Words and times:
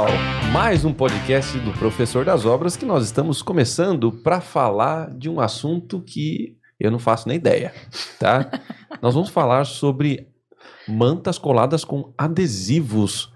pessoal, 0.00 0.08
mais 0.52 0.84
um 0.84 0.92
podcast 0.94 1.58
do 1.58 1.72
Professor 1.72 2.24
das 2.24 2.46
Obras 2.46 2.76
que 2.76 2.86
nós 2.86 3.04
estamos 3.04 3.42
começando 3.42 4.10
para 4.10 4.40
falar 4.40 5.10
de 5.10 5.28
um 5.28 5.40
assunto 5.40 6.00
que 6.00 6.56
eu 6.78 6.90
não 6.90 6.98
faço 6.98 7.28
nem 7.28 7.36
ideia, 7.36 7.74
tá? 8.18 8.50
nós 9.02 9.14
vamos 9.14 9.28
falar 9.28 9.66
sobre 9.66 10.26
mantas 10.88 11.36
coladas 11.36 11.84
com 11.84 12.14
adesivos 12.16 13.30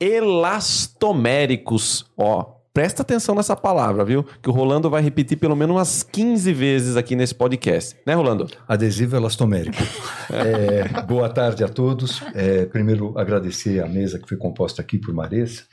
elastoméricos, 0.00 2.10
ó. 2.16 2.59
Presta 2.72 3.02
atenção 3.02 3.34
nessa 3.34 3.56
palavra, 3.56 4.04
viu? 4.04 4.24
Que 4.40 4.48
o 4.48 4.52
Rolando 4.52 4.88
vai 4.88 5.02
repetir 5.02 5.36
pelo 5.36 5.56
menos 5.56 5.74
umas 5.74 6.02
15 6.04 6.52
vezes 6.52 6.96
aqui 6.96 7.16
nesse 7.16 7.34
podcast. 7.34 7.96
Né, 8.06 8.14
Rolando? 8.14 8.46
Adesivo 8.68 9.16
elastomérico. 9.16 9.76
é, 10.30 11.02
boa 11.02 11.28
tarde 11.28 11.64
a 11.64 11.68
todos. 11.68 12.22
É, 12.32 12.66
primeiro, 12.66 13.18
agradecer 13.18 13.82
a 13.82 13.88
mesa 13.88 14.20
que 14.20 14.28
foi 14.28 14.36
composta 14.36 14.80
aqui 14.80 14.98
por 14.98 15.12
Maressa, 15.12 15.64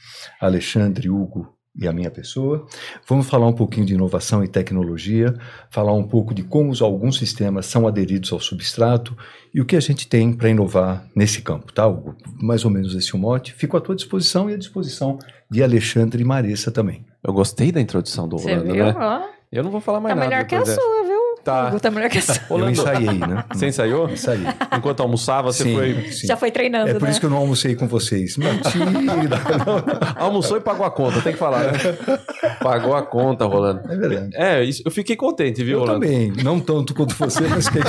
Alexandre, 0.42 1.08
Hugo 1.08 1.57
e 1.78 1.88
a 1.88 1.94
minha 1.94 2.10
pessoa. 2.10 2.66
Vamos 3.08 3.28
falar 3.28 3.48
um 3.48 3.54
pouquinho 3.54 3.86
de 3.86 3.94
inovação 3.94 4.44
e 4.44 4.48
tecnologia, 4.48 5.34
falar 5.70 5.94
um 5.94 6.04
pouco 6.04 6.34
de 6.34 6.44
como 6.44 6.74
alguns 6.82 7.18
sistemas 7.18 7.66
são 7.66 7.88
aderidos 7.88 8.32
ao 8.34 8.40
substrato 8.40 9.16
e 9.54 9.62
o 9.62 9.66
que 9.66 9.76
a 9.76 9.80
gente 9.80 10.08
tem 10.08 10.34
para 10.34 10.50
inovar 10.50 11.08
nesse 11.16 11.42
campo, 11.42 11.72
tá, 11.72 11.86
Hugo? 11.88 12.16
Mais 12.42 12.66
ou 12.66 12.72
menos 12.72 12.96
esse 12.96 13.16
o 13.16 13.18
mote. 13.18 13.54
Fico 13.54 13.78
à 13.78 13.82
tua 13.82 13.96
disposição 13.96 14.50
e 14.50 14.54
à 14.54 14.58
disposição 14.58 15.20
de 15.50 15.64
Alexandre 15.64 16.22
e 16.22 16.26
Maressa 16.26 16.72
também. 16.72 17.06
Eu 17.24 17.34
gostei 17.34 17.72
da 17.72 17.80
introdução 17.80 18.28
do 18.28 18.38
Rolando, 18.38 18.74
né? 18.74 18.94
Eu 19.52 19.64
não 19.64 19.72
vou 19.72 19.80
falar 19.80 20.00
mais 20.00 20.14
tá 20.14 20.20
nada. 20.20 20.30
melhor 20.30 20.46
que 20.48 20.56
a 20.56 20.66
sua, 20.66 21.04
viu? 21.04 21.17
Tá. 21.48 21.72
Tá 21.80 21.90
melhor 21.90 22.10
que 22.10 22.18
a 22.18 22.22
sua. 22.22 22.60
Eu 22.60 22.70
ensaiei, 22.70 23.18
né? 23.20 23.46
Você 23.54 23.68
ensaiou? 23.68 24.10
Ensaiei. 24.10 24.46
Enquanto 24.78 25.00
almoçava, 25.00 25.50
você 25.54 25.64
Sim, 25.64 25.76
foi. 25.76 26.12
sim. 26.12 26.28
Já 26.28 26.36
foi 26.36 26.52
treinando, 26.52 26.90
É 26.90 26.94
por 26.96 27.04
né? 27.04 27.10
isso 27.12 27.22
que 27.22 27.26
eu 27.26 27.30
não 27.30 27.38
almocei 27.38 27.74
com 27.74 27.88
vocês. 27.88 28.36
Mentira! 28.36 29.38
Almoçou 30.18 30.58
e 30.58 30.60
pagou 30.60 30.86
a 30.86 30.92
conta, 30.92 31.22
tem 31.22 31.32
que 31.32 31.40
falar, 31.40 31.72
né? 31.72 31.80
Pagou 32.62 32.94
a 32.96 33.02
conta, 33.02 33.46
Rolando. 33.46 33.82
É 33.90 33.96
verdade. 33.96 34.30
É, 34.36 34.62
isso, 34.62 34.82
eu 34.86 34.92
fiquei 34.92 35.16
contente, 35.16 35.64
viu, 35.64 35.76
Eu 35.76 35.86
Rolando? 35.86 36.02
também. 36.02 36.34
Não 36.44 36.60
tanto 36.60 36.94
quanto 36.94 37.16
você, 37.16 37.48
mas 37.48 37.70
que 37.70 37.80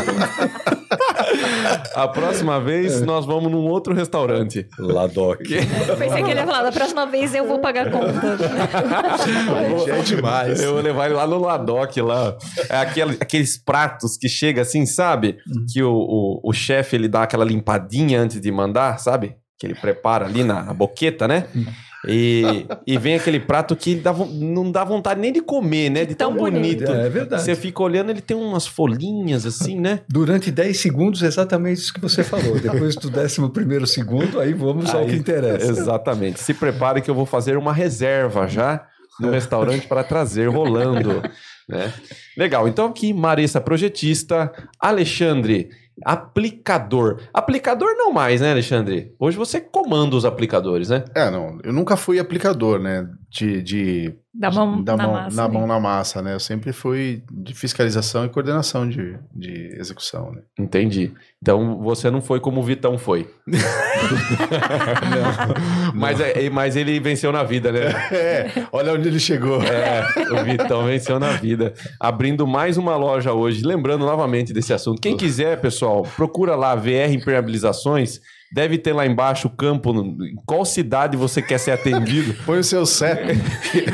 A 1.94 2.08
próxima 2.08 2.61
vez 2.61 3.00
nós 3.02 3.24
vamos 3.27 3.50
num 3.50 3.66
outro 3.66 3.94
restaurante. 3.94 4.66
Ladoc. 4.78 5.41
Eu 5.88 5.97
pensei 5.97 6.22
que 6.22 6.30
ele 6.30 6.41
ia 6.41 6.47
falar, 6.47 6.62
da 6.62 6.72
próxima 6.72 7.06
vez 7.06 7.34
eu 7.34 7.47
vou 7.47 7.58
pagar 7.58 7.88
a 7.88 7.91
conta. 7.91 8.12
É 9.91 10.02
demais. 10.02 10.61
Eu 10.62 10.74
vou 10.74 10.83
levar 10.83 11.06
ele 11.06 11.14
lá 11.14 11.27
no 11.27 11.39
Ladoc, 11.39 11.96
lá. 11.98 12.36
É 12.69 12.77
aquele- 12.78 13.16
aqueles 13.20 13.56
pratos 13.56 14.16
que 14.16 14.28
chega 14.28 14.62
assim, 14.62 14.86
sabe? 14.86 15.39
Que 15.72 15.83
o, 15.83 15.92
o, 15.92 16.41
o 16.44 16.52
chefe 16.52 16.96
ele 16.96 17.08
dá 17.08 17.22
aquela 17.22 17.44
limpadinha 17.44 18.20
antes 18.20 18.41
de 18.41 18.50
mandar, 18.50 18.98
sabe? 18.98 19.36
Que 19.58 19.66
ele 19.66 19.74
prepara 19.74 20.24
ali 20.27 20.44
na, 20.44 20.62
na 20.62 20.72
boqueta, 20.74 21.27
né? 21.27 21.46
E, 22.07 22.65
e 22.87 22.97
vem 22.97 23.17
aquele 23.17 23.41
prato 23.41 23.75
que 23.75 23.97
dá 23.97 24.13
não 24.15 24.71
dá 24.71 24.85
vontade 24.85 25.21
nem 25.21 25.33
de 25.33 25.41
comer, 25.41 25.91
né? 25.91 26.05
De 26.05 26.15
tão, 26.15 26.31
Tão 26.31 26.39
bonito. 26.39 26.85
bonito. 26.85 26.93
É, 26.93 27.07
é 27.07 27.09
verdade. 27.09 27.43
Você 27.43 27.57
fica 27.57 27.83
olhando, 27.83 28.11
ele 28.11 28.21
tem 28.21 28.37
umas 28.37 28.67
folhinhas 28.69 29.45
assim, 29.45 29.81
né? 29.81 30.01
Durante 30.09 30.51
10 30.53 30.79
segundos, 30.79 31.23
exatamente 31.23 31.79
isso 31.81 31.93
que 31.93 32.01
você 32.01 32.23
falou. 32.23 32.55
Depois 32.61 32.95
do 32.95 33.09
11 33.09 33.87
segundo, 33.93 34.39
aí 34.41 34.53
vamos 34.55 34.95
ao 34.95 35.01
Aí- 35.03 35.09
que 35.09 35.17
interessa. 35.17 35.67
Exatamente. 35.71 36.41
Se 36.41 36.55
prepare 36.55 37.01
que 37.03 37.11
eu 37.11 37.15
vou 37.15 37.27
fazer 37.27 37.57
uma 37.57 37.73
reserva 37.73 38.47
já 38.47 38.87
no 39.19 39.31
restaurante 39.33 39.89
para 39.89 40.05
trazer 40.05 40.49
rolando. 40.49 41.21
Né? 41.69 41.93
Legal. 42.37 42.69
Então 42.69 42.87
aqui, 42.87 43.13
Marissa, 43.13 43.61
projetista. 43.61 44.53
Alexandre, 44.81 45.69
aplicador. 46.05 47.21
Aplicador 47.33 47.95
não 47.97 48.13
mais, 48.13 48.41
né, 48.41 48.51
Alexandre? 48.53 49.14
Hoje 49.19 49.36
você 49.36 49.61
comanda 49.61 50.17
os 50.17 50.25
aplicadores, 50.25 50.89
né? 50.89 51.05
É, 51.14 51.31
não, 51.31 51.59
eu 51.63 51.73
nunca 51.73 51.97
fui 51.97 52.19
aplicador, 52.19 52.79
né? 52.79 53.09
De. 53.31 53.63
de 53.63 54.14
Da 54.39 54.53
mão 54.53 54.85
da 54.85 54.97
na 54.97 55.03
mão, 55.03 55.13
massa. 55.15 55.37
na 55.37 55.49
né? 55.49 55.55
mão 55.55 55.67
na 55.67 55.81
massa, 55.81 56.23
né? 56.23 56.33
Eu 56.35 56.39
sempre 56.39 56.73
fui 56.73 57.25
de 57.29 57.53
fiscalização 57.55 58.25
e 58.25 58.29
coordenação 58.29 58.89
de, 58.89 59.17
de 59.35 59.75
execução, 59.77 60.31
né? 60.31 60.43
Entendi. 60.57 61.13
Então 61.43 61.81
você 61.83 62.09
não 62.09 62.23
foi 62.23 62.39
como 62.39 62.61
o 62.61 62.63
Vitão 62.63 62.97
foi. 62.97 63.29
mas, 65.93 66.21
é- 66.21 66.49
mas 66.51 66.77
ele 66.77 67.01
venceu 67.01 67.33
na 67.33 67.43
vida, 67.43 67.73
né? 67.73 67.87
É, 68.13 68.47
olha 68.71 68.93
onde 68.95 69.09
ele 69.09 69.19
chegou. 69.19 69.61
É, 69.63 70.07
o 70.31 70.45
Vitão 70.45 70.85
venceu 70.85 71.19
na 71.19 71.33
vida. 71.33 71.75
Abrindo 71.99 72.47
mais 72.47 72.77
uma 72.77 72.97
loja 72.97 73.33
hoje. 73.33 73.65
Lembrando 73.65 74.07
novamente 74.07 74.53
desse 74.53 74.73
assunto. 74.73 75.01
Quem 75.01 75.17
quiser, 75.17 75.61
pessoal, 75.61 76.05
procura 76.17 76.55
lá 76.55 76.77
VR 76.77 77.11
Impermeabilizações. 77.13 78.20
Deve 78.53 78.79
ter 78.79 78.92
lá 78.92 79.07
embaixo 79.07 79.48
o 79.48 79.51
campo. 79.51 79.92
Em 79.92 80.35
qual 80.47 80.64
cidade 80.64 81.17
você 81.17 81.42
quer 81.42 81.59
ser 81.59 81.73
atendido? 81.73 82.35
Põe 82.47 82.61
o 82.61 82.64
seu 82.64 82.86
CEP. 82.86 83.39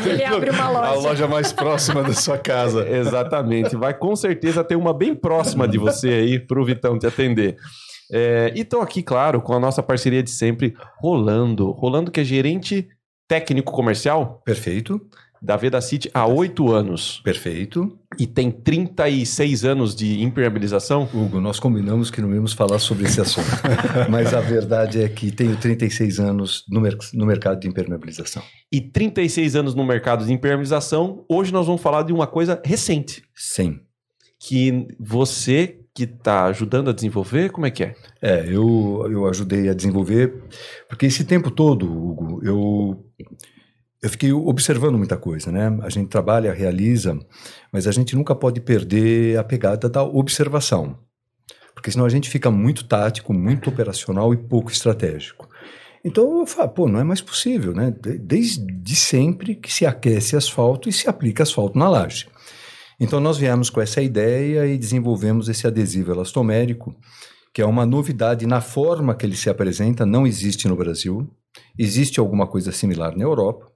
Ele 0.06 0.25
abre 0.25 0.50
uma 0.50 0.65
A 0.65 0.70
loja. 0.70 1.09
loja 1.09 1.28
mais 1.28 1.53
próxima 1.53 2.03
da 2.03 2.12
sua 2.12 2.38
casa. 2.38 2.87
Exatamente. 2.88 3.75
Vai 3.76 3.94
com 3.94 4.14
certeza 4.14 4.62
ter 4.62 4.76
uma 4.76 4.94
bem 4.94 5.14
próxima 5.14 5.66
de 5.66 5.78
você 5.78 6.09
aí 6.09 6.38
para 6.38 6.60
o 6.60 6.64
Vitão 6.64 6.98
te 6.98 7.06
atender. 7.06 7.56
É, 8.12 8.53
e 8.54 8.60
estou 8.60 8.81
aqui, 8.81 9.03
claro, 9.03 9.41
com 9.41 9.54
a 9.54 9.59
nossa 9.60 9.82
parceria 9.82 10.22
de 10.22 10.31
sempre, 10.31 10.75
Rolando. 11.00 11.72
Rolando, 11.72 12.10
que 12.10 12.20
é 12.20 12.25
gerente 12.25 12.87
técnico 13.26 13.72
comercial 13.72 14.43
Perfeito, 14.44 15.00
da 15.44 15.56
Veda 15.56 15.78
City 15.81 16.10
há 16.15 16.27
oito 16.27 16.72
anos. 16.72 17.21
perfeito. 17.22 17.99
e 18.19 18.27
tem 18.27 18.50
36 18.50 19.65
anos 19.65 19.94
de 19.94 20.22
impermeabilização. 20.22 21.09
Hugo, 21.12 21.41
nós 21.41 21.60
combinamos 21.60 22.10
que 22.10 22.22
não 22.22 22.34
íamos 22.34 22.53
falar 22.53 22.78
sobre 22.78 23.05
esse 23.05 23.21
assunto. 23.21 23.47
Mas 24.10 24.32
a 24.32 24.41
verdade 24.41 25.03
é 25.03 25.09
que 25.09 25.31
tenho 25.31 25.56
36 25.56 26.19
anos 26.21 26.65
no, 26.71 26.81
mer- 26.81 26.97
no 27.12 27.27
mercado 27.27 27.60
de 27.60 27.69
impermeabilização. 27.69 28.43
E 28.72 28.81
36 28.81 29.55
anos 29.56 29.75
no 29.75 29.84
mercado 29.84 30.25
de 30.25 30.32
impermeabilização. 30.32 31.25
Hoje 31.28 31.53
nós 31.53 31.66
vamos 31.66 31.82
falar 31.82 32.03
de 32.05 32.12
uma 32.12 32.26
coisa 32.26 32.61
recente. 32.65 33.22
Sim. 33.34 33.81
Que 34.41 34.87
você 34.99 35.81
que 35.94 36.05
está 36.05 36.47
ajudando 36.47 36.91
a 36.91 36.93
desenvolver, 36.93 37.50
como 37.50 37.66
é 37.66 37.71
que 37.71 37.84
é? 37.84 37.94
É, 38.21 38.44
eu, 38.49 39.06
eu 39.11 39.26
ajudei 39.28 39.69
a 39.69 39.75
desenvolver, 39.75 40.34
porque 40.88 41.06
esse 41.06 41.25
tempo 41.25 41.50
todo, 41.53 41.87
Hugo, 41.87 42.41
eu, 42.44 43.05
eu 44.04 44.10
fiquei 44.10 44.32
observando 44.32 44.98
muita 44.98 45.16
coisa, 45.16 45.50
né? 45.50 45.78
A 45.82 45.88
gente 45.88 46.09
trabalha, 46.09 46.53
realiza, 46.53 47.19
mas 47.72 47.87
a 47.87 47.91
gente 47.92 48.15
nunca 48.15 48.34
pode 48.34 48.60
perder 48.60 49.38
a 49.38 49.42
pegada 49.42 49.88
da 49.88 50.03
observação, 50.03 50.98
porque 51.75 51.91
senão 51.91 52.04
a 52.04 52.09
gente 52.10 52.28
fica 52.28 52.50
muito 52.50 52.84
tático, 52.84 53.32
muito 53.32 53.70
operacional 53.70 54.34
e 54.34 54.37
pouco 54.37 54.70
estratégico. 54.70 55.48
Então 56.04 56.41
eu 56.41 56.47
falo, 56.47 56.69
pô, 56.69 56.87
não 56.87 57.00
é 57.00 57.04
mais 57.04 57.22
possível, 57.22 57.72
né? 57.75 57.91
De- 57.98 58.19
Desde 58.19 58.94
sempre 58.94 59.54
que 59.54 59.72
se 59.72 59.87
aquece 59.87 60.37
asfalto 60.37 60.87
e 60.87 60.93
se 60.93 61.09
aplica 61.09 61.43
asfalto 61.43 61.78
na 61.78 61.88
laje. 61.88 62.26
Então 63.00 63.19
nós 63.20 63.38
viemos 63.38 63.70
com 63.70 63.81
essa 63.81 64.03
ideia 64.03 64.66
e 64.66 64.76
desenvolvemos 64.76 65.48
esse 65.48 65.66
adesivo 65.66 66.12
elastomérico, 66.12 66.94
que 67.54 67.62
é 67.62 67.66
uma 67.66 67.87
novidade 67.87 68.47
na 68.47 68.60
forma 68.60 69.14
que 69.14 69.25
ele 69.25 69.34
se 69.37 69.48
apresenta, 69.48 70.04
não 70.04 70.26
existe 70.26 70.69
no 70.69 70.76
Brasil, 70.76 71.26
existe 71.78 72.20
alguma 72.20 72.47
coisa 72.47 72.70
similar 72.70 73.16
na 73.16 73.25
Europa, 73.25 73.72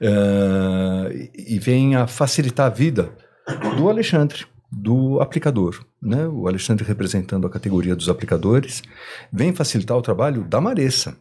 eh, 0.00 1.30
e 1.36 1.58
vem 1.58 1.96
a 1.96 2.06
facilitar 2.06 2.66
a 2.66 2.74
vida 2.74 3.12
do 3.76 3.88
Alexandre, 3.88 4.46
do 4.70 5.20
aplicador. 5.20 5.84
Né? 6.00 6.26
O 6.26 6.46
Alexandre 6.46 6.84
representando 6.84 7.46
a 7.46 7.50
categoria 7.50 7.96
dos 7.96 8.08
aplicadores, 8.08 8.82
vem 9.32 9.54
facilitar 9.54 9.96
o 9.96 10.02
trabalho 10.02 10.44
da 10.44 10.60
Maressa, 10.60 11.16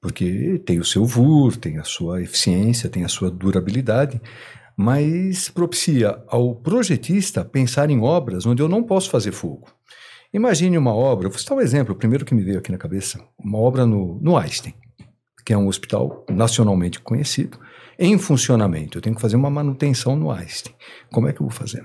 porque 0.00 0.62
tem 0.64 0.78
o 0.78 0.84
seu 0.84 1.04
VUR, 1.04 1.56
tem 1.56 1.78
a 1.78 1.84
sua 1.84 2.22
eficiência, 2.22 2.88
tem 2.88 3.04
a 3.04 3.08
sua 3.08 3.30
durabilidade, 3.30 4.20
mas 4.76 5.48
propicia 5.48 6.22
ao 6.28 6.54
projetista 6.54 7.44
pensar 7.44 7.90
em 7.90 8.00
obras 8.00 8.44
onde 8.44 8.62
eu 8.62 8.68
não 8.68 8.82
posso 8.82 9.10
fazer 9.10 9.32
fogo. 9.32 9.68
Imagine 10.32 10.76
uma 10.76 10.94
obra, 10.94 11.28
vou 11.28 11.38
citar 11.38 11.56
um 11.56 11.60
exemplo, 11.60 11.94
o 11.94 11.96
primeiro 11.96 12.24
que 12.24 12.34
me 12.34 12.42
veio 12.42 12.58
aqui 12.58 12.70
na 12.70 12.76
cabeça, 12.76 13.18
uma 13.38 13.58
obra 13.58 13.86
no, 13.86 14.20
no 14.20 14.36
Einstein, 14.36 14.74
que 15.44 15.52
é 15.52 15.56
um 15.56 15.66
hospital 15.66 16.26
nacionalmente 16.28 17.00
conhecido, 17.00 17.58
em 17.98 18.18
funcionamento. 18.18 18.98
Eu 18.98 19.02
tenho 19.02 19.16
que 19.16 19.22
fazer 19.22 19.36
uma 19.36 19.50
manutenção 19.50 20.16
no 20.16 20.30
Einstein. 20.30 20.74
Como 21.10 21.28
é 21.28 21.32
que 21.32 21.40
eu 21.40 21.46
vou 21.46 21.54
fazer? 21.54 21.84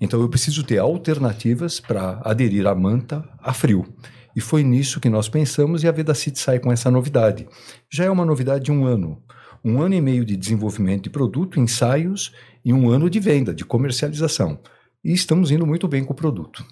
Então 0.00 0.20
eu 0.20 0.28
preciso 0.28 0.62
ter 0.62 0.78
alternativas 0.78 1.80
para 1.80 2.20
aderir 2.24 2.66
a 2.66 2.74
manta 2.74 3.28
a 3.38 3.52
frio. 3.52 3.86
E 4.34 4.40
foi 4.40 4.62
nisso 4.62 5.00
que 5.00 5.10
nós 5.10 5.28
pensamos 5.28 5.82
e 5.82 5.88
a 5.88 5.92
Vedacity 5.92 6.38
sai 6.38 6.58
com 6.58 6.72
essa 6.72 6.90
novidade. 6.90 7.46
Já 7.90 8.04
é 8.04 8.10
uma 8.10 8.24
novidade 8.24 8.64
de 8.64 8.72
um 8.72 8.84
ano. 8.84 9.22
Um 9.64 9.80
ano 9.80 9.94
e 9.94 10.00
meio 10.00 10.24
de 10.24 10.36
desenvolvimento 10.36 11.04
de 11.04 11.10
produto, 11.10 11.60
ensaios 11.60 12.32
e 12.64 12.72
um 12.72 12.90
ano 12.90 13.08
de 13.08 13.20
venda, 13.20 13.54
de 13.54 13.64
comercialização. 13.64 14.58
E 15.04 15.12
estamos 15.12 15.50
indo 15.50 15.66
muito 15.66 15.86
bem 15.86 16.04
com 16.04 16.12
o 16.12 16.16
produto. 16.16 16.64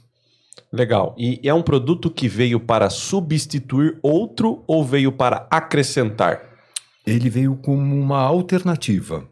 Legal. 0.72 1.14
E 1.18 1.40
é 1.44 1.52
um 1.52 1.62
produto 1.62 2.10
que 2.10 2.28
veio 2.28 2.60
para 2.60 2.88
substituir 2.90 3.98
outro 4.02 4.64
ou 4.66 4.84
veio 4.84 5.12
para 5.12 5.46
acrescentar? 5.50 6.49
Ele 7.12 7.30
veio 7.30 7.56
como 7.56 7.98
uma 7.98 8.18
alternativa. 8.18 9.28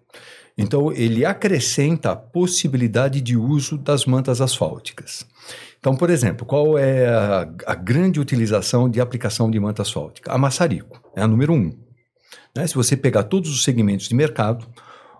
Então, 0.56 0.92
ele 0.92 1.24
acrescenta 1.24 2.10
a 2.10 2.16
possibilidade 2.16 3.20
de 3.20 3.36
uso 3.36 3.78
das 3.78 4.04
mantas 4.04 4.40
asfálticas. 4.40 5.24
Então, 5.78 5.94
por 5.94 6.10
exemplo, 6.10 6.44
qual 6.44 6.76
é 6.76 7.06
a, 7.08 7.48
a 7.66 7.74
grande 7.76 8.18
utilização 8.18 8.90
de 8.90 9.00
aplicação 9.00 9.48
de 9.48 9.60
manta 9.60 9.82
asfáltica? 9.82 10.32
A 10.32 10.36
maçarico, 10.36 11.00
é 11.14 11.22
a 11.22 11.28
número 11.28 11.52
um. 11.52 11.72
Né? 12.56 12.66
Se 12.66 12.74
você 12.74 12.96
pegar 12.96 13.22
todos 13.22 13.50
os 13.50 13.62
segmentos 13.62 14.08
de 14.08 14.14
mercado, 14.16 14.66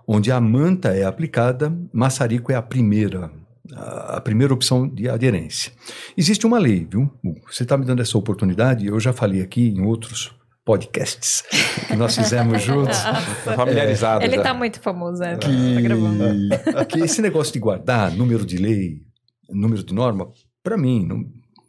onde 0.07 0.33
a 0.33 0.41
manta 0.41 0.89
é 0.89 1.05
aplicada, 1.05 1.73
maçarico 1.93 2.51
é 2.51 2.57
a 2.57 2.63
primeira, 2.63 3.31
a 3.73 4.21
primeira 4.21 4.53
opção 4.53 4.89
de 4.89 5.09
aderência. 5.09 5.71
Existe 6.17 6.47
uma 6.47 6.59
lei, 6.59 6.85
viu? 6.91 7.09
Você 7.49 7.63
está 7.63 7.77
me 7.77 7.85
dando 7.85 8.03
essa 8.03 8.19
oportunidade, 8.19 8.87
eu 8.87 8.99
já 8.99 9.13
falei 9.13 9.41
aqui 9.41 9.69
em 9.69 9.83
outros 9.83 10.33
podcasts 10.69 11.43
que 11.89 11.97
nós 11.97 12.15
fizemos 12.15 12.61
juntos. 12.63 12.99
Tá 12.99 13.55
familiarizado 13.57 14.23
Ele 14.23 14.37
já. 14.37 14.43
tá 14.43 14.53
muito 14.53 14.79
famoso, 14.81 15.23
é. 15.25 15.35
Tá 15.37 15.49
gravando. 15.81 16.49
que, 16.87 16.99
que 16.99 17.01
esse 17.01 17.23
negócio 17.23 17.51
de 17.55 17.59
guardar 17.59 18.11
número 18.13 18.45
de 18.45 18.59
lei, 18.59 18.99
número 19.49 19.83
de 19.83 19.95
norma, 19.95 20.29
para 20.63 20.77
mim, 20.77 21.07
não, 21.07 21.25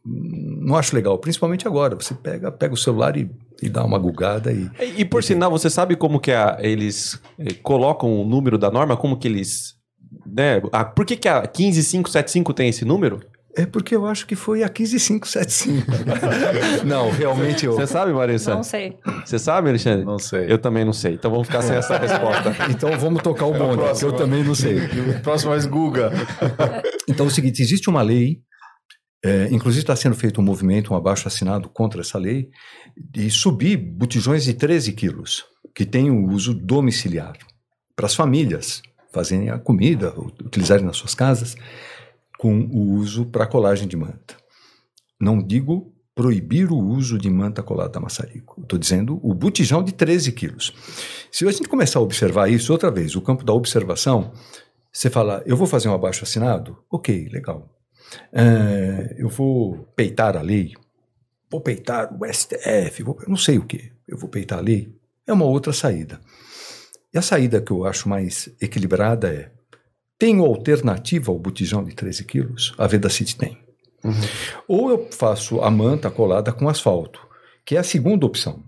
não 0.06 0.76
acho 0.76 0.94
legal. 0.94 1.18
Principalmente 1.18 1.66
agora. 1.66 1.96
Você 1.96 2.14
pega, 2.14 2.52
pega 2.52 2.74
o 2.74 2.78
celular 2.78 3.16
e, 3.16 3.32
e 3.64 3.70
dá 3.70 3.86
uma 3.86 3.98
gugada 3.98 4.52
e. 4.52 4.70
E, 4.82 5.02
e 5.02 5.06
por 5.06 5.24
sinal, 5.24 5.50
você 5.50 5.70
sabe 5.70 5.96
como 5.96 6.20
que 6.20 6.32
a- 6.34 6.58
eles 6.60 7.18
eh, 7.40 7.54
colocam 7.64 8.12
o 8.22 8.26
número 8.28 8.58
da 8.58 8.70
norma? 8.70 8.98
Como 8.98 9.18
que 9.18 9.30
eles... 9.30 9.76
Né? 10.26 10.62
A, 10.74 10.84
por 10.84 11.06
que, 11.06 11.16
que 11.16 11.28
a 11.30 11.48
15575 11.48 12.54
tem 12.54 12.68
esse 12.68 12.84
número? 12.84 13.22
É 13.60 13.66
porque 13.66 13.94
eu 13.94 14.06
acho 14.06 14.26
que 14.26 14.38
foi 14.38 14.64
a 14.64 14.70
15575. 14.70 15.86
não, 16.88 17.12
realmente 17.12 17.66
eu. 17.66 17.74
Você 17.74 17.86
sabe, 17.88 18.14
Marissa? 18.14 18.56
Não 18.56 18.64
sei. 18.64 18.98
Você 19.26 19.38
sabe, 19.38 19.68
Alexandre? 19.68 20.06
Não 20.06 20.18
sei. 20.18 20.50
Eu 20.50 20.58
também 20.58 20.86
não 20.86 20.94
sei. 20.94 21.16
Então 21.16 21.30
vamos 21.30 21.48
ficar 21.48 21.62
sem 21.62 21.76
essa 21.76 21.98
resposta. 21.98 22.56
Então 22.72 22.98
vamos 22.98 23.22
tocar 23.22 23.48
o 23.48 23.54
bonde, 23.54 24.00
que 24.00 24.06
eu 24.06 24.14
também 24.14 24.46
não 24.46 24.56
sei. 24.56 24.88
Próximo 25.22 25.52
mais 25.52 25.66
Guga. 25.66 26.12
Então 27.06 27.26
é 27.26 27.30
o 27.30 27.32
seguinte: 27.32 27.62
existe 27.62 27.90
uma 27.90 28.02
lei, 28.02 28.40
é, 29.26 29.50
inclusive 29.52 29.82
está 29.84 29.96
sendo 29.96 30.16
feito 30.16 30.40
um 30.40 30.44
movimento, 30.44 30.94
um 30.94 30.96
abaixo 30.96 31.28
assinado 31.28 31.68
contra 31.68 32.00
essa 32.00 32.18
lei, 32.18 32.48
de 32.96 33.30
subir 33.30 33.76
botijões 33.76 34.46
de 34.46 34.54
13 34.54 34.94
quilos, 34.94 35.44
que 35.76 35.86
tem 35.86 36.10
o 36.10 36.30
uso 36.30 36.54
domiciliar, 36.54 37.36
para 37.96 38.06
as 38.06 38.16
famílias 38.16 38.82
fazerem 39.12 39.50
a 39.50 39.58
comida, 39.58 40.14
utilizarem 40.46 40.86
nas 40.86 40.98
suas 40.98 41.16
casas, 41.16 41.56
com 42.40 42.58
o 42.72 42.94
uso 42.94 43.26
para 43.26 43.46
colagem 43.46 43.86
de 43.86 43.98
manta. 43.98 44.38
Não 45.20 45.44
digo 45.46 45.94
proibir 46.16 46.72
o 46.72 46.78
uso 46.78 47.18
de 47.18 47.30
manta 47.30 47.62
colada 47.62 48.00
a 48.00 48.02
maçarico. 48.02 48.62
Estou 48.62 48.80
dizendo 48.80 49.20
o 49.22 49.34
botijão 49.34 49.84
de 49.84 49.94
13 49.94 50.32
quilos. 50.32 50.74
Se 51.30 51.46
a 51.46 51.52
gente 51.52 51.68
começar 51.68 52.00
a 52.00 52.02
observar 52.02 52.50
isso, 52.50 52.72
outra 52.72 52.90
vez, 52.90 53.14
o 53.14 53.22
campo 53.22 53.44
da 53.44 53.52
observação, 53.52 54.32
você 54.90 55.10
fala, 55.10 55.44
eu 55.46 55.58
vou 55.58 55.68
fazer 55.68 55.90
um 55.90 55.94
abaixo 55.94 56.24
assinado? 56.24 56.82
Ok, 56.90 57.28
legal. 57.30 57.70
É, 58.32 59.16
eu 59.18 59.28
vou 59.28 59.92
peitar 59.94 60.38
a 60.38 60.42
lei? 60.42 60.72
Vou 61.52 61.60
peitar 61.60 62.10
o 62.18 62.26
STF? 62.26 63.04
Vou, 63.04 63.18
não 63.28 63.36
sei 63.36 63.58
o 63.58 63.66
que. 63.66 63.92
Eu 64.08 64.18
vou 64.18 64.30
peitar 64.30 64.60
a 64.60 64.62
lei? 64.62 64.98
É 65.28 65.34
uma 65.34 65.46
outra 65.46 65.74
saída. 65.74 66.22
E 67.14 67.18
a 67.18 67.22
saída 67.22 67.60
que 67.60 67.72
eu 67.72 67.84
acho 67.86 68.08
mais 68.08 68.50
equilibrada 68.62 69.28
é: 69.28 69.52
tenho 70.20 70.46
alternativa 70.46 71.32
ao 71.32 71.40
botijão 71.40 71.84
de 71.84 71.96
13 71.96 72.26
quilos? 72.26 72.76
A 72.78 72.86
Vedacity 72.86 73.38
tem. 73.38 73.58
Ou 74.68 74.90
eu 74.90 75.08
faço 75.12 75.62
a 75.62 75.72
manta 75.72 76.12
colada 76.12 76.52
com 76.52 76.68
asfalto, 76.68 77.26
que 77.66 77.76
é 77.76 77.80
a 77.80 77.84
segunda 77.84 78.26
opção. 78.26 78.64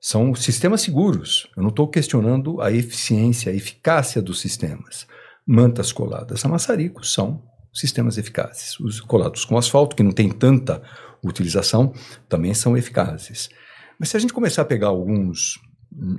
São 0.00 0.34
sistemas 0.34 0.80
seguros. 0.80 1.46
Eu 1.56 1.62
não 1.62 1.70
estou 1.70 1.88
questionando 1.88 2.60
a 2.60 2.72
eficiência, 2.72 3.52
a 3.52 3.54
eficácia 3.54 4.22
dos 4.22 4.40
sistemas. 4.40 5.06
Mantas 5.46 5.92
coladas 5.92 6.44
a 6.44 6.48
maçarico 6.48 7.04
são 7.04 7.42
sistemas 7.72 8.16
eficazes. 8.16 8.80
Os 8.80 9.00
colados 9.00 9.44
com 9.44 9.58
asfalto, 9.58 9.94
que 9.94 10.02
não 10.02 10.12
tem 10.12 10.30
tanta 10.30 10.82
utilização, 11.22 11.92
também 12.28 12.54
são 12.54 12.76
eficazes. 12.76 13.50
Mas 13.98 14.08
se 14.08 14.16
a 14.16 14.20
gente 14.20 14.32
começar 14.32 14.62
a 14.62 14.66
pegar 14.66 14.88
alguns, 14.88 15.58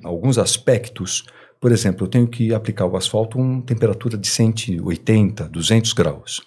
alguns 0.03 0.37
aspectos, 0.37 1.25
por 1.59 1.71
exemplo, 1.71 2.05
eu 2.05 2.09
tenho 2.09 2.27
que 2.27 2.53
aplicar 2.53 2.85
o 2.85 2.95
asfalto 2.95 3.37
com 3.37 3.61
temperatura 3.61 4.17
de 4.17 4.27
180, 4.27 5.49
200 5.49 5.93
graus. 5.93 6.41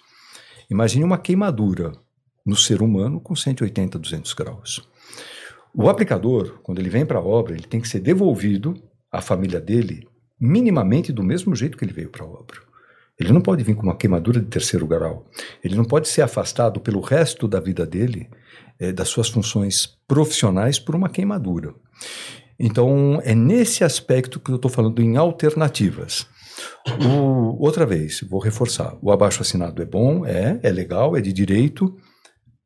Imagine 0.69 1.03
uma 1.03 1.17
queimadura 1.17 1.91
no 2.45 2.55
ser 2.55 2.81
humano 2.81 3.19
com 3.19 3.35
180, 3.35 3.99
200 3.99 4.33
graus. 4.33 4.87
O 5.73 5.89
aplicador, 5.89 6.59
quando 6.63 6.79
ele 6.79 6.89
vem 6.89 7.05
para 7.05 7.19
a 7.19 7.23
obra, 7.23 7.53
ele 7.53 7.63
tem 7.63 7.79
que 7.79 7.87
ser 7.87 7.99
devolvido 7.99 8.73
à 9.11 9.21
família 9.21 9.59
dele 9.59 10.07
minimamente 10.39 11.11
do 11.11 11.23
mesmo 11.23 11.55
jeito 11.55 11.77
que 11.77 11.85
ele 11.85 11.93
veio 11.93 12.09
para 12.09 12.23
a 12.25 12.27
obra. 12.27 12.57
Ele 13.19 13.31
não 13.31 13.41
pode 13.41 13.63
vir 13.63 13.75
com 13.75 13.83
uma 13.83 13.95
queimadura 13.95 14.39
de 14.39 14.47
terceiro 14.47 14.87
grau. 14.87 15.27
Ele 15.63 15.75
não 15.75 15.85
pode 15.85 16.07
ser 16.07 16.23
afastado 16.23 16.79
pelo 16.79 16.99
resto 16.99 17.47
da 17.47 17.59
vida 17.59 17.85
dele 17.85 18.27
eh, 18.79 18.91
das 18.91 19.09
suas 19.09 19.29
funções 19.29 19.99
profissionais 20.07 20.79
por 20.79 20.95
uma 20.95 21.07
queimadura. 21.07 21.75
Então, 22.63 23.19
é 23.23 23.33
nesse 23.33 23.83
aspecto 23.83 24.39
que 24.39 24.51
eu 24.51 24.55
estou 24.57 24.69
falando 24.69 25.01
em 25.01 25.17
alternativas. 25.17 26.27
O- 27.03 27.57
outra 27.63 27.85
vez, 27.85 28.21
vou 28.29 28.39
reforçar: 28.39 28.95
o 29.01 29.11
abaixo 29.11 29.41
assinado 29.41 29.81
é 29.81 29.85
bom, 29.85 30.25
é, 30.25 30.59
é 30.61 30.69
legal, 30.71 31.17
é 31.17 31.21
de 31.21 31.33
direito, 31.33 31.95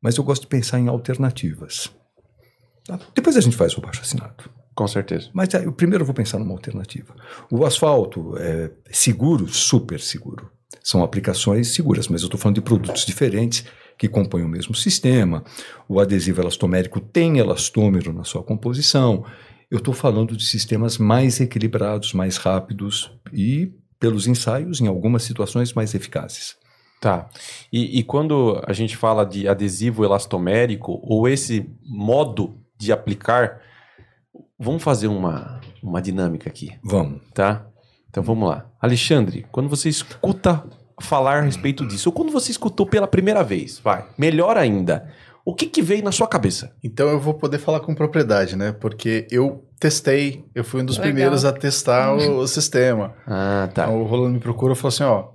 mas 0.02 0.16
eu 0.16 0.24
gosto 0.24 0.42
de 0.42 0.48
pensar 0.48 0.78
em 0.78 0.88
alternativas. 0.88 1.90
Tá? 2.86 2.98
Depois 3.14 3.36
a 3.36 3.40
gente 3.40 3.56
faz 3.56 3.74
o 3.74 3.80
abaixo 3.80 4.02
assinado. 4.02 4.50
Com 4.74 4.86
certeza. 4.86 5.30
Mas 5.32 5.54
aí, 5.54 5.64
eu 5.64 5.72
primeiro 5.72 6.02
eu 6.02 6.06
vou 6.06 6.14
pensar 6.14 6.38
numa 6.38 6.52
alternativa. 6.52 7.14
O 7.50 7.64
asfalto 7.64 8.36
é 8.36 8.70
seguro, 8.90 9.48
super 9.48 9.98
seguro. 9.98 10.50
São 10.82 11.02
aplicações 11.02 11.74
seguras, 11.74 12.08
mas 12.08 12.20
eu 12.20 12.26
estou 12.26 12.38
falando 12.38 12.56
de 12.56 12.60
produtos 12.60 13.06
diferentes 13.06 13.64
que 13.98 14.06
compõem 14.08 14.44
o 14.44 14.48
mesmo 14.48 14.74
sistema. 14.74 15.42
O 15.88 15.98
adesivo 15.98 16.42
elastomérico 16.42 17.00
tem 17.00 17.38
elastômero 17.38 18.12
na 18.12 18.24
sua 18.24 18.42
composição. 18.42 19.24
Eu 19.70 19.78
estou 19.78 19.92
falando 19.92 20.36
de 20.36 20.46
sistemas 20.46 20.96
mais 20.96 21.40
equilibrados, 21.40 22.12
mais 22.12 22.36
rápidos 22.36 23.10
e, 23.32 23.72
pelos 23.98 24.26
ensaios, 24.26 24.80
em 24.80 24.86
algumas 24.86 25.24
situações, 25.24 25.72
mais 25.72 25.94
eficazes. 25.94 26.56
Tá. 27.00 27.28
E, 27.72 27.98
e 27.98 28.02
quando 28.02 28.62
a 28.66 28.72
gente 28.72 28.96
fala 28.96 29.24
de 29.24 29.48
adesivo 29.48 30.04
elastomérico, 30.04 31.00
ou 31.02 31.28
esse 31.28 31.68
modo 31.84 32.58
de 32.78 32.92
aplicar, 32.92 33.60
vamos 34.58 34.82
fazer 34.82 35.08
uma, 35.08 35.60
uma 35.82 36.00
dinâmica 36.00 36.48
aqui, 36.48 36.72
Vamos. 36.82 37.20
tá? 37.34 37.66
Então 38.08 38.22
vamos 38.22 38.48
lá. 38.48 38.66
Alexandre, 38.80 39.46
quando 39.50 39.68
você 39.68 39.88
escuta 39.88 40.64
falar 41.00 41.38
a 41.38 41.42
respeito 41.42 41.86
disso, 41.86 42.08
ou 42.08 42.12
quando 42.12 42.32
você 42.32 42.50
escutou 42.50 42.86
pela 42.86 43.06
primeira 43.06 43.42
vez, 43.42 43.78
vai, 43.78 44.06
melhor 44.16 44.56
ainda, 44.56 45.12
o 45.46 45.54
que 45.54 45.66
que 45.66 45.80
veio 45.80 46.02
na 46.02 46.10
sua 46.10 46.26
cabeça? 46.26 46.72
Então 46.82 47.08
eu 47.08 47.20
vou 47.20 47.32
poder 47.32 47.58
falar 47.58 47.78
com 47.78 47.94
propriedade, 47.94 48.56
né? 48.56 48.72
Porque 48.72 49.28
eu 49.30 49.64
testei, 49.78 50.44
eu 50.52 50.64
fui 50.64 50.82
um 50.82 50.84
dos 50.84 50.96
Legal. 50.96 51.12
primeiros 51.12 51.44
a 51.44 51.52
testar 51.52 52.14
o, 52.14 52.38
o 52.40 52.48
sistema. 52.48 53.14
Ah, 53.24 53.68
tá. 53.72 53.84
Então 53.84 54.02
o 54.02 54.04
Rolando 54.04 54.34
me 54.34 54.40
procura 54.40 54.72
e 54.72 54.76
falou 54.76 54.88
assim, 54.88 55.04
ó, 55.04 55.28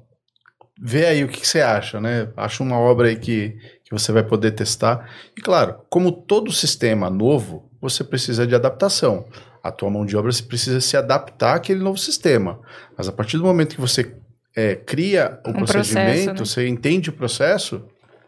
vê 0.83 1.05
aí 1.05 1.23
o 1.23 1.29
que, 1.29 1.39
que 1.39 1.47
você 1.47 1.61
acha, 1.61 2.01
né? 2.01 2.27
Acha 2.35 2.61
uma 2.61 2.77
obra 2.77 3.07
aí 3.07 3.15
que, 3.15 3.55
que 3.85 3.91
você 3.91 4.11
vai 4.11 4.21
poder 4.21 4.51
testar. 4.51 5.09
E 5.37 5.39
claro, 5.39 5.77
como 5.89 6.11
todo 6.11 6.51
sistema 6.51 7.09
novo, 7.09 7.71
você 7.79 8.03
precisa 8.03 8.45
de 8.45 8.53
adaptação. 8.53 9.25
A 9.63 9.71
tua 9.71 9.89
mão 9.89 10.05
de 10.05 10.17
obra 10.17 10.31
precisa 10.45 10.81
se 10.81 10.97
adaptar 10.97 11.55
àquele 11.55 11.79
novo 11.79 11.97
sistema. 11.97 12.59
Mas 12.97 13.07
a 13.07 13.13
partir 13.13 13.37
do 13.37 13.45
momento 13.45 13.75
que 13.75 13.81
você 13.81 14.13
é, 14.53 14.75
cria 14.75 15.39
o 15.45 15.51
Um 15.51 15.53
processo, 15.53 15.93
procedimento, 15.93 16.33
né? 16.33 16.45
você 16.45 16.67
entende 16.67 17.09
o 17.09 17.13
processo, 17.13 17.81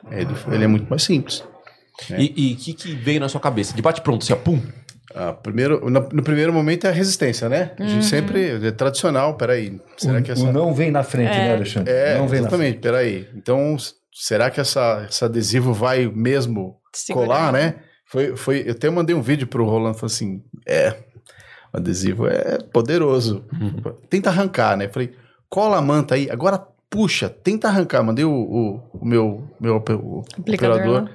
ele, 0.09 0.33
ele 0.49 0.63
é 0.63 0.67
muito 0.67 0.89
mais 0.89 1.03
simples. 1.03 1.43
E 2.17 2.53
o 2.53 2.57
que 2.57 2.73
que 2.73 2.95
veio 2.95 3.19
na 3.19 3.29
sua 3.29 3.39
cabeça? 3.41 3.73
De 3.75 3.81
bate 3.81 4.01
pronto, 4.01 4.23
assim, 4.23 4.33
ó, 4.33 4.35
pum. 4.35 4.59
Ah, 5.15 5.31
primeiro, 5.31 5.79
no, 5.89 6.09
no 6.11 6.23
primeiro 6.23 6.51
momento 6.51 6.87
é 6.87 6.89
a 6.89 6.93
resistência, 6.93 7.47
né? 7.47 7.71
A 7.77 7.83
gente 7.83 7.95
Uhum. 7.97 8.01
sempre 8.01 8.65
é 8.67 8.71
tradicional, 8.71 9.35
peraí. 9.35 9.79
Será 9.95 10.19
o, 10.19 10.23
que 10.23 10.31
essa. 10.31 10.43
o 10.43 10.51
não 10.51 10.73
vem 10.73 10.89
na 10.89 11.03
frente, 11.03 11.29
É. 11.31 11.37
né, 11.49 11.53
Alexandre? 11.55 11.93
É, 11.93 12.17
não 12.17 12.27
vem 12.27 12.39
na 12.41 12.47
exatamente, 12.47 12.79
peraí. 12.79 13.27
Então, 13.35 13.77
será 14.11 14.49
que 14.49 14.59
essa, 14.59 15.05
esse 15.07 15.23
adesivo 15.23 15.71
vai 15.71 16.07
mesmo 16.07 16.77
Segurar. 16.91 17.25
colar, 17.27 17.53
né? 17.53 17.75
Foi, 18.07 18.35
foi, 18.35 18.63
eu 18.65 18.71
até 18.71 18.89
mandei 18.89 19.15
um 19.15 19.21
vídeo 19.21 19.45
pro 19.45 19.65
Rolando 19.65 19.97
falei 19.97 20.13
assim: 20.13 20.43
é, 20.67 20.95
o 21.71 21.77
adesivo 21.77 22.25
é 22.27 22.57
poderoso. 22.73 23.45
Tenta 24.09 24.29
arrancar, 24.31 24.75
né? 24.77 24.87
Falei, 24.87 25.11
cola 25.47 25.77
a 25.77 25.81
manta 25.81 26.15
aí, 26.15 26.27
agora 26.29 26.57
puxa, 26.89 27.29
tenta 27.29 27.67
arrancar. 27.67 28.01
Mandei 28.03 28.25
o, 28.25 28.31
o, 28.31 28.81
o 29.01 29.05
meu, 29.05 29.47
meu 29.59 29.75
o 29.75 30.23
Aplicador 30.39 30.75
operador 30.77 31.03
lá. 31.03 31.09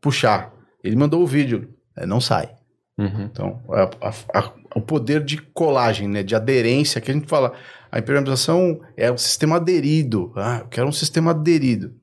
Puxar. 0.00 0.52
Ele 0.82 0.96
mandou 0.96 1.22
o 1.22 1.26
vídeo, 1.26 1.68
é, 1.96 2.06
não 2.06 2.20
sai. 2.20 2.50
Uhum. 2.98 3.22
Então, 3.30 3.62
a- 3.70 4.08
a- 4.08 4.38
a- 4.40 4.52
o 4.74 4.80
poder 4.80 5.22
de 5.24 5.36
colagem, 5.38 6.08
né, 6.08 6.22
de 6.22 6.34
aderência, 6.34 7.00
que 7.00 7.10
a 7.10 7.14
gente 7.14 7.28
fala, 7.28 7.52
a 7.90 7.98
impermeabilização 7.98 8.80
é 8.96 9.10
um 9.10 9.16
sistema 9.18 9.56
aderido. 9.56 10.32
Ah, 10.36 10.58
eu 10.62 10.68
quero 10.68 10.88
um 10.88 10.92
sistema 10.92 11.30
aderido. 11.30 11.94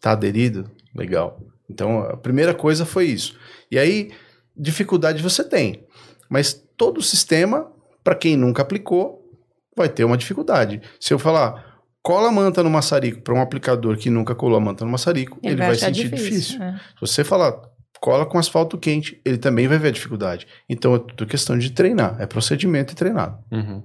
Tá 0.00 0.12
aderido? 0.12 0.70
Legal. 0.94 1.40
Então, 1.68 2.00
a 2.00 2.16
primeira 2.16 2.54
coisa 2.54 2.84
foi 2.86 3.04
isso. 3.06 3.38
E 3.70 3.78
aí, 3.78 4.10
dificuldade 4.56 5.22
você 5.22 5.44
tem. 5.44 5.84
Mas 6.28 6.52
todo 6.76 7.02
sistema, 7.02 7.70
para 8.02 8.14
quem 8.14 8.36
nunca 8.36 8.62
aplicou, 8.62 9.20
vai 9.76 9.88
ter 9.88 10.04
uma 10.04 10.16
dificuldade. 10.16 10.80
Se 10.98 11.12
eu 11.14 11.18
falar, 11.18 11.69
cola 12.02 12.28
a 12.28 12.32
manta 12.32 12.62
no 12.62 12.70
maçarico 12.70 13.20
para 13.20 13.34
um 13.34 13.40
aplicador 13.40 13.96
que 13.96 14.10
nunca 14.10 14.34
colou 14.34 14.56
a 14.56 14.60
manta 14.60 14.84
no 14.84 14.90
maçarico, 14.90 15.38
ele, 15.42 15.56
vai 15.56 15.70
achar 15.70 15.86
sentir 15.86 16.08
difícil. 16.10 16.62
é. 16.62 16.72
Se 16.72 17.00
você 17.00 17.24
falar, 17.24 17.60
cola 18.00 18.24
com 18.26 18.38
asfalto 18.38 18.78
quente, 18.78 19.20
ele 19.24 19.38
também 19.38 19.68
vai 19.68 19.78
ver 19.78 19.88
a 19.88 19.92
dificuldade. 19.92 20.46
Então 20.68 20.94
é 20.94 20.98
tudo 20.98 21.26
questão 21.26 21.58
de 21.58 21.70
treinar, 21.70 22.16
é 22.18 22.26
procedimento 22.26 22.92
e 22.92 22.96
treinado. 22.96 23.38
Uhum. 23.50 23.82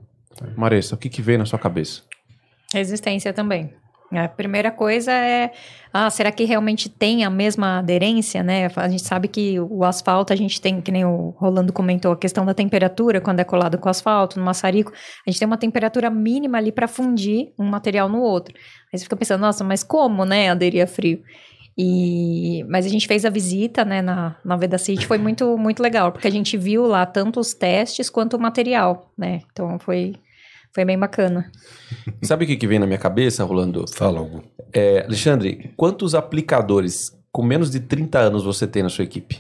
Maressa, 0.55 0.95
o 0.95 0.97
que, 0.97 1.09
que 1.09 1.21
veio 1.21 1.39
na 1.39 1.45
sua 1.45 1.59
cabeça? 1.59 2.01
Resistência 2.73 3.31
também. 3.31 3.73
A 4.11 4.27
primeira 4.27 4.71
coisa 4.71 5.11
é, 5.11 5.51
ah, 5.91 6.09
será 6.09 6.31
que 6.31 6.43
realmente 6.43 6.87
tem 6.87 7.25
a 7.25 7.29
mesma 7.29 7.79
aderência, 7.79 8.43
né? 8.43 8.69
A 8.75 8.87
gente 8.87 9.03
sabe 9.03 9.27
que 9.27 9.59
o 9.59 9.83
asfalto, 9.83 10.31
a 10.31 10.35
gente 10.35 10.61
tem, 10.61 10.79
que 10.79 10.91
nem 10.91 11.03
o 11.03 11.33
Rolando 11.37 11.73
comentou, 11.73 12.11
a 12.11 12.17
questão 12.17 12.45
da 12.45 12.53
temperatura, 12.53 13.19
quando 13.19 13.39
é 13.39 13.43
colado 13.43 13.77
com 13.77 13.89
asfalto, 13.89 14.39
no 14.39 14.45
maçarico, 14.45 14.91
a 15.25 15.31
gente 15.31 15.39
tem 15.39 15.47
uma 15.47 15.57
temperatura 15.57 16.09
mínima 16.09 16.57
ali 16.57 16.71
para 16.71 16.87
fundir 16.87 17.51
um 17.57 17.65
material 17.65 18.07
no 18.07 18.21
outro. 18.21 18.53
Aí 18.93 18.99
você 18.99 19.05
fica 19.05 19.15
pensando, 19.15 19.41
nossa, 19.41 19.63
mas 19.63 19.83
como, 19.83 20.23
né, 20.23 20.49
aderir 20.49 20.83
a 20.83 20.87
frio? 20.87 21.21
E, 21.77 22.63
mas 22.69 22.85
a 22.85 22.89
gente 22.89 23.07
fez 23.07 23.25
a 23.25 23.29
visita, 23.29 23.83
né, 23.83 24.01
na, 24.01 24.37
na 24.45 24.55
Veda 24.55 24.77
City, 24.77 25.05
foi 25.05 25.17
muito, 25.17 25.57
muito 25.57 25.83
legal, 25.83 26.11
porque 26.11 26.27
a 26.27 26.31
gente 26.31 26.55
viu 26.55 26.85
lá 26.85 27.05
tanto 27.05 27.39
os 27.39 27.53
testes 27.53 28.09
quanto 28.09 28.37
o 28.37 28.39
material, 28.39 29.11
né? 29.17 29.41
Então 29.51 29.77
foi, 29.77 30.13
foi 30.75 30.83
bem 30.83 30.99
bacana. 30.99 31.49
Sabe 32.21 32.43
o 32.43 32.47
que, 32.47 32.57
que 32.57 32.67
vem 32.67 32.77
na 32.79 32.85
minha 32.85 32.99
cabeça, 32.99 33.45
Rolando? 33.45 33.85
Fala, 33.93 34.19
Hugo. 34.19 34.43
É, 34.73 35.05
Alexandre, 35.05 35.71
quantos 35.77 36.13
aplicadores 36.13 37.17
com 37.31 37.41
menos 37.41 37.71
de 37.71 37.79
30 37.79 38.19
anos 38.19 38.43
você 38.43 38.67
tem 38.67 38.83
na 38.83 38.89
sua 38.89 39.05
equipe? 39.05 39.39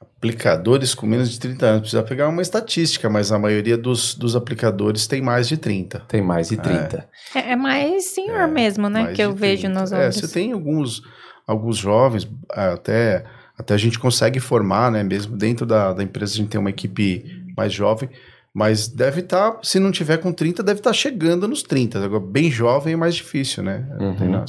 Aplicadores 0.00 0.94
com 0.94 1.06
menos 1.06 1.28
de 1.30 1.40
30 1.40 1.66
anos, 1.66 1.80
precisa 1.82 2.02
pegar 2.04 2.28
uma 2.28 2.40
estatística, 2.40 3.10
mas 3.10 3.32
a 3.32 3.38
maioria 3.38 3.76
dos, 3.76 4.14
dos 4.14 4.36
aplicadores 4.36 5.06
tem 5.08 5.20
mais 5.20 5.48
de 5.48 5.56
30. 5.56 6.00
Tem 6.08 6.22
mais 6.22 6.48
de 6.48 6.56
30. 6.56 7.08
É, 7.34 7.52
é 7.52 7.56
mais 7.56 8.14
senhor 8.14 8.46
mesmo, 8.48 8.88
né, 8.88 9.12
que 9.12 9.20
eu 9.20 9.32
de 9.32 9.40
vejo 9.40 9.62
30. 9.62 9.80
nas 9.80 9.92
É, 9.92 9.96
obras. 9.96 10.14
você 10.16 10.28
tem 10.28 10.52
alguns, 10.52 11.02
alguns 11.46 11.76
jovens, 11.76 12.28
até, 12.50 13.24
até 13.58 13.74
a 13.74 13.76
gente 13.78 13.98
consegue 13.98 14.38
formar, 14.40 14.90
né? 14.90 15.02
Mesmo 15.02 15.36
dentro 15.36 15.66
da, 15.66 15.92
da 15.92 16.02
empresa 16.02 16.32
a 16.34 16.36
gente 16.36 16.48
tem 16.48 16.60
uma 16.60 16.70
equipe 16.70 17.24
mais 17.56 17.72
jovem, 17.72 18.08
mas 18.54 18.86
deve 18.86 19.20
estar, 19.20 19.58
se 19.64 19.80
não 19.80 19.90
tiver 19.90 20.18
com 20.18 20.32
30, 20.32 20.62
deve 20.62 20.78
estar 20.78 20.92
chegando 20.92 21.48
nos 21.48 21.64
30. 21.64 22.04
Agora, 22.04 22.20
bem 22.24 22.48
jovem 22.48 22.94
é 22.94 22.96
mais 22.96 23.16
difícil, 23.16 23.64
né? 23.64 23.84
Uhum. 23.98 24.44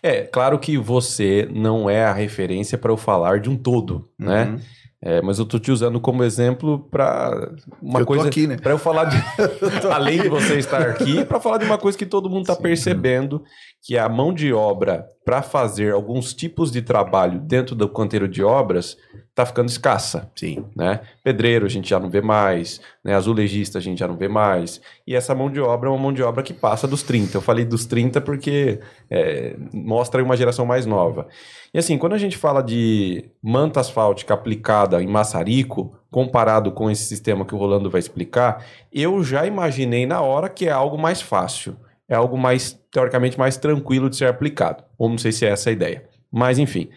É, 0.00 0.22
claro 0.22 0.60
que 0.60 0.78
você 0.78 1.48
não 1.52 1.90
é 1.90 2.04
a 2.04 2.12
referência 2.12 2.78
para 2.78 2.92
eu 2.92 2.96
falar 2.96 3.40
de 3.40 3.50
um 3.50 3.56
todo, 3.56 4.08
né? 4.16 4.44
Uhum. 4.44 4.58
É, 5.00 5.22
mas 5.22 5.38
eu 5.38 5.46
tô 5.46 5.60
te 5.60 5.70
usando 5.70 6.00
como 6.00 6.24
exemplo 6.24 6.80
para 6.90 7.52
uma 7.80 8.00
Eu 8.00 8.04
tô 8.04 8.06
coisa 8.06 8.28
aqui, 8.28 8.48
né? 8.48 8.56
para 8.56 8.72
eu 8.72 8.78
falar 8.78 9.04
de 9.04 9.16
além 9.92 10.20
de 10.20 10.28
você 10.28 10.58
estar 10.58 10.82
aqui, 10.82 11.24
para 11.24 11.38
falar 11.38 11.58
de 11.58 11.64
uma 11.64 11.78
coisa 11.78 11.96
que 11.96 12.06
todo 12.06 12.28
mundo 12.28 12.42
está 12.42 12.56
percebendo, 12.56 13.44
que 13.80 13.96
a 13.96 14.08
mão 14.08 14.34
de 14.34 14.52
obra 14.52 15.06
para 15.28 15.42
fazer 15.42 15.92
alguns 15.92 16.32
tipos 16.32 16.72
de 16.72 16.80
trabalho 16.80 17.38
dentro 17.38 17.74
do 17.74 17.86
canteiro 17.86 18.26
de 18.26 18.42
obras 18.42 18.96
está 19.28 19.44
ficando 19.44 19.68
escassa, 19.68 20.32
Sim. 20.34 20.64
né? 20.74 21.00
Pedreiro 21.22 21.66
a 21.66 21.68
gente 21.68 21.86
já 21.86 22.00
não 22.00 22.08
vê 22.08 22.22
mais, 22.22 22.80
né? 23.04 23.14
Azulejista 23.14 23.76
a 23.76 23.80
gente 23.82 23.98
já 23.98 24.08
não 24.08 24.16
vê 24.16 24.26
mais. 24.26 24.80
E 25.06 25.14
essa 25.14 25.34
mão 25.34 25.50
de 25.50 25.60
obra 25.60 25.90
é 25.90 25.92
uma 25.92 25.98
mão 25.98 26.14
de 26.14 26.22
obra 26.22 26.42
que 26.42 26.54
passa 26.54 26.88
dos 26.88 27.02
30. 27.02 27.36
Eu 27.36 27.42
falei 27.42 27.66
dos 27.66 27.84
30 27.84 28.22
porque 28.22 28.80
é, 29.10 29.54
mostra 29.70 30.24
uma 30.24 30.34
geração 30.34 30.64
mais 30.64 30.86
nova. 30.86 31.28
E 31.74 31.78
assim, 31.78 31.98
quando 31.98 32.14
a 32.14 32.18
gente 32.18 32.38
fala 32.38 32.62
de 32.62 33.30
manta 33.42 33.80
asfáltica 33.80 34.32
aplicada 34.32 35.02
em 35.02 35.06
maçarico, 35.06 35.94
comparado 36.10 36.72
com 36.72 36.90
esse 36.90 37.04
sistema 37.04 37.44
que 37.44 37.54
o 37.54 37.58
Rolando 37.58 37.90
vai 37.90 37.98
explicar, 37.98 38.64
eu 38.90 39.22
já 39.22 39.44
imaginei 39.44 40.06
na 40.06 40.22
hora 40.22 40.48
que 40.48 40.66
é 40.66 40.70
algo 40.70 40.96
mais 40.96 41.20
fácil. 41.20 41.76
É 42.08 42.14
algo 42.14 42.38
mais, 42.38 42.78
teoricamente, 42.90 43.38
mais 43.38 43.56
tranquilo 43.56 44.08
de 44.08 44.16
ser 44.16 44.26
aplicado. 44.26 44.82
Ou 44.96 45.08
não 45.08 45.18
sei 45.18 45.30
se 45.30 45.44
é 45.44 45.50
essa 45.50 45.70
a 45.70 45.72
ideia. 45.72 46.04
Mas, 46.32 46.58
enfim. 46.58 46.88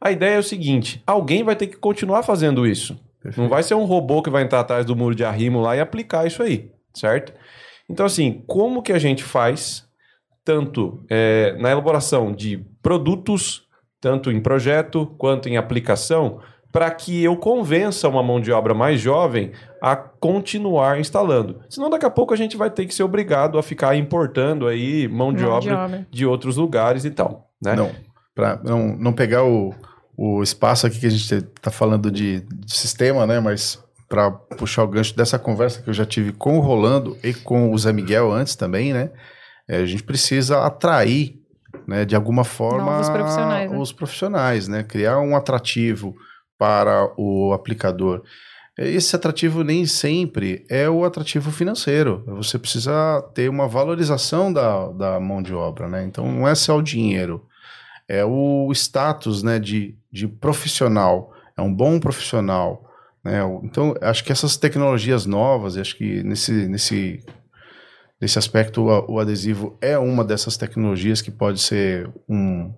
A 0.00 0.10
ideia 0.10 0.36
é 0.36 0.38
o 0.38 0.42
seguinte: 0.42 1.02
alguém 1.06 1.42
vai 1.44 1.56
ter 1.56 1.68
que 1.68 1.76
continuar 1.76 2.22
fazendo 2.22 2.66
isso. 2.66 2.98
Não 3.36 3.48
vai 3.48 3.62
ser 3.62 3.74
um 3.74 3.84
robô 3.84 4.22
que 4.22 4.30
vai 4.30 4.42
entrar 4.42 4.60
atrás 4.60 4.84
do 4.84 4.94
muro 4.94 5.14
de 5.14 5.24
arrimo 5.24 5.60
lá 5.60 5.74
e 5.76 5.80
aplicar 5.80 6.26
isso 6.26 6.42
aí, 6.42 6.70
certo? 6.94 7.32
Então, 7.88 8.06
assim, 8.06 8.44
como 8.46 8.82
que 8.82 8.92
a 8.92 8.98
gente 8.98 9.24
faz, 9.24 9.84
tanto 10.44 11.04
é, 11.08 11.56
na 11.58 11.70
elaboração 11.70 12.32
de 12.32 12.64
produtos, 12.82 13.66
tanto 14.00 14.30
em 14.30 14.40
projeto 14.40 15.06
quanto 15.18 15.48
em 15.48 15.56
aplicação, 15.56 16.40
para 16.76 16.90
que 16.90 17.24
eu 17.24 17.34
convença 17.38 18.06
uma 18.06 18.22
mão 18.22 18.38
de 18.38 18.52
obra 18.52 18.74
mais 18.74 19.00
jovem 19.00 19.52
a 19.80 19.96
continuar 19.96 21.00
instalando. 21.00 21.62
Senão, 21.70 21.88
daqui 21.88 22.04
a 22.04 22.10
pouco 22.10 22.34
a 22.34 22.36
gente 22.36 22.54
vai 22.54 22.68
ter 22.68 22.84
que 22.84 22.94
ser 22.94 23.02
obrigado 23.02 23.58
a 23.58 23.62
ficar 23.62 23.96
importando 23.96 24.66
aí 24.66 25.08
mão 25.08 25.32
de, 25.32 25.42
Mão 25.42 25.58
de 25.58 25.68
obra, 25.68 25.84
obra. 25.84 26.06
de 26.10 26.26
outros 26.26 26.58
lugares 26.58 27.06
e 27.06 27.10
tal. 27.10 27.48
Né? 27.64 27.74
Não, 27.74 27.90
para 28.34 28.60
não, 28.62 28.94
não 28.94 29.12
pegar 29.14 29.42
o, 29.42 29.74
o 30.14 30.42
espaço 30.42 30.86
aqui 30.86 31.00
que 31.00 31.06
a 31.06 31.10
gente 31.10 31.34
está 31.34 31.70
falando 31.70 32.10
de, 32.10 32.40
de 32.40 32.76
sistema, 32.76 33.26
né? 33.26 33.40
Mas 33.40 33.82
para 34.06 34.30
puxar 34.30 34.84
o 34.84 34.88
gancho 34.88 35.16
dessa 35.16 35.38
conversa 35.38 35.80
que 35.80 35.88
eu 35.88 35.94
já 35.94 36.04
tive 36.04 36.30
com 36.32 36.58
o 36.58 36.60
Rolando 36.60 37.16
e 37.24 37.32
com 37.32 37.72
o 37.72 37.78
Zé 37.78 37.90
Miguel 37.90 38.30
antes 38.30 38.54
também, 38.54 38.92
né? 38.92 39.10
é, 39.68 39.78
a 39.78 39.86
gente 39.86 40.02
precisa 40.02 40.64
atrair, 40.64 41.40
né, 41.86 42.04
de 42.04 42.14
alguma 42.14 42.44
forma, 42.44 42.92
Novos 42.92 43.08
profissionais, 43.08 43.70
né? 43.70 43.78
os 43.78 43.92
profissionais, 43.92 44.68
né? 44.68 44.82
Criar 44.82 45.18
um 45.20 45.36
atrativo 45.36 46.14
para 46.58 47.12
o 47.16 47.52
aplicador. 47.52 48.22
Esse 48.78 49.16
atrativo 49.16 49.64
nem 49.64 49.86
sempre 49.86 50.66
é 50.68 50.88
o 50.88 51.04
atrativo 51.04 51.50
financeiro. 51.50 52.22
Você 52.26 52.58
precisa 52.58 53.22
ter 53.34 53.48
uma 53.48 53.66
valorização 53.66 54.52
da, 54.52 54.88
da 54.88 55.18
mão 55.18 55.42
de 55.42 55.54
obra, 55.54 55.88
né? 55.88 56.04
Então 56.04 56.30
não 56.30 56.46
é 56.46 56.54
só 56.54 56.76
o 56.76 56.82
dinheiro, 56.82 57.46
é 58.06 58.24
o 58.24 58.70
status 58.72 59.42
né, 59.42 59.58
de, 59.58 59.96
de 60.12 60.28
profissional, 60.28 61.32
é 61.56 61.62
um 61.62 61.72
bom 61.72 61.98
profissional. 61.98 62.84
Né? 63.24 63.40
Então, 63.64 63.94
acho 64.00 64.22
que 64.22 64.30
essas 64.30 64.56
tecnologias 64.56 65.26
novas, 65.26 65.76
acho 65.76 65.96
que 65.96 66.22
nesse, 66.22 66.52
nesse, 66.68 67.24
nesse 68.20 68.38
aspecto 68.38 68.82
o, 68.82 69.18
adesivo 69.18 69.76
é 69.80 69.98
uma 69.98 70.22
dessas 70.22 70.56
tecnologias 70.56 71.20
que 71.20 71.30
pode 71.30 71.60
ser 71.60 72.08
um, 72.28 72.72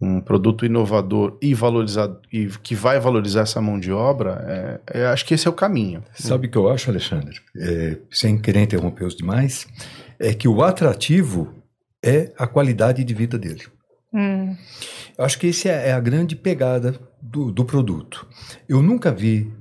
um 0.00 0.20
produto 0.20 0.64
inovador 0.64 1.36
e 1.42 1.54
valorizado 1.54 2.20
e 2.32 2.46
que 2.62 2.74
vai 2.74 3.00
valorizar 3.00 3.40
essa 3.42 3.60
mão 3.60 3.78
de 3.80 3.90
obra. 3.90 4.80
É, 4.92 5.00
é, 5.00 5.06
acho 5.06 5.24
que 5.24 5.34
esse 5.34 5.46
é 5.46 5.50
o 5.50 5.54
caminho. 5.54 6.04
Sabe 6.14 6.46
o 6.46 6.50
que 6.50 6.56
eu 6.56 6.68
acho, 6.68 6.90
Alexandre? 6.90 7.36
É, 7.56 7.98
sem 8.10 8.38
querer 8.38 8.62
interromper 8.62 9.04
os 9.04 9.16
demais, 9.16 9.66
é 10.18 10.32
que 10.32 10.46
o 10.46 10.62
atrativo 10.62 11.52
é 12.02 12.32
a 12.38 12.46
qualidade 12.46 13.02
de 13.02 13.12
vida 13.14 13.36
dele. 13.36 13.64
Hum, 14.12 14.56
Eu 15.18 15.24
acho 15.24 15.38
que 15.38 15.48
essa 15.48 15.68
é 15.68 15.92
a 15.92 16.00
grande 16.00 16.36
pegada 16.36 16.98
do, 17.20 17.50
do 17.50 17.64
produto. 17.64 18.26
Eu 18.68 18.80
nunca 18.80 19.10
vi 19.12 19.52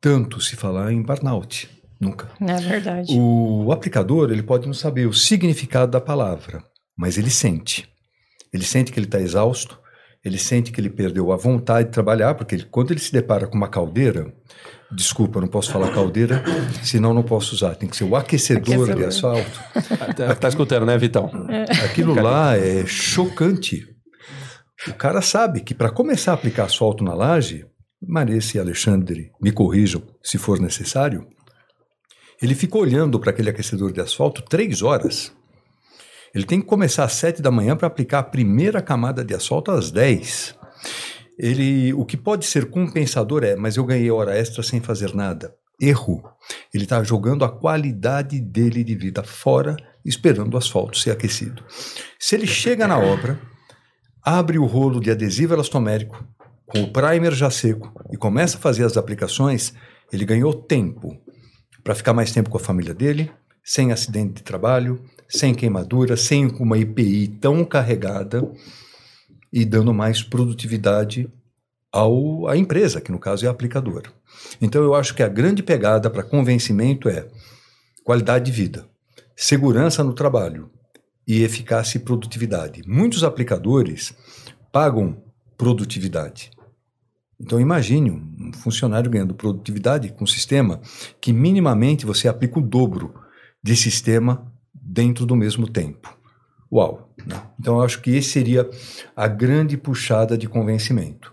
tanto 0.00 0.40
se 0.40 0.56
falar 0.56 0.92
em 0.92 1.00
burnout. 1.00 1.70
Nunca. 2.00 2.28
é 2.40 2.56
verdade. 2.56 3.14
O 3.16 3.70
aplicador, 3.72 4.30
ele 4.30 4.42
pode 4.42 4.66
não 4.66 4.74
saber 4.74 5.06
o 5.06 5.14
significado 5.14 5.92
da 5.92 6.00
palavra, 6.00 6.62
mas 6.96 7.16
ele 7.16 7.30
sente. 7.30 7.88
Ele 8.52 8.64
sente 8.64 8.92
que 8.92 8.98
ele 8.98 9.06
está 9.06 9.20
exausto, 9.20 9.78
ele 10.24 10.38
sente 10.38 10.72
que 10.72 10.80
ele 10.80 10.88
perdeu 10.90 11.30
a 11.32 11.36
vontade 11.36 11.88
de 11.88 11.92
trabalhar, 11.94 12.34
porque 12.34 12.54
ele- 12.54 12.64
quando 12.70 12.90
ele 12.92 13.00
se 13.00 13.12
depara 13.12 13.46
com 13.46 13.56
uma 13.56 13.68
caldeira, 13.68 14.32
desculpa, 14.90 15.40
não 15.40 15.48
posso 15.48 15.70
falar 15.70 15.92
caldeira, 15.92 16.42
senão 16.82 17.12
não 17.12 17.22
posso 17.22 17.54
usar, 17.54 17.74
tem 17.74 17.88
que 17.88 17.96
ser 17.96 18.04
o 18.04 18.16
aquecedor, 18.16 18.86
de 18.86 19.02
Aquecedor. 19.04 19.08
asfalto. 19.08 20.14
Tá, 20.16 20.34
tá 20.34 20.48
escutando, 20.48 20.86
né, 20.86 20.96
Vitão? 20.96 21.30
Aquilo 21.84 22.14
lá 22.14 22.56
é 22.56 22.86
chocante. 22.86 23.86
O 24.88 24.94
cara 24.94 25.20
sabe 25.22 25.60
que 25.60 25.74
para 25.74 25.90
começar 25.90 26.32
a 26.32 26.34
aplicar 26.34 26.64
asfalto 26.64 27.02
na 27.04 27.14
laje, 27.14 27.66
Marissa 28.06 28.56
e 28.56 28.60
Alexandre 28.60 29.30
me 29.40 29.50
corrijam 29.50 30.02
se 30.22 30.36
for 30.38 30.60
necessário, 30.60 31.26
ele 32.42 32.54
fica 32.54 32.76
olhando 32.76 33.18
para 33.18 33.30
aquele 33.30 33.48
aquecedor 33.50 33.92
de 33.92 34.00
asfalto 34.00 34.42
três 34.42 34.82
horas. 34.82 35.32
Ele 36.34 36.44
tem 36.44 36.60
que 36.60 36.66
começar 36.66 37.04
às 37.04 37.12
sete 37.12 37.40
da 37.40 37.50
manhã 37.50 37.76
para 37.76 37.86
aplicar 37.86 38.18
a 38.18 38.24
primeira 38.24 38.82
camada 38.82 39.24
de 39.24 39.34
asfalto 39.34 39.70
às 39.70 39.90
dez. 39.90 40.54
Ele, 41.38 41.92
o 41.94 42.04
que 42.04 42.16
pode 42.16 42.44
ser 42.44 42.70
compensador 42.70 43.44
é, 43.44 43.54
mas 43.54 43.76
eu 43.76 43.84
ganhei 43.84 44.10
hora 44.10 44.36
extra 44.36 44.62
sem 44.62 44.80
fazer 44.80 45.14
nada. 45.14 45.54
Erro. 45.80 46.22
Ele 46.72 46.84
está 46.84 47.02
jogando 47.02 47.44
a 47.44 47.48
qualidade 47.48 48.40
dele 48.40 48.82
de 48.82 48.94
vida 48.94 49.22
fora, 49.22 49.76
esperando 50.04 50.54
o 50.54 50.58
asfalto 50.58 50.98
ser 50.98 51.10
aquecido. 51.10 51.62
Se 52.18 52.34
ele 52.34 52.46
chega 52.46 52.86
na 52.86 52.98
obra, 52.98 53.38
abre 54.22 54.58
o 54.58 54.64
rolo 54.64 55.00
de 55.00 55.10
adesivo 55.10 55.54
elastomérico, 55.54 56.24
com 56.66 56.82
o 56.82 56.92
primer 56.92 57.32
já 57.32 57.50
seco, 57.50 57.92
e 58.10 58.16
começa 58.16 58.56
a 58.56 58.60
fazer 58.60 58.84
as 58.84 58.96
aplicações, 58.96 59.74
ele 60.12 60.24
ganhou 60.24 60.52
tempo 60.52 61.16
para 61.82 61.94
ficar 61.94 62.14
mais 62.14 62.32
tempo 62.32 62.50
com 62.50 62.56
a 62.56 62.60
família 62.60 62.94
dele, 62.94 63.30
sem 63.62 63.92
acidente 63.92 64.34
de 64.34 64.42
trabalho, 64.42 65.02
sem 65.28 65.54
queimadura, 65.54 66.16
sem 66.16 66.46
uma 66.58 66.78
IPI 66.78 67.28
tão 67.40 67.64
carregada 67.64 68.48
e 69.52 69.64
dando 69.64 69.94
mais 69.94 70.22
produtividade 70.22 71.30
ao, 71.92 72.48
à 72.48 72.56
empresa, 72.56 73.00
que 73.00 73.12
no 73.12 73.18
caso 73.18 73.44
é 73.44 73.48
a 73.48 73.52
aplicadora. 73.52 74.10
Então 74.60 74.82
eu 74.82 74.94
acho 74.94 75.14
que 75.14 75.22
a 75.22 75.28
grande 75.28 75.62
pegada 75.62 76.10
para 76.10 76.24
convencimento 76.24 77.08
é 77.08 77.28
qualidade 78.02 78.46
de 78.46 78.52
vida, 78.52 78.86
segurança 79.36 80.02
no 80.02 80.12
trabalho 80.12 80.70
e 81.26 81.42
eficácia 81.42 81.98
e 81.98 82.00
produtividade. 82.00 82.82
Muitos 82.86 83.22
aplicadores 83.24 84.12
pagam 84.72 85.22
produtividade. 85.56 86.50
Então 87.40 87.60
imagine 87.60 88.10
um 88.10 88.52
funcionário 88.52 89.10
ganhando 89.10 89.34
produtividade 89.34 90.12
com 90.12 90.24
um 90.24 90.26
sistema 90.26 90.80
que 91.20 91.32
minimamente 91.32 92.06
você 92.06 92.28
aplica 92.28 92.58
o 92.58 92.62
dobro 92.62 93.14
de 93.62 93.76
sistema 93.76 94.52
dentro 94.94 95.26
do 95.26 95.34
mesmo 95.34 95.68
tempo. 95.68 96.16
Uau! 96.72 97.12
Né? 97.26 97.34
Então 97.58 97.78
eu 97.78 97.82
acho 97.82 98.00
que 98.00 98.16
esse 98.16 98.30
seria 98.30 98.70
a 99.16 99.26
grande 99.26 99.76
puxada 99.76 100.38
de 100.38 100.48
convencimento. 100.48 101.32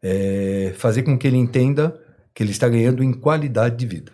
É 0.00 0.72
fazer 0.76 1.02
com 1.02 1.18
que 1.18 1.26
ele 1.26 1.36
entenda 1.36 2.00
que 2.32 2.40
ele 2.40 2.52
está 2.52 2.68
ganhando 2.68 3.02
em 3.02 3.12
qualidade 3.12 3.76
de 3.76 3.86
vida. 3.86 4.12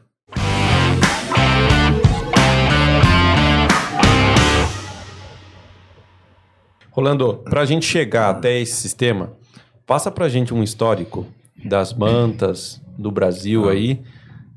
Rolando, 6.91 7.35
para 7.45 7.61
a 7.61 7.67
gente 7.67 7.85
chegar 7.85 8.31
até 8.31 8.59
esse 8.59 8.73
sistema, 8.73 9.37
passa 9.87 10.11
para 10.11 10.25
a 10.25 10.29
gente 10.31 10.55
um 10.55 10.62
histórico 10.62 11.26
das 11.62 11.93
mantas 11.93 12.81
do 12.99 13.11
Brasil 13.11 13.69
ah. 13.69 13.73
aí. 13.73 14.03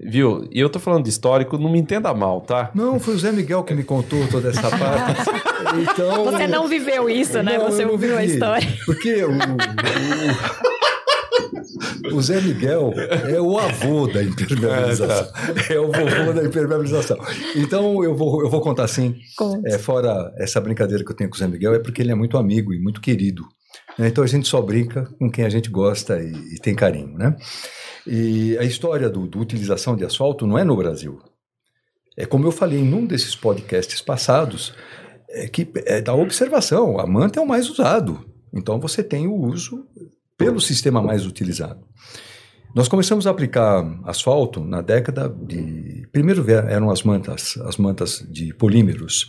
Viu? 0.01 0.47
E 0.51 0.59
eu 0.59 0.69
tô 0.69 0.79
falando 0.79 1.03
de 1.03 1.09
histórico, 1.09 1.57
não 1.57 1.69
me 1.69 1.77
entenda 1.77 2.13
mal, 2.13 2.39
tá? 2.41 2.71
Não, 2.73 2.99
foi 2.99 3.15
o 3.15 3.19
Zé 3.19 3.31
Miguel 3.33 3.63
que 3.63 3.73
me 3.73 3.83
contou 3.83 4.25
toda 4.27 4.49
essa 4.49 4.69
parte. 4.77 5.29
Então, 5.81 6.23
Você 6.25 6.47
não 6.47 6.67
viveu 6.67 7.09
isso, 7.09 7.43
né? 7.43 7.59
Você 7.59 7.83
ouviu 7.83 8.17
a 8.17 8.23
história. 8.23 8.67
Porque 8.85 9.23
o, 9.25 9.31
o, 12.13 12.15
o 12.15 12.21
Zé 12.21 12.39
Miguel 12.39 12.93
é 13.27 13.41
o 13.41 13.57
avô 13.57 14.07
da 14.07 14.23
impermeabilização. 14.23 15.17
É, 15.17 15.53
tá. 15.53 15.73
é 15.73 15.79
o 15.79 15.91
vovô 15.91 16.33
da 16.33 16.45
impermeabilização. 16.45 17.17
Então 17.55 18.01
eu 18.03 18.15
vou, 18.15 18.41
eu 18.41 18.49
vou 18.49 18.61
contar 18.61 18.85
assim. 18.85 19.15
É, 19.65 19.77
fora 19.77 20.33
essa 20.37 20.61
brincadeira 20.61 21.03
que 21.03 21.11
eu 21.11 21.15
tenho 21.15 21.29
com 21.29 21.35
o 21.35 21.39
Zé 21.39 21.47
Miguel, 21.47 21.73
é 21.73 21.79
porque 21.79 22.01
ele 22.01 22.11
é 22.11 22.15
muito 22.15 22.37
amigo 22.37 22.73
e 22.73 22.79
muito 22.79 23.01
querido. 23.01 23.43
Né? 23.99 24.07
Então 24.07 24.23
a 24.23 24.27
gente 24.27 24.47
só 24.47 24.61
brinca 24.61 25.05
com 25.19 25.29
quem 25.29 25.43
a 25.43 25.49
gente 25.49 25.69
gosta 25.69 26.23
e, 26.23 26.55
e 26.55 26.57
tem 26.57 26.73
carinho, 26.73 27.17
né? 27.17 27.35
E 28.07 28.57
a 28.57 28.63
história 28.63 29.09
do, 29.09 29.23
utilização 29.37 29.95
de 29.95 30.05
asfalto 30.05 30.47
não 30.47 30.57
é 30.57 30.63
no 30.63 30.77
Brasil. 30.77 31.21
É 32.17 32.25
como 32.25 32.47
eu 32.47 32.51
falei 32.51 32.79
em 32.79 32.93
um 32.93 33.05
desses 33.05 33.35
podcasts 33.35 34.01
passados, 34.01 34.73
é 35.29 35.47
que 35.47 35.69
é 35.85 36.01
da 36.01 36.15
observação. 36.15 36.97
A 36.97 37.05
manta 37.05 37.39
é 37.39 37.43
o 37.43 37.47
mais 37.47 37.69
usado. 37.69 38.25
Então 38.53 38.79
você 38.79 39.03
tem 39.03 39.27
o 39.27 39.35
uso 39.35 39.85
pelo 40.37 40.61
sistema 40.61 41.01
mais 41.01 41.25
utilizado. 41.25 41.85
Nós 42.73 42.87
começamos 42.87 43.27
a 43.27 43.31
aplicar 43.31 43.85
asfalto 44.05 44.63
na 44.63 44.81
década 44.81 45.27
de. 45.27 46.07
Primeiro 46.11 46.49
eram 46.49 46.89
as 46.89 47.03
mantas, 47.03 47.57
as 47.65 47.77
mantas 47.77 48.25
de 48.29 48.53
polímeros, 48.53 49.27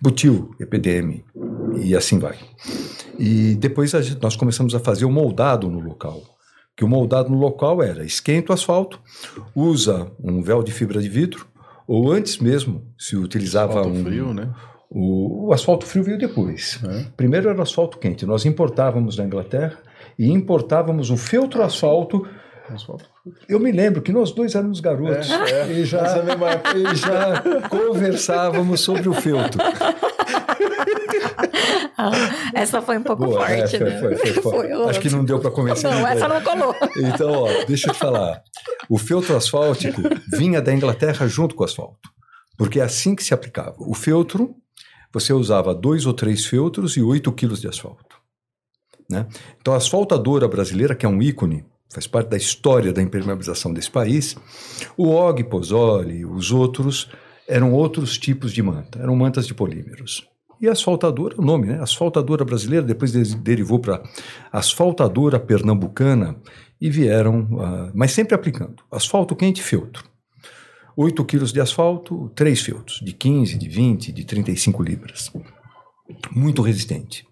butil, 0.00 0.54
EPDM 0.58 1.22
e 1.82 1.94
assim 1.94 2.18
vai. 2.18 2.38
E 3.22 3.54
depois 3.54 3.92
nós 4.20 4.34
começamos 4.34 4.74
a 4.74 4.80
fazer 4.80 5.04
o 5.04 5.10
moldado 5.10 5.70
no 5.70 5.78
local. 5.78 6.20
Que 6.76 6.84
o 6.84 6.88
moldado 6.88 7.30
no 7.30 7.38
local 7.38 7.80
era 7.80 8.04
esquenta 8.04 8.50
o 8.50 8.54
asfalto, 8.54 8.98
usa 9.54 10.10
um 10.18 10.42
véu 10.42 10.60
de 10.60 10.72
fibra 10.72 11.00
de 11.00 11.08
vidro, 11.08 11.46
ou 11.86 12.10
antes 12.10 12.38
mesmo 12.38 12.82
se 12.98 13.16
utilizava 13.16 13.78
asfalto 13.78 13.90
um. 13.96 14.02
frio, 14.02 14.34
né? 14.34 14.50
O, 14.90 15.46
o 15.46 15.52
asfalto 15.52 15.86
frio 15.86 16.02
veio 16.02 16.18
depois. 16.18 16.80
É. 16.84 17.04
Primeiro 17.16 17.48
era 17.48 17.56
o 17.56 17.62
asfalto 17.62 17.96
quente. 17.96 18.26
Nós 18.26 18.44
importávamos 18.44 19.14
da 19.14 19.24
Inglaterra 19.24 19.78
e 20.18 20.28
importávamos 20.28 21.08
um 21.08 21.16
feltro 21.16 21.62
asfalto. 21.62 22.26
Eu 23.48 23.60
me 23.60 23.70
lembro 23.70 24.02
que 24.02 24.10
nós 24.10 24.32
dois 24.32 24.56
éramos 24.56 24.80
garotos 24.80 25.30
é, 25.30 25.60
é. 25.60 25.72
E, 25.72 25.84
já, 25.84 26.24
e 26.74 26.96
já 26.96 27.68
conversávamos 27.68 28.80
sobre 28.80 29.08
o 29.08 29.12
feltro. 29.12 29.60
Essa 32.54 32.82
foi 32.82 32.98
um 32.98 33.02
pouco 33.02 33.24
Boa, 33.24 33.46
forte, 33.46 33.76
é, 33.76 33.78
foi, 33.78 33.90
né? 33.90 33.98
Foi, 33.98 34.16
foi, 34.42 34.72
Acho 34.88 35.00
que 35.00 35.10
não 35.10 35.24
deu 35.24 35.38
para 35.38 35.50
convencer 35.50 35.90
Não, 35.90 35.98
ninguém. 35.98 36.12
essa 36.12 36.28
não 36.28 36.40
colou. 36.42 36.74
Então, 36.96 37.30
ó, 37.30 37.64
deixa 37.66 37.88
eu 37.88 37.94
te 37.94 37.98
falar. 37.98 38.42
O 38.88 38.98
feltro 38.98 39.36
asfáltico 39.36 40.02
vinha 40.32 40.60
da 40.60 40.72
Inglaterra 40.72 41.26
junto 41.26 41.54
com 41.54 41.62
o 41.62 41.66
asfalto, 41.66 42.10
porque 42.56 42.80
é 42.80 42.82
assim 42.82 43.14
que 43.14 43.24
se 43.24 43.34
aplicava. 43.34 43.76
O 43.78 43.94
feltro, 43.94 44.54
você 45.12 45.32
usava 45.32 45.74
dois 45.74 46.06
ou 46.06 46.12
três 46.12 46.44
feltros 46.46 46.96
e 46.96 47.02
oito 47.02 47.32
quilos 47.32 47.60
de 47.60 47.68
asfalto. 47.68 48.16
Né? 49.10 49.26
Então, 49.60 49.74
a 49.74 49.76
asfaltadora 49.76 50.48
brasileira, 50.48 50.94
que 50.94 51.04
é 51.04 51.08
um 51.08 51.20
ícone, 51.22 51.64
faz 51.92 52.06
parte 52.06 52.28
da 52.28 52.36
história 52.36 52.92
da 52.92 53.02
impermeabilização 53.02 53.72
desse 53.72 53.90
país, 53.90 54.36
o 54.96 55.08
Og 55.08 55.44
Pozzoli, 55.44 56.24
os 56.24 56.50
outros, 56.50 57.10
eram 57.46 57.72
outros 57.72 58.16
tipos 58.16 58.52
de 58.52 58.62
manta, 58.62 58.98
eram 58.98 59.14
mantas 59.14 59.46
de 59.46 59.54
polímeros. 59.54 60.26
E 60.62 60.68
asfaltadora, 60.68 61.34
o 61.36 61.42
nome, 61.42 61.66
né? 61.66 61.82
Asfaltadora 61.82 62.44
brasileira, 62.44 62.86
depois 62.86 63.10
derivou 63.10 63.80
para 63.80 64.00
asfaltadora 64.52 65.40
pernambucana 65.40 66.36
e 66.80 66.88
vieram, 66.88 67.40
uh, 67.40 67.90
mas 67.92 68.12
sempre 68.12 68.32
aplicando 68.32 68.76
asfalto 68.88 69.34
quente 69.34 69.58
e 69.58 69.64
feltro. 69.64 70.04
8 70.96 71.24
quilos 71.24 71.52
de 71.52 71.60
asfalto, 71.60 72.30
3 72.36 72.60
feltros, 72.60 73.00
de 73.02 73.12
15, 73.12 73.58
de 73.58 73.68
20, 73.68 74.12
de 74.12 74.24
35 74.24 74.82
libras. 74.84 75.32
Muito 76.30 76.62
resistente. 76.62 77.26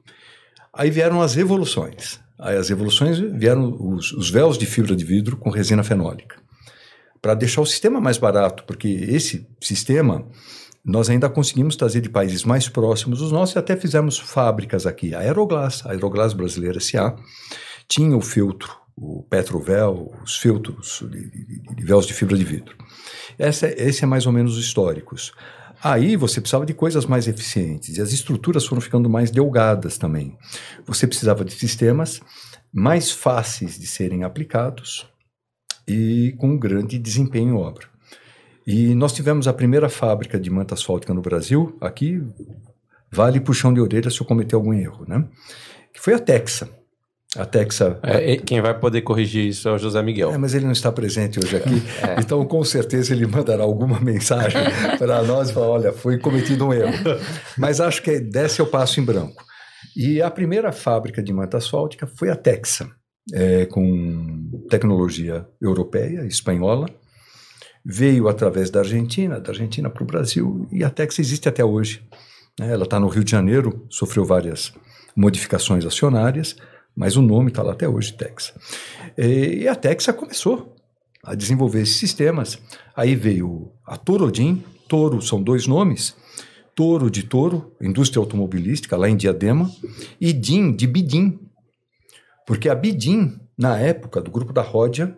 Aí 0.73 0.90
vieram 0.90 1.23
as 1.23 1.37
evoluções. 1.37 2.19
Aí 2.37 2.57
as 2.57 2.69
evoluções 2.69 3.21
vieram 3.21 3.77
os, 3.79 4.12
os 4.12 4.29
véus 4.29 4.59
de 4.59 4.66
fibra 4.66 4.97
de 4.97 5.05
vidro 5.05 5.37
com 5.37 5.51
resina 5.51 5.85
fenólica. 5.85 6.37
Para 7.23 7.35
deixar 7.35 7.61
o 7.61 7.66
sistema 7.66 8.01
mais 8.01 8.19
barato, 8.19 8.64
porque 8.64 8.88
esse 8.88 9.47
sistema 9.61 10.27
nós 10.85 11.11
ainda 11.11 11.29
conseguimos 11.29 11.77
trazer 11.77 12.01
de 12.01 12.09
países 12.09 12.45
mais 12.45 12.69
próximos 12.69 13.21
os 13.21 13.31
nossos 13.31 13.55
e 13.55 13.59
até 13.59 13.77
fizemos 13.77 14.19
fábricas 14.19 14.87
aqui. 14.87 15.14
A 15.14 15.21
Aeroglass, 15.21 15.85
a 15.85 15.90
Aeroglass 15.90 16.33
Brasileira 16.33 16.79
S.A., 16.79 17.14
tinha 17.87 18.16
o 18.16 18.21
filtro, 18.21 18.75
o 18.97 19.23
Petrovel, 19.25 20.12
os 20.23 20.37
filtros 20.38 21.05
de, 21.11 21.31
de, 21.31 21.75
de 21.75 21.85
véus 21.85 22.07
de 22.07 22.14
fibra 22.14 22.37
de 22.37 22.45
vidro. 22.45 22.77
Essa, 23.38 23.69
esse 23.69 24.05
é 24.05 24.07
mais 24.07 24.27
ou 24.27 24.33
menos 24.33 24.57
os 24.57 24.64
históricos. 24.64 25.33
Aí 25.83 26.14
você 26.14 26.40
precisava 26.40 26.66
de 26.66 26.75
coisas 26.75 27.07
mais 27.07 27.27
eficientes 27.27 27.97
e 27.97 28.03
as 28.03 28.12
estruturas 28.12 28.66
foram 28.66 28.81
ficando 28.81 29.09
mais 29.09 29.31
delgadas 29.31 29.97
também. 29.97 30.37
Você 30.87 31.07
precisava 31.07 31.45
de 31.45 31.53
sistemas 31.53 32.21
mais 32.73 33.11
fáceis 33.11 33.79
de 33.79 33.87
serem 33.87 34.23
aplicados 34.23 35.07
e 35.88 36.35
com 36.38 36.59
grande 36.59 36.99
desempenho 36.99 37.49
em 37.49 37.53
obra. 37.55 37.89
E 38.70 38.94
nós 38.94 39.12
tivemos 39.12 39.48
a 39.48 39.52
primeira 39.52 39.88
fábrica 39.88 40.38
de 40.38 40.48
manta 40.48 40.74
asfáltica 40.74 41.12
no 41.12 41.20
Brasil, 41.20 41.76
aqui 41.80 42.22
vale 43.11 43.40
puxão 43.40 43.74
de 43.74 43.80
orelha 43.80 44.09
se 44.11 44.20
eu 44.20 44.26
cometer 44.26 44.54
algum 44.54 44.72
erro, 44.72 45.04
né? 45.09 45.24
Que 45.92 46.00
foi 46.00 46.14
a 46.14 46.20
Texa. 46.20 46.68
A 47.37 47.44
Texa. 47.44 47.98
É, 48.00 48.37
quem 48.37 48.61
vai 48.61 48.78
poder 48.78 49.02
corrigir 49.02 49.48
isso 49.48 49.68
é 49.68 49.72
o 49.72 49.78
José 49.78 50.00
Miguel. 50.04 50.30
É, 50.30 50.38
mas 50.38 50.54
ele 50.54 50.66
não 50.66 50.72
está 50.72 50.92
presente 50.92 51.40
hoje 51.44 51.56
aqui, 51.56 51.83
é. 52.00 52.20
então 52.20 52.44
com 52.44 52.62
certeza 52.62 53.12
ele 53.12 53.26
mandará 53.26 53.64
alguma 53.64 53.98
mensagem 54.02 54.62
para 54.96 55.20
nós 55.24 55.50
e 55.50 55.52
falar: 55.52 55.68
olha, 55.68 55.92
foi 55.92 56.16
cometido 56.18 56.68
um 56.68 56.72
erro. 56.72 56.92
Mas 57.59 57.80
acho 57.80 58.00
que 58.00 58.20
desce 58.20 58.61
eu 58.61 58.68
passo 58.68 59.00
em 59.00 59.04
branco. 59.04 59.42
E 59.96 60.22
a 60.22 60.30
primeira 60.30 60.70
fábrica 60.70 61.20
de 61.20 61.33
manta 61.33 61.56
asfáltica 61.56 62.06
foi 62.06 62.30
a 62.30 62.37
Texa, 62.37 62.88
é, 63.35 63.66
com 63.66 64.64
tecnologia 64.70 65.44
europeia, 65.61 66.24
espanhola. 66.24 66.87
Veio 67.85 68.29
através 68.29 68.71
da 68.71 68.81
Argentina, 68.81 69.40
da 69.40 69.51
Argentina 69.51 69.88
para 69.88 70.03
o 70.03 70.07
Brasil, 70.07 70.69
e 70.71 70.85
a 70.85 70.90
Texa 70.90 71.21
existe 71.21 71.49
até 71.49 71.64
hoje. 71.64 72.03
Né? 72.59 72.73
Ela 72.73 72.85
está 72.85 73.01
no 73.01 73.09
Rio 73.09 73.25
de 73.25 73.31
Janeiro, 73.31 73.87
sofreu 73.88 74.25
várias 74.25 74.73
modificações 75.16 75.85
acionárias 75.85 76.57
mas 76.95 77.16
o 77.16 77.23
nome 77.23 77.49
está 77.49 77.62
lá 77.62 77.73
até 77.73 77.88
hoje, 77.88 78.12
Texa. 78.12 78.53
E 79.16 79.66
a 79.66 79.75
Texa 79.75 80.12
começou 80.12 80.77
a 81.25 81.35
desenvolver 81.35 81.83
esses 81.83 81.97
sistemas. 81.97 82.59
Aí 82.95 83.14
veio 83.14 83.73
a 83.87 83.97
Torodin, 83.97 84.62
Toro 84.88 85.23
são 85.23 85.43
dois 85.43 85.66
nomes, 85.66 86.14
Toro 86.75 87.11
de 87.11 87.23
Toro, 87.23 87.73
indústria 87.81 88.21
automobilística 88.21 88.97
lá 88.97 89.09
em 89.09 89.16
Diadema, 89.16 89.71
e 90.21 90.33
DIN 90.33 90.73
de 90.73 90.87
Bidim, 90.87 91.38
porque 92.47 92.69
a 92.69 92.75
Bidim, 92.75 93.38
na 93.57 93.79
época 93.79 94.21
do 94.21 94.31
grupo 94.31 94.53
da 94.53 94.62
Ródia, 94.62 95.16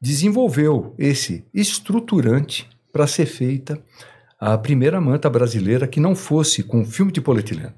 desenvolveu 0.00 0.94
esse 0.98 1.44
estruturante 1.52 2.68
para 2.92 3.06
ser 3.06 3.26
feita 3.26 3.82
a 4.38 4.56
primeira 4.56 5.00
manta 5.00 5.28
brasileira 5.28 5.86
que 5.86 6.00
não 6.00 6.14
fosse 6.14 6.62
com 6.62 6.84
filme 6.84 7.12
de 7.12 7.20
polietileno. 7.20 7.74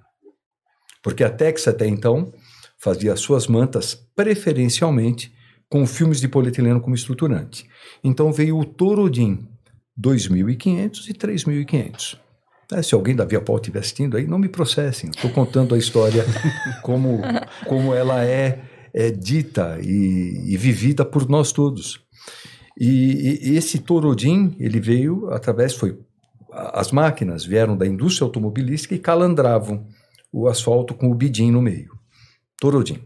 Porque 1.02 1.24
a 1.24 1.30
Texa 1.30 1.70
até 1.70 1.87
então 1.87 2.32
fazia 2.78 3.16
suas 3.16 3.46
mantas 3.46 3.94
preferencialmente 4.14 5.32
com 5.68 5.87
filmes 5.87 6.20
de 6.20 6.28
polietileno 6.28 6.80
como 6.80 6.94
estruturante. 6.94 7.66
Então 8.04 8.32
veio 8.32 8.58
o 8.58 8.64
Torodin 8.64 9.48
2500 9.96 11.08
e 11.08 11.14
3500. 11.14 12.20
É, 12.72 12.82
se 12.82 12.94
alguém 12.94 13.14
da 13.14 13.24
Via 13.24 13.40
Pau 13.40 13.56
estiver 13.56 13.80
assistindo 13.80 14.16
aí, 14.16 14.26
não 14.26 14.38
me 14.38 14.48
processem. 14.48 15.11
Estou 15.11 15.30
contando 15.30 15.74
a 15.74 15.78
história 15.78 16.24
como, 16.82 17.20
como 17.66 17.94
ela 17.94 18.24
é, 18.24 18.61
é 18.94 19.11
dita 19.11 19.78
e, 19.82 20.52
e, 20.52 20.56
vivida 20.56 21.04
por 21.04 21.28
nós 21.28 21.52
todos. 21.52 22.00
E, 22.78 23.50
e 23.50 23.56
esse 23.56 23.78
Torodin, 23.78 24.56
ele 24.58 24.80
veio 24.80 25.28
através, 25.30 25.74
foi 25.74 25.98
as 26.52 26.92
máquinas 26.92 27.44
vieram 27.44 27.76
da 27.76 27.87
indústria 27.87 28.26
automobilística 28.26 28.94
e 28.94 28.98
calandravam 28.98 29.87
o 30.30 30.48
asfalto 30.48 30.94
com 30.94 31.11
o 31.11 31.14
bidim 31.14 31.50
no 31.50 31.62
meio. 31.62 31.98
Torodin. 32.61 33.02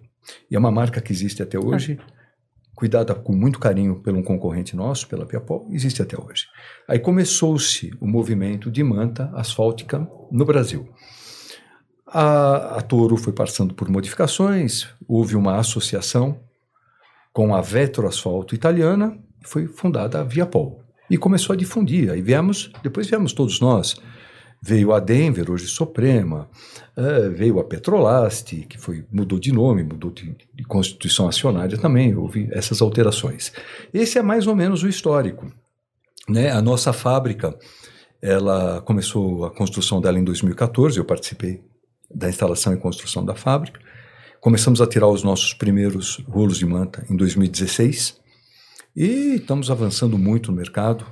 E 0.50 0.56
é 0.56 0.58
uma 0.58 0.70
marca 0.70 1.00
que 1.00 1.12
existe 1.12 1.42
até 1.42 1.58
hoje. 1.58 1.98
cuidada 2.74 3.14
com 3.14 3.32
muito 3.32 3.58
carinho 3.58 4.02
por 4.02 4.12
um 4.12 4.22
concorrente 4.22 4.76
nosso, 4.76 5.08
pela 5.08 5.24
Piapol, 5.24 5.66
existe 5.70 6.02
até 6.02 6.14
hoje. 6.20 6.44
Aí 6.86 6.98
começou-se 6.98 7.90
o 7.98 8.06
movimento 8.06 8.70
de 8.70 8.82
manta 8.82 9.30
asfáltica 9.34 10.06
no 10.30 10.44
Brasil. 10.44 10.86
A, 12.06 12.76
a 12.76 12.80
Toro 12.82 13.16
foi 13.16 13.32
passando 13.32 13.72
por 13.74 13.88
modificações, 13.88 14.88
houve 15.08 15.36
uma 15.36 15.56
associação 15.56 16.38
com 17.32 17.54
a 17.54 17.62
Vetroasfalto 17.62 18.54
italiana, 18.54 19.18
foi 19.48 19.66
fundada 19.66 20.20
a 20.20 20.24
Viapol 20.24 20.82
e 21.10 21.16
começou 21.16 21.54
a 21.54 21.56
difundir. 21.56 22.10
Aí 22.10 22.20
viemos, 22.20 22.70
depois 22.82 23.06
viemos 23.06 23.32
todos 23.32 23.60
nós. 23.60 23.96
Veio 24.60 24.92
a 24.92 24.98
Denver, 24.98 25.50
hoje 25.50 25.66
Suprema, 25.66 26.48
uh, 26.96 27.30
veio 27.30 27.60
a 27.60 27.64
Petrolast, 27.64 28.52
que 28.68 28.78
foi, 28.78 29.04
mudou 29.12 29.38
de 29.38 29.52
nome, 29.52 29.84
mudou 29.84 30.10
de, 30.10 30.34
de 30.54 30.64
constituição 30.64 31.28
acionária 31.28 31.78
também, 31.78 32.16
houve 32.16 32.48
essas 32.50 32.80
alterações. 32.80 33.52
Esse 33.92 34.18
é 34.18 34.22
mais 34.22 34.46
ou 34.46 34.56
menos 34.56 34.82
o 34.82 34.88
histórico. 34.88 35.52
Né? 36.28 36.50
A 36.50 36.60
nossa 36.60 36.92
fábrica, 36.92 37.56
ela 38.20 38.80
começou 38.80 39.44
a 39.44 39.50
construção 39.50 40.00
dela 40.00 40.18
em 40.18 40.24
2014, 40.24 40.98
eu 40.98 41.04
participei 41.04 41.62
da 42.12 42.28
instalação 42.28 42.72
e 42.72 42.76
construção 42.76 43.24
da 43.24 43.34
fábrica. 43.34 43.78
Começamos 44.40 44.80
a 44.80 44.86
tirar 44.86 45.08
os 45.08 45.22
nossos 45.22 45.52
primeiros 45.52 46.16
rolos 46.26 46.58
de 46.58 46.66
manta 46.66 47.04
em 47.10 47.16
2016 47.16 48.25
e 48.96 49.34
estamos 49.34 49.70
avançando 49.70 50.16
muito 50.16 50.50
no 50.50 50.56
mercado. 50.56 51.04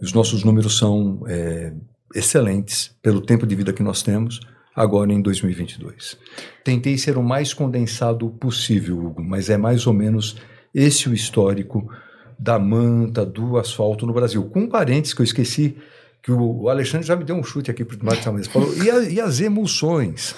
Os 0.00 0.14
nossos 0.14 0.42
números 0.42 0.78
são 0.78 1.22
é, 1.28 1.74
excelentes 2.14 2.96
pelo 3.02 3.20
tempo 3.20 3.46
de 3.46 3.54
vida 3.54 3.72
que 3.72 3.82
nós 3.82 4.02
temos 4.02 4.40
agora 4.74 5.12
em 5.12 5.20
2022. 5.20 6.16
Tentei 6.64 6.96
ser 6.96 7.18
o 7.18 7.22
mais 7.22 7.52
condensado 7.52 8.30
possível, 8.30 8.98
Hugo, 9.04 9.22
mas 9.22 9.50
é 9.50 9.58
mais 9.58 9.86
ou 9.86 9.92
menos 9.92 10.36
esse 10.74 11.08
o 11.08 11.14
histórico 11.14 11.90
da 12.38 12.58
manta, 12.58 13.26
do 13.26 13.58
asfalto 13.58 14.06
no 14.06 14.12
Brasil. 14.14 14.44
Com 14.44 14.68
parênteses 14.68 15.12
que 15.12 15.20
eu 15.20 15.24
esqueci, 15.24 15.76
que 16.22 16.30
o 16.30 16.68
Alexandre 16.68 17.06
já 17.06 17.16
me 17.16 17.24
deu 17.24 17.36
um 17.36 17.42
chute 17.42 17.70
aqui 17.70 17.84
para 17.84 17.96
o 17.96 18.32
mesa, 18.32 18.48
falou, 18.48 18.72
e, 18.82 18.90
a, 18.90 19.00
e 19.02 19.20
as 19.20 19.40
emulsões? 19.40 20.34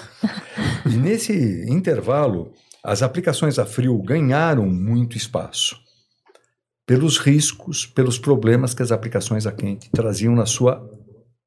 e 0.85 0.95
nesse 0.95 1.65
intervalo, 1.69 2.51
as 2.83 3.03
aplicações 3.03 3.59
a 3.59 3.65
frio 3.65 3.97
ganharam 3.99 4.67
muito 4.67 5.15
espaço 5.15 5.79
pelos 6.91 7.17
riscos, 7.17 7.85
pelos 7.85 8.19
problemas 8.19 8.73
que 8.73 8.83
as 8.83 8.91
aplicações 8.91 9.47
a 9.47 9.51
quente 9.53 9.89
traziam 9.91 10.35
na 10.35 10.45
sua 10.45 10.85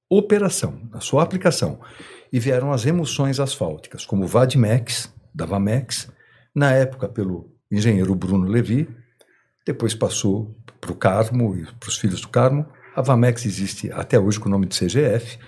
operação, 0.08 0.80
na 0.90 1.00
sua 1.00 1.22
aplicação. 1.22 1.80
E 2.32 2.40
vieram 2.40 2.72
as 2.72 2.86
emulsões 2.86 3.38
asfálticas, 3.38 4.06
como 4.06 4.24
o 4.24 4.26
Vadmex, 4.26 5.12
da 5.34 5.44
Vamex, 5.44 6.08
na 6.54 6.72
época 6.72 7.10
pelo 7.10 7.54
engenheiro 7.70 8.14
Bruno 8.14 8.48
Levi, 8.48 8.88
depois 9.66 9.94
passou 9.94 10.56
para 10.80 10.92
o 10.92 10.96
Carmo 10.96 11.54
e 11.54 11.66
para 11.78 11.90
os 11.90 11.98
filhos 11.98 12.22
do 12.22 12.28
Carmo. 12.28 12.64
A 12.96 13.02
Vamex 13.02 13.44
existe 13.44 13.92
até 13.92 14.18
hoje 14.18 14.40
com 14.40 14.48
o 14.48 14.50
nome 14.50 14.64
de 14.64 14.78
CGF. 14.78 15.38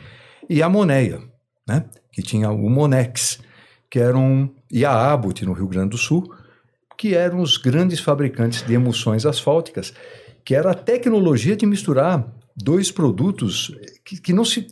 E 0.46 0.62
a 0.62 0.68
Moneia, 0.68 1.22
né, 1.66 1.86
que 2.12 2.20
tinha 2.20 2.50
o 2.50 2.68
Monex, 2.68 3.40
que 3.90 3.98
eram, 3.98 4.54
e 4.70 4.84
a 4.84 4.92
Abbott 5.10 5.42
no 5.46 5.54
Rio 5.54 5.68
Grande 5.68 5.88
do 5.88 5.96
Sul, 5.96 6.35
que 6.96 7.14
eram 7.14 7.40
os 7.40 7.56
grandes 7.56 8.00
fabricantes 8.00 8.62
de 8.62 8.74
emulsões 8.74 9.26
asfálticas, 9.26 9.92
que 10.44 10.54
era 10.54 10.70
a 10.70 10.74
tecnologia 10.74 11.56
de 11.56 11.66
misturar 11.66 12.26
dois 12.56 12.90
produtos 12.90 13.76
que, 14.04 14.20
que, 14.20 14.32
não 14.32 14.44
se, 14.44 14.66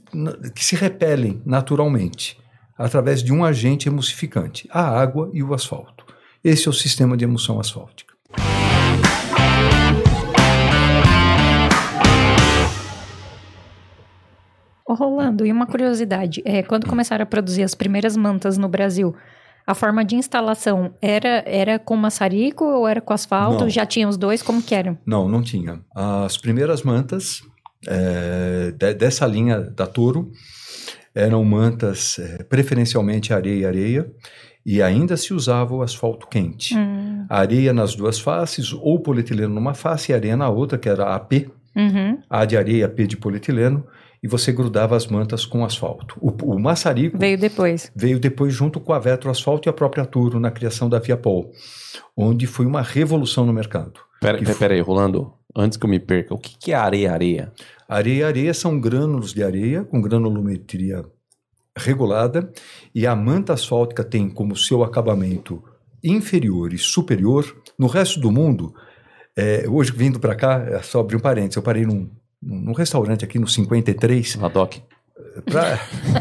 que 0.54 0.64
se 0.64 0.74
repelem 0.74 1.42
naturalmente 1.44 2.38
através 2.76 3.22
de 3.22 3.32
um 3.32 3.44
agente 3.44 3.88
emulsificante, 3.88 4.68
a 4.70 4.80
água 4.82 5.30
e 5.32 5.42
o 5.42 5.52
asfalto. 5.52 6.04
Esse 6.42 6.66
é 6.66 6.70
o 6.70 6.74
sistema 6.74 7.16
de 7.16 7.24
emulsão 7.24 7.60
asfáltica. 7.60 8.14
Rolando, 14.86 15.44
e 15.44 15.50
uma 15.50 15.66
curiosidade, 15.66 16.40
é, 16.44 16.62
quando 16.62 16.86
começaram 16.86 17.24
a 17.24 17.26
produzir 17.26 17.64
as 17.64 17.74
primeiras 17.74 18.16
mantas 18.16 18.56
no 18.56 18.68
Brasil, 18.68 19.14
a 19.66 19.74
forma 19.74 20.04
de 20.04 20.16
instalação 20.16 20.94
era, 21.00 21.42
era 21.46 21.78
com 21.78 21.96
maçarico 21.96 22.64
ou 22.64 22.86
era 22.86 23.00
com 23.00 23.12
asfalto? 23.12 23.64
Não. 23.64 23.70
Já 23.70 23.86
tinha 23.86 24.08
os 24.08 24.16
dois? 24.16 24.42
Como 24.42 24.62
que 24.62 24.74
eram? 24.74 24.98
Não, 25.06 25.28
não 25.28 25.42
tinha. 25.42 25.80
As 25.94 26.36
primeiras 26.36 26.82
mantas 26.82 27.42
é, 27.86 28.72
de, 28.76 28.94
dessa 28.94 29.26
linha 29.26 29.60
da 29.60 29.86
Toro 29.86 30.30
eram 31.14 31.42
mantas 31.44 32.18
é, 32.18 32.42
preferencialmente 32.42 33.32
areia 33.32 33.60
e 33.60 33.66
areia 33.66 34.12
e 34.66 34.82
ainda 34.82 35.16
se 35.16 35.32
usava 35.32 35.74
o 35.74 35.82
asfalto 35.82 36.26
quente. 36.26 36.76
Hum. 36.76 37.26
Areia 37.28 37.72
nas 37.72 37.94
duas 37.94 38.18
faces, 38.18 38.72
ou 38.72 38.98
polietileno 39.00 39.54
numa 39.54 39.74
face 39.74 40.12
e 40.12 40.14
areia 40.14 40.36
na 40.36 40.48
outra, 40.48 40.78
que 40.78 40.88
era 40.88 41.04
a 41.04 41.16
AP. 41.16 41.50
Uhum. 41.76 42.18
A 42.30 42.44
de 42.44 42.56
areia, 42.56 42.88
P 42.88 43.06
de 43.06 43.16
polietileno 43.16 43.84
e 44.24 44.26
você 44.26 44.50
grudava 44.50 44.96
as 44.96 45.06
mantas 45.06 45.44
com 45.44 45.66
asfalto. 45.66 46.16
O, 46.18 46.30
o 46.54 46.58
maçarico 46.58 47.18
veio 47.18 47.36
depois. 47.36 47.92
Veio 47.94 48.18
depois 48.18 48.54
junto 48.54 48.80
com 48.80 48.94
a 48.94 48.98
Vetro 48.98 49.30
Asfalto 49.30 49.68
e 49.68 49.70
a 49.70 49.72
própria 49.72 50.06
Turo 50.06 50.40
na 50.40 50.50
criação 50.50 50.88
da 50.88 50.98
Viapol, 50.98 51.52
onde 52.16 52.46
foi 52.46 52.64
uma 52.64 52.80
revolução 52.80 53.44
no 53.44 53.52
mercado. 53.52 54.00
Pera, 54.22 54.38
pera, 54.38 54.54
foi... 54.54 54.72
aí, 54.72 54.80
Rolando, 54.80 55.30
antes 55.54 55.76
que 55.76 55.84
eu 55.84 55.90
me 55.90 56.00
perca, 56.00 56.32
o 56.32 56.38
que, 56.38 56.56
que 56.56 56.72
é 56.72 56.74
areia-areia? 56.74 57.52
Areia-areia 57.86 58.54
são 58.54 58.80
grânulos 58.80 59.34
de 59.34 59.44
areia 59.44 59.84
com 59.84 60.00
granulometria 60.00 61.04
regulada 61.76 62.50
e 62.94 63.06
a 63.06 63.14
manta 63.14 63.52
asfáltica 63.52 64.02
tem 64.02 64.30
como 64.30 64.56
seu 64.56 64.82
acabamento 64.82 65.62
inferior 66.02 66.72
e 66.72 66.78
superior. 66.78 67.44
No 67.78 67.88
resto 67.88 68.18
do 68.18 68.32
mundo, 68.32 68.74
é, 69.36 69.66
hoje 69.68 69.92
vindo 69.92 70.18
para 70.18 70.34
cá, 70.34 70.64
é 70.66 70.80
só 70.80 71.00
abrir 71.00 71.16
um 71.16 71.20
parênteses, 71.20 71.56
eu 71.56 71.62
parei 71.62 71.84
num, 71.84 72.08
num 72.44 72.72
restaurante 72.72 73.24
aqui 73.24 73.38
no 73.38 73.48
53. 73.48 74.36
Ladoc. 74.36 74.76
Pra, 75.44 75.78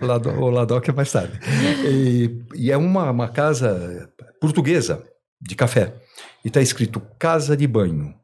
não, 0.00 0.06
Lado, 0.06 0.30
o 0.30 0.50
Ladoc 0.50 0.88
é 0.88 0.92
mais 0.92 1.12
tarde. 1.12 1.38
E, 1.84 2.42
e 2.54 2.72
é 2.72 2.76
uma, 2.76 3.10
uma 3.10 3.28
casa 3.28 4.10
portuguesa 4.40 5.04
de 5.40 5.54
café. 5.54 5.94
E 6.44 6.48
está 6.48 6.60
escrito 6.60 7.00
casa 7.18 7.56
de 7.56 7.66
banho. 7.66 8.14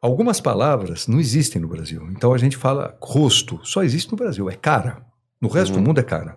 Algumas 0.00 0.40
palavras 0.40 1.06
não 1.06 1.20
existem 1.20 1.60
no 1.60 1.68
Brasil. 1.68 2.08
Então 2.10 2.32
a 2.32 2.38
gente 2.38 2.56
fala 2.56 2.96
rosto, 3.02 3.60
só 3.62 3.82
existe 3.82 4.10
no 4.10 4.16
Brasil, 4.16 4.48
é 4.48 4.54
cara. 4.54 5.04
No 5.40 5.48
resto 5.48 5.74
uhum. 5.74 5.82
do 5.82 5.88
mundo 5.88 6.00
é 6.00 6.02
cara. 6.02 6.36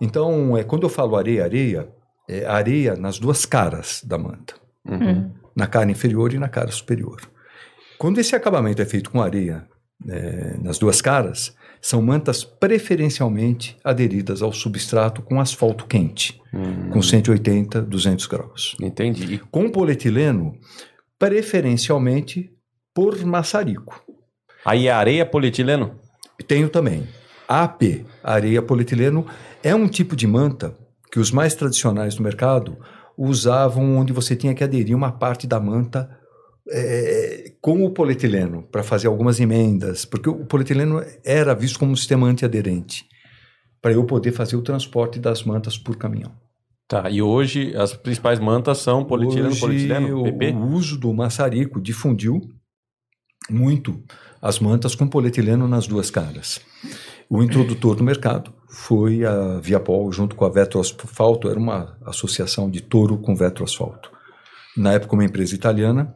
Então, 0.00 0.56
é, 0.56 0.62
quando 0.62 0.84
eu 0.84 0.88
falo 0.88 1.16
areia, 1.16 1.44
areia, 1.44 1.88
é 2.28 2.46
areia 2.46 2.94
nas 2.94 3.18
duas 3.18 3.44
caras 3.44 4.02
da 4.04 4.16
manta. 4.16 4.54
Uhum. 4.88 5.32
Na 5.56 5.66
cara 5.66 5.90
inferior 5.90 6.32
e 6.32 6.38
na 6.38 6.48
cara 6.48 6.70
superior. 6.70 7.20
Quando 7.98 8.18
esse 8.18 8.36
acabamento 8.36 8.80
é 8.80 8.84
feito 8.84 9.10
com 9.10 9.20
areia 9.20 9.66
é, 10.08 10.56
nas 10.62 10.78
duas 10.78 11.02
caras, 11.02 11.54
são 11.80 12.00
mantas 12.00 12.44
preferencialmente 12.44 13.76
aderidas 13.82 14.42
ao 14.42 14.52
substrato 14.52 15.22
com 15.22 15.40
asfalto 15.40 15.86
quente, 15.86 16.40
hum. 16.54 16.90
com 16.90 17.02
180, 17.02 17.82
200 17.82 18.26
graus. 18.26 18.76
Entendi. 18.80 19.40
Com 19.50 19.68
polietileno, 19.68 20.56
preferencialmente 21.18 22.52
por 22.94 23.18
maçarico. 23.24 24.00
Aí 24.64 24.86
é 24.86 24.92
areia 24.92 25.26
polietileno? 25.26 25.98
Tenho 26.46 26.68
também. 26.68 27.06
AP, 27.48 28.04
areia 28.22 28.62
polietileno, 28.62 29.26
é 29.62 29.74
um 29.74 29.88
tipo 29.88 30.14
de 30.14 30.26
manta 30.26 30.76
que 31.10 31.18
os 31.18 31.30
mais 31.30 31.54
tradicionais 31.54 32.14
do 32.14 32.22
mercado 32.22 32.76
usavam 33.16 33.96
onde 33.96 34.12
você 34.12 34.36
tinha 34.36 34.54
que 34.54 34.62
aderir 34.62 34.94
uma 34.94 35.10
parte 35.10 35.46
da 35.46 35.58
manta 35.58 36.08
é, 36.70 37.47
com 37.60 37.84
o 37.84 37.90
polietileno 37.90 38.62
para 38.62 38.82
fazer 38.82 39.08
algumas 39.08 39.40
emendas, 39.40 40.04
porque 40.04 40.28
o 40.28 40.44
polietileno 40.44 41.02
era 41.24 41.54
visto 41.54 41.78
como 41.78 41.92
um 41.92 41.96
sistema 41.96 42.26
antiaderente 42.26 43.04
para 43.80 43.92
eu 43.92 44.04
poder 44.04 44.32
fazer 44.32 44.56
o 44.56 44.62
transporte 44.62 45.18
das 45.18 45.42
mantas 45.44 45.78
por 45.78 45.96
caminhão. 45.96 46.32
Tá, 46.86 47.10
e 47.10 47.20
hoje 47.20 47.76
as 47.76 47.92
principais 47.92 48.38
mantas 48.38 48.78
são 48.78 49.04
polietileno, 49.04 49.48
hoje, 49.48 49.60
polietileno, 49.60 50.22
PP? 50.22 50.52
O 50.52 50.68
uso 50.68 50.98
do 50.98 51.12
maçarico 51.12 51.80
difundiu 51.80 52.40
muito 53.50 54.02
as 54.40 54.58
mantas 54.58 54.94
com 54.94 55.06
polietileno 55.06 55.68
nas 55.68 55.86
duas 55.86 56.10
caras. 56.10 56.60
O 57.28 57.42
introdutor 57.42 57.94
do 57.94 58.02
mercado 58.02 58.54
foi 58.70 59.24
a 59.24 59.58
Viapol, 59.60 60.10
junto 60.10 60.34
com 60.34 60.46
a 60.46 60.48
Vetro 60.48 60.80
Asfalto, 60.80 61.48
era 61.50 61.58
uma 61.58 61.98
associação 62.06 62.70
de 62.70 62.80
touro 62.80 63.18
com 63.18 63.36
Vetro 63.36 63.64
Asfalto. 63.64 64.10
Na 64.76 64.92
época, 64.92 65.14
uma 65.14 65.24
empresa 65.24 65.54
italiana, 65.54 66.14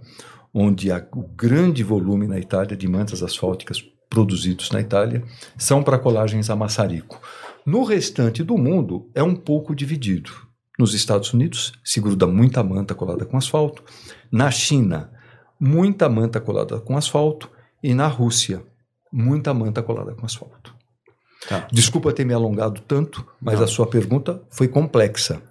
onde 0.54 0.90
há 0.92 1.06
o 1.14 1.22
grande 1.22 1.82
volume 1.82 2.26
na 2.26 2.38
Itália 2.38 2.76
de 2.76 2.86
mantas 2.88 3.22
asfálticas 3.22 3.82
produzidos 4.10 4.70
na 4.70 4.80
Itália 4.80 5.24
são 5.56 5.82
para 5.82 5.98
colagens 5.98 6.50
a 6.50 6.56
maçarico. 6.56 7.20
No 7.64 7.82
restante 7.84 8.42
do 8.42 8.58
mundo 8.58 9.10
é 9.14 9.22
um 9.22 9.34
pouco 9.34 9.74
dividido. 9.74 10.30
Nos 10.78 10.94
Estados 10.94 11.32
Unidos 11.32 11.72
se 11.84 12.00
gruda 12.00 12.26
muita 12.26 12.62
manta 12.62 12.94
colada 12.94 13.24
com 13.24 13.36
asfalto, 13.36 13.82
na 14.30 14.50
China 14.50 15.10
muita 15.58 16.08
manta 16.08 16.40
colada 16.40 16.80
com 16.80 16.96
asfalto 16.96 17.50
e 17.82 17.94
na 17.94 18.06
Rússia 18.06 18.62
muita 19.12 19.54
manta 19.54 19.82
colada 19.82 20.14
com 20.14 20.26
asfalto. 20.26 20.74
Tá. 21.48 21.66
Desculpa 21.72 22.12
ter 22.12 22.24
me 22.24 22.32
alongado 22.34 22.80
tanto, 22.82 23.26
mas 23.40 23.56
Não. 23.58 23.64
a 23.64 23.66
sua 23.66 23.86
pergunta 23.86 24.42
foi 24.50 24.68
complexa. 24.68 25.42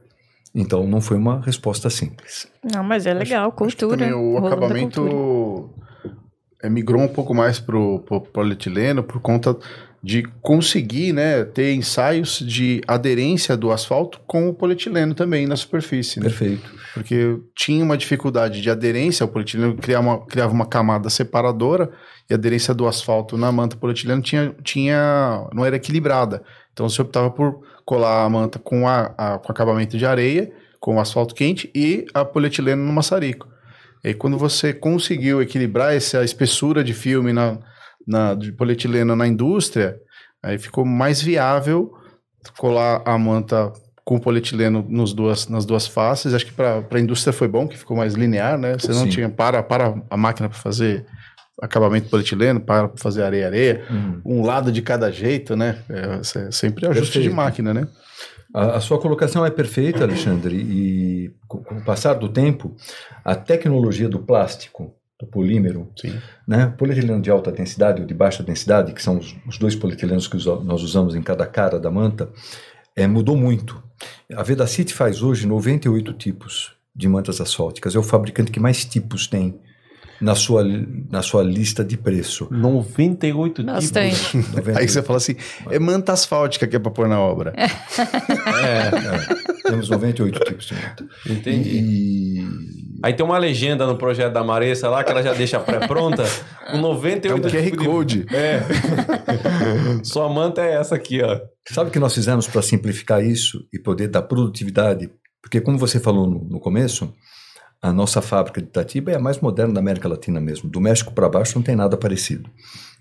Então 0.53 0.85
não 0.85 0.99
foi 0.99 1.17
uma 1.17 1.41
resposta 1.41 1.89
simples. 1.89 2.47
Não, 2.63 2.83
mas 2.83 3.05
é 3.05 3.13
legal, 3.13 3.47
Acho 3.47 3.55
cultura. 3.55 3.97
também 3.97 4.13
o 4.13 4.37
acabamento 4.37 5.01
cultura. 5.01 6.17
é, 6.61 6.69
migrou 6.69 7.01
um 7.01 7.07
pouco 7.07 7.33
mais 7.33 7.59
pro, 7.59 7.99
pro 7.99 8.21
polietileno 8.21 9.01
por 9.01 9.21
conta 9.21 9.57
de 10.03 10.23
conseguir 10.41 11.13
né, 11.13 11.45
ter 11.45 11.73
ensaios 11.75 12.39
de 12.39 12.81
aderência 12.87 13.55
do 13.55 13.71
asfalto 13.71 14.19
com 14.25 14.49
o 14.49 14.53
polietileno 14.53 15.13
também 15.13 15.45
na 15.45 15.55
superfície. 15.55 16.19
Né? 16.19 16.25
Perfeito. 16.25 16.73
Porque 16.95 17.37
tinha 17.55 17.83
uma 17.83 17.95
dificuldade 17.95 18.61
de 18.61 18.69
aderência, 18.69 19.25
o 19.25 19.29
polietileno 19.29 19.75
criava 19.75 20.07
uma, 20.07 20.25
criava 20.25 20.51
uma 20.51 20.65
camada 20.65 21.07
separadora 21.09 21.91
e 22.27 22.33
a 22.33 22.35
aderência 22.35 22.73
do 22.73 22.87
asfalto 22.87 23.37
na 23.37 23.51
manta 23.51 23.77
polietileno 23.77 24.21
tinha, 24.23 24.55
tinha, 24.63 25.47
não 25.53 25.63
era 25.63 25.75
equilibrada. 25.75 26.43
Então 26.73 26.89
você 26.89 27.01
optava 27.01 27.29
por 27.29 27.61
colar 27.91 28.23
a 28.23 28.29
manta 28.29 28.57
com, 28.57 28.87
a, 28.87 29.13
a- 29.17 29.37
com 29.37 29.51
acabamento 29.51 29.97
de 29.97 30.05
areia, 30.05 30.49
com 30.79 30.95
o 30.95 30.99
asfalto 31.01 31.35
quente 31.35 31.69
e 31.75 32.05
a 32.13 32.23
polietileno 32.23 32.81
no 32.81 32.93
maçarico. 32.93 33.49
E 34.01 34.07
aí, 34.07 34.13
quando 34.13 34.37
você 34.37 34.73
conseguiu 34.73 35.41
equilibrar 35.41 35.93
essa 35.93 36.23
espessura 36.23 36.85
de 36.85 36.93
filme 36.93 37.33
na, 37.33 37.57
na, 38.07 38.33
de 38.33 38.53
polietileno 38.53 39.13
na 39.13 39.27
indústria, 39.27 39.97
aí 40.41 40.57
ficou 40.57 40.85
mais 40.85 41.21
viável 41.21 41.91
colar 42.57 43.01
a 43.05 43.17
manta 43.17 43.73
com 44.05 44.17
polietileno 44.17 44.85
nos 44.87 45.13
duas, 45.13 45.49
nas 45.49 45.65
duas 45.65 45.85
faces. 45.85 46.33
Acho 46.33 46.45
que 46.45 46.53
para 46.53 46.81
a 46.89 46.99
indústria 46.99 47.33
foi 47.33 47.49
bom, 47.49 47.67
que 47.67 47.77
ficou 47.77 47.97
mais 47.97 48.13
linear, 48.13 48.57
né? 48.57 48.77
Você 48.79 48.93
não 48.93 49.03
Sim. 49.03 49.09
tinha 49.09 49.29
para, 49.29 49.61
para 49.61 49.93
a 50.09 50.15
máquina 50.15 50.47
para 50.47 50.57
fazer 50.57 51.05
acabamento 51.61 52.09
polietileno, 52.09 52.59
para 52.59 52.89
fazer 52.97 53.23
areia-areia, 53.23 53.83
Hum. 53.91 54.21
um 54.25 54.45
lado 54.45 54.71
de 54.71 54.81
cada 54.81 55.11
jeito, 55.11 55.55
né? 55.55 55.77
É, 55.89 56.23
se- 56.23 56.51
sempre 56.51 56.85
ajuste 56.87 57.13
Perfeito. 57.13 57.29
de 57.29 57.35
máquina, 57.35 57.73
né? 57.73 57.87
A, 58.53 58.77
a 58.77 58.79
sua 58.81 58.99
colocação 58.99 59.45
é 59.45 59.49
perfeita, 59.51 60.03
Alexandre, 60.03 60.55
e 60.55 61.31
com, 61.47 61.63
com 61.63 61.75
o 61.75 61.85
passar 61.85 62.15
do 62.15 62.27
tempo, 62.27 62.75
a 63.23 63.35
tecnologia 63.35 64.09
do 64.09 64.19
plástico, 64.19 64.93
do 65.19 65.25
polímero, 65.27 65.89
Sim. 65.95 66.19
né, 66.47 66.73
polietileno 66.77 67.21
de 67.21 67.29
alta 67.29 67.51
densidade 67.51 68.01
ou 68.01 68.07
de 68.07 68.13
baixa 68.13 68.41
densidade, 68.41 68.91
que 68.93 69.01
são 69.03 69.19
os, 69.19 69.35
os 69.47 69.57
dois 69.59 69.75
polietilenos 69.75 70.27
que 70.27 70.35
usa- 70.35 70.59
nós 70.63 70.81
usamos 70.81 71.13
em 71.15 71.21
cada 71.21 71.45
cara 71.45 71.79
da 71.79 71.91
manta, 71.91 72.27
é, 72.95 73.05
mudou 73.07 73.37
muito. 73.37 73.81
A 74.35 74.41
Vedacity 74.43 74.93
faz 74.93 75.21
hoje 75.21 75.45
98 75.47 76.11
tipos 76.13 76.73
de 76.93 77.07
mantas 77.07 77.39
asfálticas. 77.39 77.95
É 77.95 77.99
o 77.99 78.03
fabricante 78.03 78.51
que 78.51 78.59
mais 78.59 78.83
tipos 78.83 79.27
tem 79.27 79.59
na 80.21 80.35
sua, 80.35 80.63
na 81.09 81.21
sua 81.21 81.41
lista 81.43 81.83
de 81.83 81.97
preço. 81.97 82.47
98 82.51 83.63
Bastante. 83.63 84.15
tipos. 84.15 84.33
98. 84.49 84.77
Aí 84.79 84.87
você 84.87 85.01
fala 85.01 85.17
assim, 85.17 85.35
é 85.69 85.79
manta 85.79 86.13
asfáltica 86.13 86.67
que 86.67 86.75
é 86.75 86.79
para 86.79 86.91
pôr 86.91 87.07
na 87.07 87.19
obra. 87.19 87.53
É, 87.57 87.65
É, 89.65 89.69
temos 89.69 89.89
98 89.89 90.39
tipos 90.41 90.65
de 90.67 90.73
manta. 90.75 91.05
entendi. 91.27 91.69
E, 91.69 92.71
Aí 93.03 93.13
tem 93.13 93.25
uma 93.25 93.37
legenda 93.39 93.87
no 93.87 93.97
projeto 93.97 94.31
da 94.33 94.43
Maressa 94.43 94.87
lá 94.87 95.03
que 95.03 95.09
ela 95.11 95.23
já 95.23 95.33
deixa 95.33 95.59
pré-pronta. 95.59 96.23
Com 96.69 96.77
98 96.77 97.31
É 97.31 97.49
um 97.49 97.51
QR 97.51 97.63
tipos 97.63 97.79
de- 97.79 97.85
Code. 97.89 98.25
É. 98.31 98.61
Sua 100.03 100.29
manta 100.29 100.61
é 100.61 100.73
essa 100.75 100.95
aqui, 100.95 101.21
ó. 101.21 101.39
Sabe 101.69 101.89
o 101.89 101.93
que 101.93 101.99
nós 101.99 102.13
fizemos 102.13 102.47
para 102.47 102.61
simplificar 102.61 103.23
isso 103.23 103.59
e 103.73 103.79
poder 103.79 104.07
dar 104.07 104.21
produtividade? 104.23 105.09
Porque, 105.41 105.59
como 105.59 105.77
você 105.77 105.99
falou 105.99 106.27
no, 106.29 106.43
no 106.47 106.59
começo, 106.59 107.11
a 107.81 107.91
nossa 107.91 108.21
fábrica 108.21 108.61
de 108.61 108.67
Itatiba 108.67 109.11
é 109.11 109.15
a 109.15 109.19
mais 109.19 109.39
moderna 109.39 109.73
da 109.73 109.79
América 109.79 110.07
Latina 110.07 110.39
mesmo. 110.39 110.69
Do 110.69 110.79
México 110.79 111.11
para 111.13 111.27
baixo 111.27 111.55
não 111.55 111.63
tem 111.63 111.75
nada 111.75 111.97
parecido. 111.97 112.49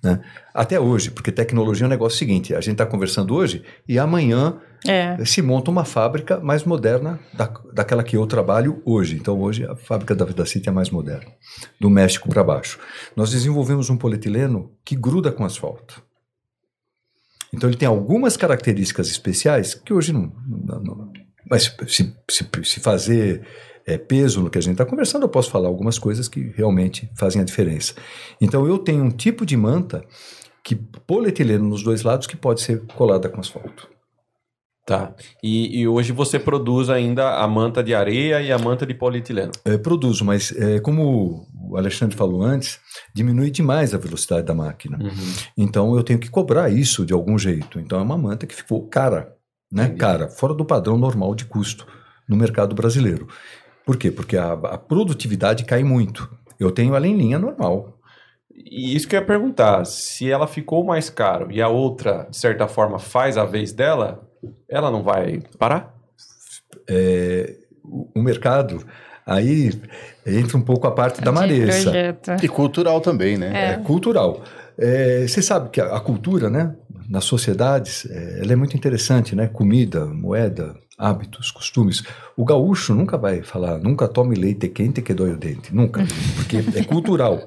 Né? 0.03 0.21
Até 0.55 0.81
hoje, 0.81 1.11
porque 1.11 1.31
tecnologia 1.31 1.85
é 1.85 1.87
um 1.87 1.91
negócio 1.91 2.19
seguinte: 2.19 2.55
a 2.55 2.61
gente 2.61 2.73
está 2.73 2.87
conversando 2.87 3.35
hoje 3.35 3.63
e 3.87 3.99
amanhã 3.99 4.59
É. 4.89 5.23
se 5.27 5.43
monta 5.43 5.71
uma 5.71 5.85
fábrica 5.85 6.41
mais 6.41 6.65
moderna 6.65 7.21
da, 7.35 7.47
daquela 7.75 8.03
que 8.03 8.17
eu 8.17 8.27
trabalho 8.27 8.81
hoje. 8.87 9.17
Então, 9.17 9.39
hoje 9.39 9.67
a 9.67 9.77
fábrica 9.77 10.15
da 10.15 10.25
Vidacity 10.25 10.67
é 10.71 10.73
mais 10.73 10.89
moderna, 10.89 11.31
do 11.79 11.91
México 11.91 12.31
para 12.31 12.43
baixo. 12.43 12.79
Nós 13.15 13.31
desenvolvemos 13.31 13.91
um 13.91 13.97
polietileno 13.99 14.73
que 14.83 14.97
gruda 14.97 15.31
com 15.31 15.45
asfalto. 15.45 16.03
Então, 17.53 17.69
ele 17.69 17.77
tem 17.77 17.89
algumas 17.89 18.37
características 18.39 19.11
especiais 19.11 19.75
que 19.75 19.93
hoje 19.93 20.13
não. 20.15 20.33
não- 20.47 20.81
não- 20.83 21.13
mas 21.51 21.65
se, 21.89 22.15
se, 22.31 22.47
se 22.63 22.81
fazer 22.81 23.43
é, 23.87 23.99
peso 23.99 24.41
no 24.41 24.51
que 24.51 24.59
a 24.59 24.61
gente 24.61 24.73
está 24.73 24.85
conversando, 24.85 25.23
eu 25.23 25.29
posso 25.29 25.51
falar 25.51 25.69
algumas 25.69 25.99
coisas 25.99 26.29
que 26.29 26.53
realmente 26.57 27.11
fazem 27.15 27.41
a 27.41 27.45
diferença. 27.45 27.95
Então, 28.41 28.67
eu 28.67 28.79
tenho 28.79 29.05
um 29.05 29.11
tipo 29.11 29.45
de 29.45 29.57
manta 29.57 30.05
que 30.63 30.77
polietileno 30.77 31.69
nos 31.69 31.83
dois 31.83 32.03
lados 32.03 32.27
que 32.27 32.37
pode 32.37 32.61
ser 32.61 32.83
colada 32.95 33.29
com 33.29 33.41
asfalto. 33.41 33.89
Tá. 34.87 35.15
E, 35.43 35.81
e 35.81 35.87
hoje 35.87 36.11
você 36.11 36.39
produz 36.39 36.91
ainda 36.91 37.37
a 37.37 37.47
manta 37.47 37.83
de 37.83 37.95
areia 37.95 38.43
e 38.43 38.51
a 38.51 38.59
manta 38.59 38.85
de 38.85 38.93
polietileno. 38.93 39.53
É, 39.65 39.79
produzo, 39.79 40.25
mas 40.25 40.53
é, 40.57 40.81
como 40.81 41.47
o 41.71 41.77
Alexandre 41.77 42.17
falou 42.17 42.43
antes, 42.43 42.81
diminui 43.15 43.53
demais 43.53 43.95
a 43.95 43.99
velocidade 43.99 44.47
da 44.47 44.55
máquina. 44.55 44.99
Então 45.57 45.95
eu 45.95 46.03
tenho 46.03 46.19
que 46.19 46.29
cobrar 46.29 46.71
isso 46.71 47.07
de 47.07 47.13
algum 47.13 47.39
jeito. 47.39 47.79
Então 47.79 48.01
é 48.01 48.03
uma 48.03 48.19
manta 48.19 48.47
que 48.47 48.55
ficou 48.55 48.85
cara, 48.89 49.33
né? 49.71 49.85
Entendi. 49.85 50.01
Cara, 50.01 50.29
fora 50.29 50.55
do 50.55 50.65
padrão 50.65 50.99
normal 50.99 51.37
de 51.37 51.45
custo 51.45 51.87
no 52.29 52.37
mercado 52.37 52.75
brasileiro. 52.75 53.29
Por 53.91 53.97
quê? 53.97 54.09
Porque 54.09 54.37
a, 54.37 54.53
a 54.53 54.79
produtividade 54.79 55.65
cai 55.65 55.83
muito. 55.83 56.31
Eu 56.61 56.71
tenho 56.71 56.95
ela 56.95 57.09
em 57.09 57.17
linha 57.17 57.41
normal. 57.41 57.99
E 58.55 58.95
isso 58.95 59.09
que 59.09 59.17
eu 59.17 59.21
ia 59.21 59.27
perguntar, 59.27 59.85
se 59.85 60.31
ela 60.31 60.47
ficou 60.47 60.85
mais 60.85 61.11
caro 61.11 61.51
e 61.51 61.61
a 61.61 61.67
outra, 61.67 62.29
de 62.31 62.37
certa 62.37 62.69
forma, 62.69 63.01
faz 63.01 63.37
a 63.37 63.45
vez 63.45 63.73
dela, 63.73 64.23
ela 64.69 64.93
não 64.93 65.03
vai 65.03 65.41
parar? 65.59 65.93
É, 66.89 67.57
o, 67.83 68.09
o 68.15 68.23
mercado, 68.23 68.87
aí 69.27 69.73
entra 70.25 70.57
um 70.57 70.63
pouco 70.63 70.87
a 70.87 70.93
parte 70.93 71.21
da 71.21 71.33
Maressa. 71.33 71.91
projeto. 71.91 72.45
E 72.45 72.47
cultural 72.47 73.01
também, 73.01 73.37
né? 73.37 73.73
É 73.73 73.77
cultural. 73.79 74.45
É, 74.79 75.27
você 75.27 75.43
sabe 75.43 75.69
que 75.71 75.81
a, 75.81 75.97
a 75.97 76.01
cultura, 76.01 76.49
né, 76.49 76.77
nas 77.09 77.25
sociedades, 77.25 78.07
é, 78.09 78.39
ela 78.41 78.53
é 78.53 78.57
muito 78.57 78.77
interessante, 78.77 79.35
né? 79.35 79.49
Comida, 79.49 80.07
moeda, 80.07 80.77
hábitos, 81.01 81.51
costumes. 81.51 82.05
O 82.37 82.45
gaúcho 82.45 82.95
nunca 82.95 83.17
vai 83.17 83.43
falar, 83.43 83.79
nunca 83.79 84.07
tome 84.07 84.37
leite 84.37 84.69
quente 84.69 85.01
que 85.01 85.15
dói 85.15 85.33
o 85.33 85.39
dente, 85.39 85.75
nunca, 85.75 86.05
porque 86.37 86.59
é 86.79 86.85
cultural. 86.85 87.43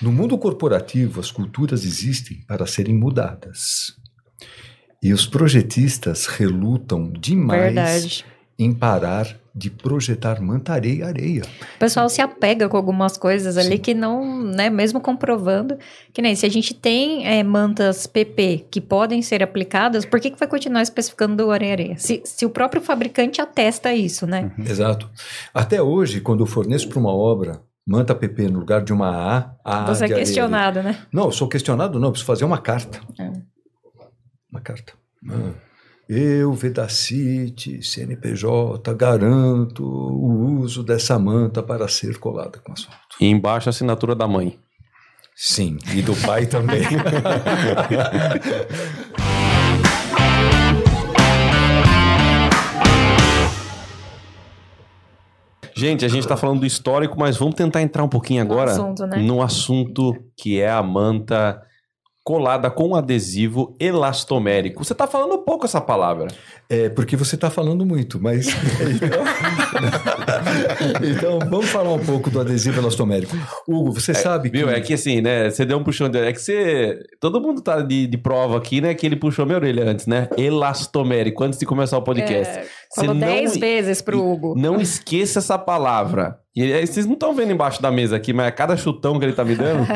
No 0.00 0.12
mundo 0.12 0.38
corporativo, 0.38 1.20
as 1.20 1.30
culturas 1.30 1.84
existem 1.84 2.38
para 2.46 2.66
serem 2.66 2.94
mudadas. 2.94 3.96
E 5.02 5.12
os 5.12 5.26
projetistas 5.26 6.26
relutam 6.26 7.12
demais 7.12 7.74
Verdade. 7.74 8.24
em 8.56 8.72
parar 8.72 9.41
de 9.54 9.70
projetar 9.70 10.40
manta 10.40 10.72
areia 10.72 10.94
e 10.94 11.02
areia. 11.02 11.42
O 11.76 11.78
pessoal 11.78 12.08
se 12.08 12.22
apega 12.22 12.68
com 12.68 12.76
algumas 12.76 13.16
coisas 13.18 13.56
ali 13.56 13.76
Sim. 13.76 13.78
que 13.78 13.94
não, 13.94 14.42
né, 14.42 14.70
mesmo 14.70 15.00
comprovando, 15.00 15.78
que 16.12 16.22
nem 16.22 16.34
se 16.34 16.46
a 16.46 16.48
gente 16.48 16.72
tem 16.72 17.26
é, 17.26 17.42
mantas 17.42 18.06
PP 18.06 18.66
que 18.70 18.80
podem 18.80 19.20
ser 19.20 19.42
aplicadas, 19.42 20.04
por 20.06 20.20
que, 20.20 20.30
que 20.30 20.38
vai 20.38 20.48
continuar 20.48 20.82
especificando 20.82 21.50
areia-areia? 21.50 21.96
Se, 21.98 22.22
se 22.24 22.46
o 22.46 22.50
próprio 22.50 22.80
fabricante 22.80 23.40
atesta 23.40 23.92
isso, 23.94 24.26
né? 24.26 24.52
Exato. 24.58 25.10
Até 25.52 25.82
hoje, 25.82 26.20
quando 26.20 26.40
eu 26.40 26.46
forneço 26.46 26.88
para 26.88 26.98
uma 26.98 27.12
obra 27.12 27.60
manta 27.86 28.14
PP 28.14 28.48
no 28.48 28.60
lugar 28.60 28.82
de 28.82 28.92
uma 28.92 29.10
A, 29.10 29.54
A 29.64 29.84
Você 29.86 30.04
é 30.04 30.06
de 30.06 30.12
areia. 30.14 30.26
questionado, 30.26 30.82
né? 30.82 30.98
Não, 31.12 31.24
eu 31.24 31.32
sou 31.32 31.48
questionado, 31.48 31.98
não, 31.98 32.08
eu 32.08 32.12
preciso 32.12 32.26
fazer 32.26 32.44
uma 32.44 32.58
carta. 32.58 33.00
É. 33.18 33.32
Uma 34.50 34.60
carta. 34.60 34.94
Ah. 35.28 35.52
Eu, 36.08 36.52
Vedacity, 36.52 37.82
CNPJ, 37.82 38.92
garanto 38.94 39.84
o 39.84 40.58
uso 40.60 40.82
dessa 40.82 41.18
manta 41.18 41.62
para 41.62 41.86
ser 41.88 42.18
colada 42.18 42.58
com 42.58 42.72
asfalto. 42.72 43.16
E 43.20 43.26
embaixo 43.26 43.68
a 43.68 43.70
assinatura 43.70 44.14
da 44.14 44.26
mãe. 44.26 44.58
Sim, 45.34 45.78
e 45.94 46.02
do 46.02 46.14
pai 46.16 46.46
também. 46.46 46.82
Gente, 55.74 56.04
a 56.04 56.08
gente 56.08 56.28
tá 56.28 56.36
falando 56.36 56.60
do 56.60 56.66
histórico, 56.66 57.18
mas 57.18 57.36
vamos 57.36 57.54
tentar 57.56 57.82
entrar 57.82 58.04
um 58.04 58.08
pouquinho 58.08 58.44
No 58.44 58.52
agora 58.52 58.70
assunto, 58.70 59.06
né? 59.06 59.16
no 59.16 59.42
assunto 59.42 60.14
que 60.36 60.60
é 60.60 60.70
a 60.70 60.82
manta 60.82 61.60
colada 62.24 62.70
com 62.70 62.94
adesivo 62.94 63.76
elastomérico. 63.80 64.84
Você 64.84 64.94
tá 64.94 65.06
falando 65.06 65.38
pouco 65.38 65.66
essa 65.66 65.80
palavra. 65.80 66.28
É 66.68 66.88
porque 66.88 67.16
você 67.16 67.34
está 67.34 67.50
falando 67.50 67.84
muito, 67.84 68.22
mas. 68.22 68.46
então, 71.02 71.38
vamos 71.50 71.68
falar 71.68 71.92
um 71.92 71.98
pouco 71.98 72.30
do 72.30 72.40
adesivo 72.40 72.80
elastomérico. 72.80 73.36
Hugo, 73.66 73.92
você 73.92 74.14
sabe 74.14 74.50
que. 74.50 74.58
Viu? 74.58 74.70
É 74.70 74.80
que 74.80 74.94
assim, 74.94 75.20
né? 75.20 75.50
Você 75.50 75.64
deu 75.64 75.78
um 75.78 75.84
puxão 75.84 76.08
de 76.08 76.18
É 76.18 76.32
que 76.32 76.40
você. 76.40 76.98
Todo 77.20 77.40
mundo 77.40 77.60
tá 77.60 77.80
de, 77.80 78.06
de 78.06 78.16
prova 78.16 78.58
aqui, 78.58 78.80
né? 78.80 78.94
Que 78.94 79.04
ele 79.04 79.16
puxou 79.16 79.44
minha 79.44 79.58
orelha 79.58 79.84
antes, 79.84 80.06
né? 80.06 80.28
Elastomérico, 80.38 81.42
antes 81.42 81.58
de 81.58 81.66
começar 81.66 81.98
o 81.98 82.02
podcast. 82.02 82.58
É, 82.58 82.66
falou 82.94 83.14
dez 83.14 83.56
vezes 83.56 84.02
pro 84.02 84.22
Hugo. 84.22 84.54
Não 84.56 84.80
esqueça 84.80 85.38
essa 85.38 85.58
palavra. 85.58 86.38
E 86.54 86.86
vocês 86.86 87.06
não 87.06 87.14
estão 87.14 87.34
vendo 87.34 87.52
embaixo 87.52 87.80
da 87.80 87.90
mesa 87.90 88.16
aqui, 88.16 88.32
mas 88.32 88.46
é 88.46 88.50
cada 88.50 88.76
chutão 88.76 89.18
que 89.18 89.24
ele 89.24 89.32
tá 89.32 89.44
me 89.44 89.54
dando. 89.54 89.86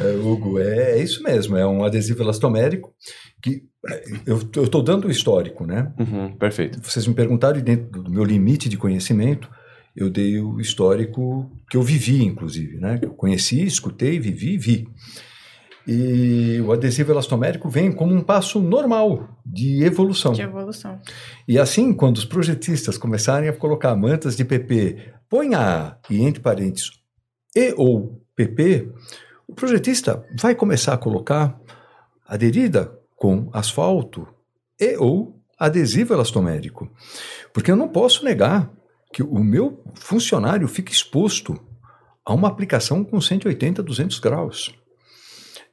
É, 0.00 0.16
Hugo, 0.16 0.58
é, 0.58 0.92
é 0.92 1.02
isso 1.02 1.22
mesmo, 1.22 1.56
é 1.56 1.66
um 1.66 1.84
adesivo 1.84 2.22
elastomérico 2.22 2.92
que 3.42 3.62
é, 3.88 4.04
eu 4.26 4.64
estou 4.64 4.82
dando 4.82 5.06
o 5.06 5.10
histórico, 5.10 5.66
né? 5.66 5.92
Uhum, 5.98 6.36
perfeito. 6.36 6.80
Vocês 6.82 7.06
me 7.06 7.14
perguntaram 7.14 7.58
e 7.58 7.62
dentro 7.62 8.02
do 8.02 8.10
meu 8.10 8.24
limite 8.24 8.68
de 8.68 8.76
conhecimento, 8.76 9.48
eu 9.94 10.10
dei 10.10 10.40
o 10.40 10.60
histórico 10.60 11.50
que 11.70 11.76
eu 11.76 11.82
vivi, 11.82 12.24
inclusive, 12.24 12.78
né? 12.78 12.98
Que 12.98 13.06
eu 13.06 13.14
conheci, 13.14 13.64
escutei, 13.64 14.18
vivi 14.18 14.54
e 14.54 14.58
vi. 14.58 14.88
E 15.86 16.60
o 16.60 16.72
adesivo 16.72 17.12
elastomérico 17.12 17.68
vem 17.68 17.92
como 17.92 18.12
um 18.12 18.20
passo 18.20 18.60
normal 18.60 19.28
de 19.44 19.84
evolução. 19.84 20.32
De 20.32 20.42
evolução. 20.42 20.98
E 21.46 21.58
assim, 21.58 21.92
quando 21.94 22.16
os 22.16 22.24
projetistas 22.24 22.98
começarem 22.98 23.48
a 23.48 23.52
colocar 23.52 23.94
mantas 23.94 24.36
de 24.36 24.44
PP, 24.44 25.12
ponha 25.28 25.96
e 26.10 26.22
entre 26.22 26.40
parênteses 26.40 26.90
e 27.54 27.72
ou 27.76 28.20
PP, 28.34 28.92
o 29.46 29.54
projetista 29.54 30.24
vai 30.38 30.54
começar 30.54 30.94
a 30.94 30.98
colocar 30.98 31.58
aderida 32.26 32.92
com 33.14 33.48
asfalto 33.52 34.26
e 34.78 34.96
ou 34.96 35.40
adesivo 35.58 36.12
elastomérico. 36.12 36.90
Porque 37.52 37.70
eu 37.70 37.76
não 37.76 37.88
posso 37.88 38.24
negar 38.24 38.70
que 39.12 39.22
o 39.22 39.38
meu 39.38 39.82
funcionário 39.94 40.68
fique 40.68 40.92
exposto 40.92 41.58
a 42.24 42.34
uma 42.34 42.48
aplicação 42.48 43.04
com 43.04 43.20
180, 43.20 43.82
200 43.82 44.18
graus. 44.18 44.75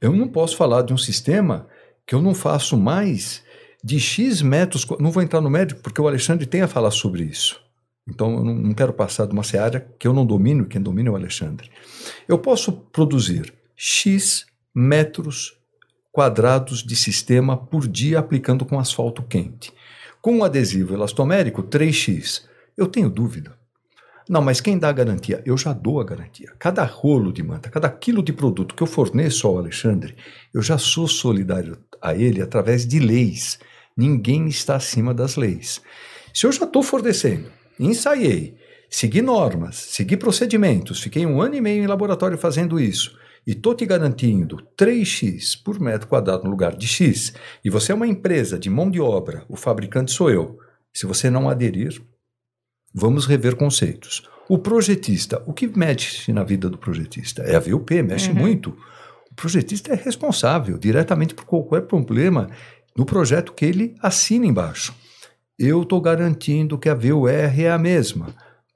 Eu 0.03 0.11
não 0.11 0.27
posso 0.27 0.57
falar 0.57 0.81
de 0.81 0.93
um 0.93 0.97
sistema 0.97 1.65
que 2.05 2.13
eu 2.13 2.21
não 2.21 2.35
faço 2.35 2.75
mais 2.75 3.41
de 3.81 4.01
X 4.01 4.41
metros. 4.41 4.85
Não 4.99 5.09
vou 5.09 5.23
entrar 5.23 5.39
no 5.39 5.49
médico 5.49 5.79
porque 5.81 6.01
o 6.01 6.05
Alexandre 6.09 6.45
tem 6.45 6.61
a 6.61 6.67
falar 6.67 6.91
sobre 6.91 7.23
isso. 7.23 7.61
Então 8.05 8.35
eu 8.35 8.43
não 8.43 8.73
quero 8.73 8.91
passar 8.91 9.25
de 9.25 9.31
uma 9.31 9.43
seara 9.43 9.79
que 9.97 10.05
eu 10.05 10.11
não 10.11 10.25
domino, 10.25 10.65
quem 10.65 10.81
domina 10.81 11.07
é 11.07 11.11
o 11.13 11.15
Alexandre. 11.15 11.71
Eu 12.27 12.37
posso 12.37 12.73
produzir 12.73 13.53
X 13.77 14.45
metros 14.75 15.57
quadrados 16.11 16.83
de 16.83 16.97
sistema 16.97 17.55
por 17.55 17.87
dia 17.87 18.19
aplicando 18.19 18.65
com 18.65 18.77
asfalto 18.77 19.23
quente. 19.23 19.71
Com 20.21 20.39
um 20.39 20.43
adesivo 20.43 20.93
elastomérico 20.93 21.63
3x, 21.63 22.43
eu 22.75 22.87
tenho 22.87 23.09
dúvida. 23.09 23.57
Não, 24.29 24.41
mas 24.41 24.61
quem 24.61 24.77
dá 24.77 24.89
a 24.89 24.93
garantia? 24.93 25.41
Eu 25.45 25.57
já 25.57 25.73
dou 25.73 25.99
a 25.99 26.03
garantia. 26.03 26.53
Cada 26.57 26.83
rolo 26.83 27.33
de 27.33 27.43
manta, 27.43 27.69
cada 27.69 27.89
quilo 27.89 28.23
de 28.23 28.31
produto 28.31 28.73
que 28.73 28.81
eu 28.81 28.87
forneço 28.87 29.47
ao 29.47 29.57
Alexandre, 29.57 30.15
eu 30.53 30.61
já 30.61 30.77
sou 30.77 31.07
solidário 31.07 31.77
a 32.01 32.15
ele 32.15 32.41
através 32.41 32.87
de 32.87 32.99
leis. 32.99 33.59
Ninguém 33.95 34.47
está 34.47 34.75
acima 34.75 35.13
das 35.13 35.35
leis. 35.35 35.81
Se 36.33 36.45
eu 36.47 36.51
já 36.51 36.65
estou 36.65 36.81
fornecendo, 36.81 37.49
ensaiei, 37.79 38.55
segui 38.89 39.21
normas, 39.21 39.75
segui 39.75 40.17
procedimentos, 40.17 41.01
fiquei 41.01 41.25
um 41.25 41.41
ano 41.41 41.55
e 41.55 41.61
meio 41.61 41.83
em 41.83 41.87
laboratório 41.87 42.37
fazendo 42.37 42.79
isso, 42.79 43.15
e 43.45 43.51
estou 43.51 43.75
te 43.75 43.85
garantindo 43.85 44.57
3x 44.77 45.61
por 45.63 45.79
metro 45.79 46.07
quadrado 46.07 46.45
no 46.45 46.49
lugar 46.49 46.75
de 46.75 46.87
x, 46.87 47.33
e 47.63 47.69
você 47.69 47.91
é 47.91 47.95
uma 47.95 48.07
empresa 48.07 48.57
de 48.57 48.69
mão 48.69 48.89
de 48.89 48.99
obra, 48.99 49.45
o 49.47 49.55
fabricante 49.55 50.11
sou 50.11 50.29
eu. 50.29 50.57
Se 50.91 51.05
você 51.05 51.29
não 51.29 51.49
aderir, 51.49 52.01
Vamos 52.93 53.25
rever 53.25 53.55
conceitos. 53.55 54.23
O 54.47 54.57
projetista, 54.57 55.41
o 55.45 55.53
que 55.53 55.67
mexe 55.67 56.31
na 56.33 56.43
vida 56.43 56.69
do 56.69 56.77
projetista? 56.77 57.41
É 57.43 57.55
a 57.55 57.59
VUP, 57.59 58.01
mexe 58.03 58.29
Uhum. 58.29 58.35
muito. 58.35 58.69
O 59.31 59.35
projetista 59.35 59.93
é 59.93 59.95
responsável 59.95 60.77
diretamente 60.77 61.33
por 61.33 61.45
qualquer 61.45 61.81
problema 61.83 62.49
no 62.95 63.05
projeto 63.05 63.53
que 63.53 63.65
ele 63.65 63.95
assina 64.01 64.45
embaixo. 64.45 64.93
Eu 65.57 65.81
estou 65.83 65.99
garantindo 66.01 66.77
que 66.77 66.89
a 66.89 66.93
VUR 66.95 67.29
é 67.29 67.69
a 67.69 67.77
mesma. 67.77 68.27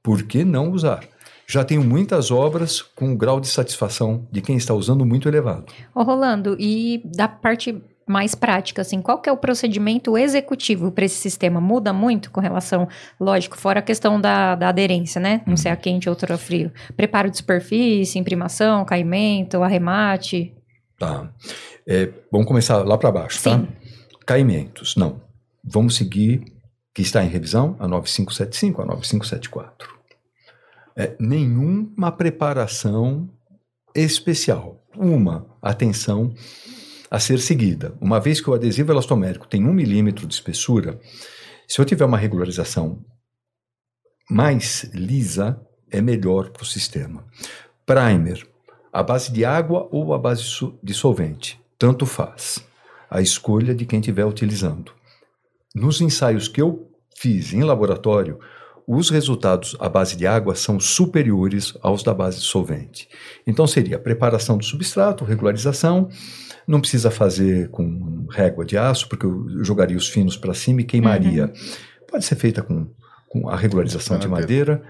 Por 0.01 0.23
que 0.23 0.43
não 0.45 0.71
usar? 0.71 1.03
Já 1.45 1.63
tenho 1.63 1.83
muitas 1.83 2.31
obras 2.31 2.81
com 2.81 3.09
um 3.09 3.15
grau 3.15 3.39
de 3.39 3.47
satisfação 3.47 4.27
de 4.31 4.41
quem 4.41 4.57
está 4.57 4.73
usando 4.73 5.05
muito 5.05 5.27
elevado. 5.29 5.65
Ô, 5.93 6.03
Rolando, 6.03 6.55
e 6.59 7.01
da 7.15 7.27
parte 7.27 7.81
mais 8.07 8.33
prática, 8.33 8.81
assim, 8.81 9.01
qual 9.01 9.21
que 9.21 9.29
é 9.29 9.31
o 9.31 9.37
procedimento 9.37 10.17
executivo 10.17 10.91
para 10.91 11.05
esse 11.05 11.17
sistema? 11.17 11.59
Muda 11.59 11.91
muito 11.91 12.31
com 12.31 12.39
relação, 12.39 12.87
lógico, 13.19 13.57
fora 13.57 13.79
a 13.79 13.83
questão 13.83 14.19
da, 14.19 14.55
da 14.55 14.69
aderência, 14.69 15.19
né? 15.19 15.41
Não 15.45 15.57
ser 15.57 15.69
a 15.69 15.75
quente 15.75 16.07
ou 16.07 16.13
outra 16.13 16.37
frio. 16.37 16.71
Preparo 16.95 17.29
de 17.29 17.37
superfície, 17.37 18.17
imprimação, 18.17 18.85
caimento, 18.85 19.61
arremate. 19.61 20.55
Tá. 20.97 21.29
É, 21.85 22.09
vamos 22.31 22.47
começar 22.47 22.77
lá 22.77 22.97
para 22.97 23.11
baixo, 23.11 23.39
Sim. 23.39 23.49
tá? 23.49 23.67
Caimentos, 24.25 24.95
não. 24.95 25.21
Vamos 25.63 25.95
seguir, 25.95 26.43
que 26.93 27.01
está 27.01 27.23
em 27.23 27.27
revisão, 27.27 27.75
a 27.79 27.87
9575, 27.87 28.81
a 28.81 28.85
9574. 28.85 29.97
É, 30.95 31.15
nenhuma 31.19 32.11
preparação 32.11 33.29
especial. 33.93 34.83
Uma 34.95 35.45
atenção 35.61 36.33
a 37.09 37.19
ser 37.19 37.39
seguida. 37.39 37.95
Uma 38.01 38.19
vez 38.19 38.41
que 38.41 38.49
o 38.49 38.53
adesivo 38.53 38.91
elastomérico 38.91 39.47
tem 39.47 39.65
um 39.65 39.73
milímetro 39.73 40.27
de 40.27 40.33
espessura, 40.33 40.99
se 41.67 41.79
eu 41.79 41.85
tiver 41.85 42.05
uma 42.05 42.17
regularização 42.17 43.03
mais 44.29 44.83
lisa, 44.93 45.59
é 45.89 46.01
melhor 46.01 46.49
para 46.49 46.63
o 46.63 46.65
sistema. 46.65 47.25
Primer, 47.85 48.45
a 48.91 49.01
base 49.01 49.31
de 49.31 49.45
água 49.45 49.87
ou 49.91 50.13
a 50.13 50.17
base 50.17 50.43
de 50.83 50.93
solvente, 50.93 51.59
tanto 51.77 52.05
faz. 52.05 52.59
A 53.09 53.21
escolha 53.21 53.73
de 53.73 53.85
quem 53.85 53.99
estiver 53.99 54.25
utilizando. 54.25 54.91
Nos 55.73 56.01
ensaios 56.01 56.47
que 56.47 56.61
eu 56.61 56.91
fiz 57.15 57.53
em 57.53 57.63
laboratório, 57.63 58.39
os 58.87 59.09
resultados 59.09 59.75
à 59.79 59.89
base 59.89 60.15
de 60.15 60.25
água 60.25 60.55
são 60.55 60.79
superiores 60.79 61.77
aos 61.81 62.03
da 62.03 62.13
base 62.13 62.39
de 62.39 62.45
solvente. 62.45 63.09
Então 63.45 63.67
seria 63.67 63.99
preparação 63.99 64.57
do 64.57 64.63
substrato, 64.63 65.25
regularização, 65.25 66.09
não 66.67 66.79
precisa 66.81 67.09
fazer 67.09 67.69
com 67.69 68.25
régua 68.29 68.65
de 68.65 68.77
aço, 68.77 69.07
porque 69.07 69.25
eu 69.25 69.63
jogaria 69.63 69.95
os 69.97 70.09
finos 70.09 70.35
para 70.35 70.53
cima 70.53 70.81
e 70.81 70.83
queimaria. 70.83 71.51
Pode 72.09 72.25
ser 72.25 72.35
feita 72.35 72.61
com, 72.61 72.87
com 73.29 73.49
a 73.49 73.55
regularização 73.55 74.19
de 74.19 74.27
madeira, 74.27 74.81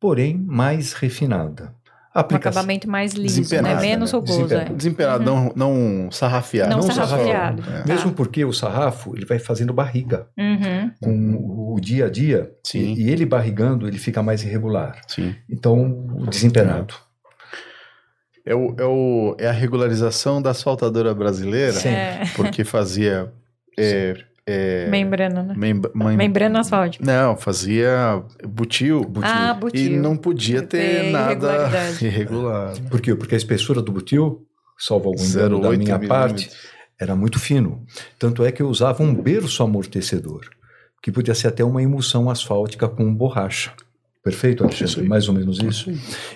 porém 0.00 0.36
mais 0.36 0.92
refinada. 0.92 1.74
Um 2.16 2.20
Aplicação- 2.20 2.60
acabamento 2.60 2.88
mais 2.88 3.12
liso, 3.14 3.40
né? 3.60 3.74
Menos 3.80 4.12
né? 4.12 4.18
rugoso, 4.18 4.38
Desempenada. 4.44 4.70
é. 4.70 4.74
Desempenado, 4.76 5.24
não, 5.24 5.52
não 5.56 6.10
sarrafiado. 6.12 6.70
Não 6.70 6.76
Não 6.78 6.90
sarrafiado. 6.92 7.60
sarrafiado. 7.60 7.88
Mesmo 7.88 8.12
porque 8.12 8.44
o 8.44 8.52
sarrafo 8.52 9.16
ele 9.16 9.26
vai 9.26 9.40
fazendo 9.40 9.72
barriga 9.72 10.28
Uhum. 10.38 10.90
com 11.02 11.72
o 11.74 11.80
dia 11.80 12.06
a 12.06 12.08
dia 12.08 12.52
Sim. 12.62 12.94
e, 12.94 13.02
e 13.06 13.10
ele 13.10 13.26
barrigando 13.26 13.88
ele 13.88 13.98
fica 13.98 14.22
mais 14.22 14.44
irregular. 14.44 15.00
Sim. 15.08 15.34
Então 15.50 16.06
o 16.14 16.28
desempenado. 16.28 16.94
É, 18.46 18.54
o, 18.54 18.74
é, 18.78 18.84
o, 18.84 19.36
é 19.38 19.46
a 19.48 19.52
regularização 19.52 20.40
da 20.42 20.50
asfaltadora 20.50 21.14
brasileira, 21.14 21.72
Sim. 21.72 21.88
É. 21.88 22.22
porque 22.36 22.62
fazia. 22.64 23.32
É, 23.78 24.14
é, 24.46 24.86
Membrana, 24.90 25.42
né? 25.42 25.54
membra- 25.56 25.90
mem- 25.94 26.16
Membrana 26.18 26.60
asfáltica. 26.60 27.02
Não, 27.04 27.34
fazia 27.36 28.22
butil. 28.46 29.10
Ah, 29.22 29.56
E 29.56 29.60
butil. 29.60 30.02
não 30.02 30.16
podia 30.16 30.60
ter 30.62 31.04
Ter 31.04 31.10
nada 31.10 31.70
irregular. 32.02 32.74
Por 32.90 33.00
quê? 33.00 33.14
Porque 33.14 33.34
a 33.34 33.38
espessura 33.38 33.80
do 33.80 33.90
butil, 33.90 34.46
salvo 34.78 35.08
algum 35.08 35.24
engano 35.24 35.60
da 35.60 35.68
0,8 35.70 35.78
minha 35.78 35.98
parte, 35.98 36.50
era 37.00 37.16
muito 37.16 37.40
fino. 37.40 37.82
Tanto 38.18 38.44
é 38.44 38.52
que 38.52 38.60
eu 38.62 38.68
usava 38.68 39.02
um 39.02 39.14
berço 39.14 39.62
amortecedor, 39.62 40.42
que 41.02 41.10
podia 41.10 41.34
ser 41.34 41.48
até 41.48 41.64
uma 41.64 41.82
emulsão 41.82 42.28
asfáltica 42.28 42.86
com 42.86 43.12
borracha. 43.14 43.72
Perfeito, 44.24 44.64
Isso 44.66 44.82
Alexandre? 44.84 45.08
Mais 45.08 45.28
ou 45.28 45.34
menos 45.34 45.58
isso. 45.58 45.92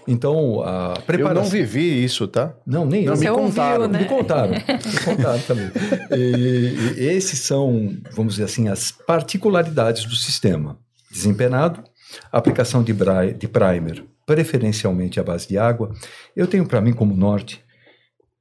Então, 0.07 0.61
a 0.63 0.93
Eu 0.99 1.03
preparação... 1.05 1.43
não 1.43 1.51
vivi 1.51 2.05
isso, 2.05 2.29
tá? 2.29 2.55
Não, 2.67 2.85
nem 2.85 3.07
Não, 3.07 3.15
eu. 3.15 3.19
me 3.19 3.25
Você 3.25 3.31
ouviu, 3.31 3.47
contaram. 3.49 3.89
né? 3.89 3.99
Me 4.01 4.05
contaram, 4.05 4.53
me 4.61 5.05
contaram 5.05 5.41
também. 5.41 5.71
E, 6.15 7.01
e 7.01 7.05
esses 7.07 7.39
são, 7.41 7.97
vamos 8.13 8.35
dizer 8.35 8.45
assim, 8.45 8.69
as 8.69 8.93
particularidades 8.93 10.05
do 10.05 10.15
sistema. 10.15 10.79
Desempenado, 11.11 11.83
aplicação 12.31 12.83
de, 12.83 12.93
de 12.93 13.49
primer, 13.49 14.05
preferencialmente 14.27 15.19
à 15.19 15.23
base 15.25 15.49
de 15.49 15.57
água. 15.57 15.91
Eu 16.37 16.47
tenho 16.47 16.67
para 16.67 16.83
mim 16.83 16.93
como 16.93 17.17
norte, 17.17 17.65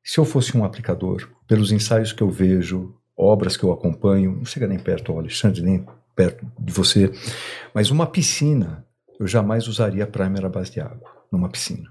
se 0.04 0.18
eu 0.20 0.26
fosse 0.26 0.58
um 0.58 0.66
aplicador, 0.66 1.30
pelos 1.48 1.72
ensaios 1.72 2.12
que 2.12 2.22
eu 2.22 2.30
vejo, 2.30 2.94
obras 3.18 3.56
que 3.56 3.64
eu 3.64 3.72
acompanho, 3.72 4.36
não 4.36 4.44
chega 4.46 4.68
nem 4.68 4.78
perto 4.78 5.14
ao 5.14 5.20
Alexandre, 5.20 5.62
nem 5.62 5.86
perto 6.14 6.46
de 6.60 6.74
você, 6.74 7.10
mas 7.74 7.90
uma 7.92 8.06
piscina, 8.08 8.84
eu 9.20 9.28
jamais 9.28 9.68
usaria 9.68 10.06
primer 10.08 10.46
à 10.46 10.50
base 10.50 10.72
de 10.72 10.80
água, 10.80 11.10
numa 11.32 11.50
piscina. 11.50 11.90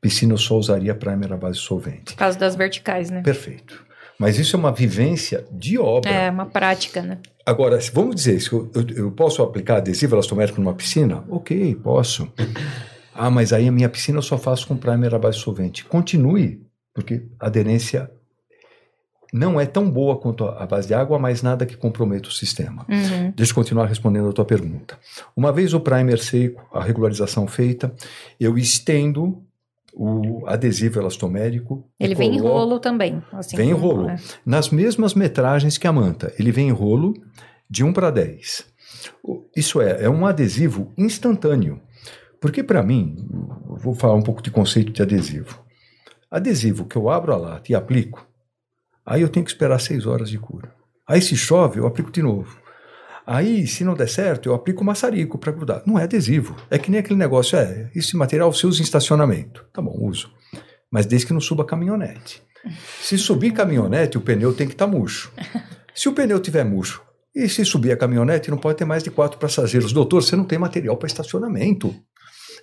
Piscina 0.00 0.34
eu 0.34 0.38
só 0.38 0.56
usaria 0.56 0.94
primer 0.94 1.32
à 1.32 1.36
base 1.36 1.58
de 1.58 1.64
solvente. 1.64 2.12
Por 2.12 2.16
causa 2.16 2.38
das 2.38 2.54
verticais, 2.56 3.10
né? 3.10 3.22
Perfeito. 3.22 3.84
Mas 4.18 4.38
isso 4.38 4.54
é 4.54 4.58
uma 4.58 4.70
vivência 4.72 5.44
de 5.50 5.78
obra. 5.78 6.10
É, 6.10 6.30
uma 6.30 6.46
prática, 6.46 7.02
né? 7.02 7.18
Agora, 7.44 7.78
vamos 7.92 8.14
dizer, 8.16 8.40
se 8.40 8.52
eu, 8.52 8.70
eu- 8.74 8.96
eu 8.96 9.10
posso 9.10 9.42
aplicar 9.42 9.78
adesivo 9.78 10.14
elastomérico 10.14 10.60
numa 10.60 10.74
piscina? 10.74 11.24
Ok, 11.28 11.74
posso. 11.76 12.30
Ah, 13.14 13.30
mas 13.30 13.52
aí 13.52 13.68
a 13.68 13.72
minha 13.72 13.88
piscina 13.88 14.18
eu 14.18 14.22
só 14.22 14.38
faço 14.38 14.66
com 14.66 14.76
primer 14.76 15.14
à 15.14 15.18
base 15.18 15.38
de 15.38 15.44
solvente. 15.44 15.84
Continue, 15.84 16.62
porque 16.94 17.26
aderência 17.40 18.10
não 19.36 19.60
é 19.60 19.66
tão 19.66 19.90
boa 19.90 20.16
quanto 20.16 20.44
a 20.44 20.64
base 20.64 20.86
de 20.86 20.94
água, 20.94 21.18
mas 21.18 21.42
nada 21.42 21.66
que 21.66 21.76
comprometa 21.76 22.28
o 22.28 22.32
sistema. 22.32 22.86
Uhum. 22.88 23.32
Deixa 23.34 23.50
eu 23.50 23.56
continuar 23.56 23.86
respondendo 23.86 24.28
a 24.28 24.32
tua 24.32 24.44
pergunta. 24.44 24.96
Uma 25.36 25.50
vez 25.50 25.74
o 25.74 25.80
primer 25.80 26.20
seco, 26.20 26.64
a 26.72 26.80
regularização 26.82 27.46
feita, 27.48 27.92
eu 28.38 28.56
estendo 28.56 29.42
o 29.92 30.44
adesivo 30.46 31.00
elastomérico. 31.00 31.84
Ele 31.98 32.14
vem 32.14 32.36
em 32.36 32.38
coloco- 32.40 32.58
rolo 32.58 32.78
também. 32.78 33.22
assim 33.32 33.56
Vem 33.56 33.70
em 33.70 33.72
rolo. 33.72 34.08
é. 34.10 34.16
nas 34.46 34.70
mesmas 34.70 35.14
metragens 35.14 35.76
que 35.78 35.86
a 35.88 35.92
manta. 35.92 36.32
Ele 36.38 36.52
vem 36.52 36.68
em 36.68 36.72
rolo 36.72 37.14
de 37.68 37.82
1 37.84 37.92
para 37.92 38.10
10. 38.10 38.64
O- 39.22 39.44
Isso 39.56 39.80
é, 39.80 40.04
é 40.04 40.08
um 40.10 40.26
adesivo 40.26 40.92
instantâneo. 40.96 41.80
Porque, 42.40 42.62
para 42.62 42.82
mim, 42.82 43.16
vou 43.66 43.94
falar 43.94 44.14
um 44.14 44.22
pouco 44.22 44.42
de 44.42 44.50
conceito 44.50 44.92
de 44.92 45.00
adesivo. 45.02 45.60
Adesivo 46.30 46.84
que 46.84 46.96
eu 46.96 47.08
abro 47.08 47.32
a 47.32 47.36
lata 47.36 47.70
e 47.72 47.74
aplico, 47.74 48.26
aí 49.04 49.22
eu 49.22 49.28
tenho 49.28 49.44
que 49.44 49.50
esperar 49.50 49.80
6 49.80 50.06
horas 50.06 50.30
de 50.30 50.38
cura. 50.38 50.74
Aí, 51.06 51.20
se 51.20 51.36
chove, 51.36 51.78
eu 51.78 51.86
aplico 51.86 52.10
de 52.10 52.22
novo. 52.22 52.58
Aí, 53.26 53.66
se 53.66 53.84
não 53.84 53.94
der 53.94 54.08
certo, 54.08 54.48
eu 54.48 54.54
aplico 54.54 54.84
maçarico 54.84 55.38
para 55.38 55.52
grudar. 55.52 55.82
Não 55.86 55.98
é 55.98 56.04
adesivo. 56.04 56.56
É 56.70 56.78
que 56.78 56.90
nem 56.90 57.00
aquele 57.00 57.18
negócio, 57.18 57.58
é, 57.58 57.90
esse 57.94 58.16
material 58.16 58.52
se 58.52 58.66
usa 58.66 58.80
em 58.80 58.84
estacionamento. 58.84 59.64
Tá 59.72 59.80
bom, 59.80 59.96
uso. 60.06 60.30
Mas 60.90 61.06
desde 61.06 61.26
que 61.26 61.32
não 61.32 61.40
suba 61.40 61.64
caminhonete. 61.64 62.42
Se 63.00 63.18
subir 63.18 63.52
caminhonete, 63.52 64.16
o 64.16 64.20
pneu 64.20 64.54
tem 64.54 64.66
que 64.66 64.74
estar 64.74 64.86
murcho. 64.86 65.32
Se 65.94 66.08
o 66.08 66.12
pneu 66.12 66.40
tiver 66.40 66.64
murcho, 66.64 67.02
e 67.34 67.48
se 67.48 67.64
subir 67.64 67.92
a 67.92 67.96
caminhonete, 67.96 68.50
não 68.50 68.58
pode 68.58 68.78
ter 68.78 68.84
mais 68.84 69.02
de 69.02 69.10
quatro 69.10 69.38
passageiros. 69.38 69.92
Doutor, 69.92 70.22
você 70.22 70.36
não 70.36 70.44
tem 70.44 70.58
material 70.58 70.96
para 70.96 71.08
estacionamento. 71.08 71.94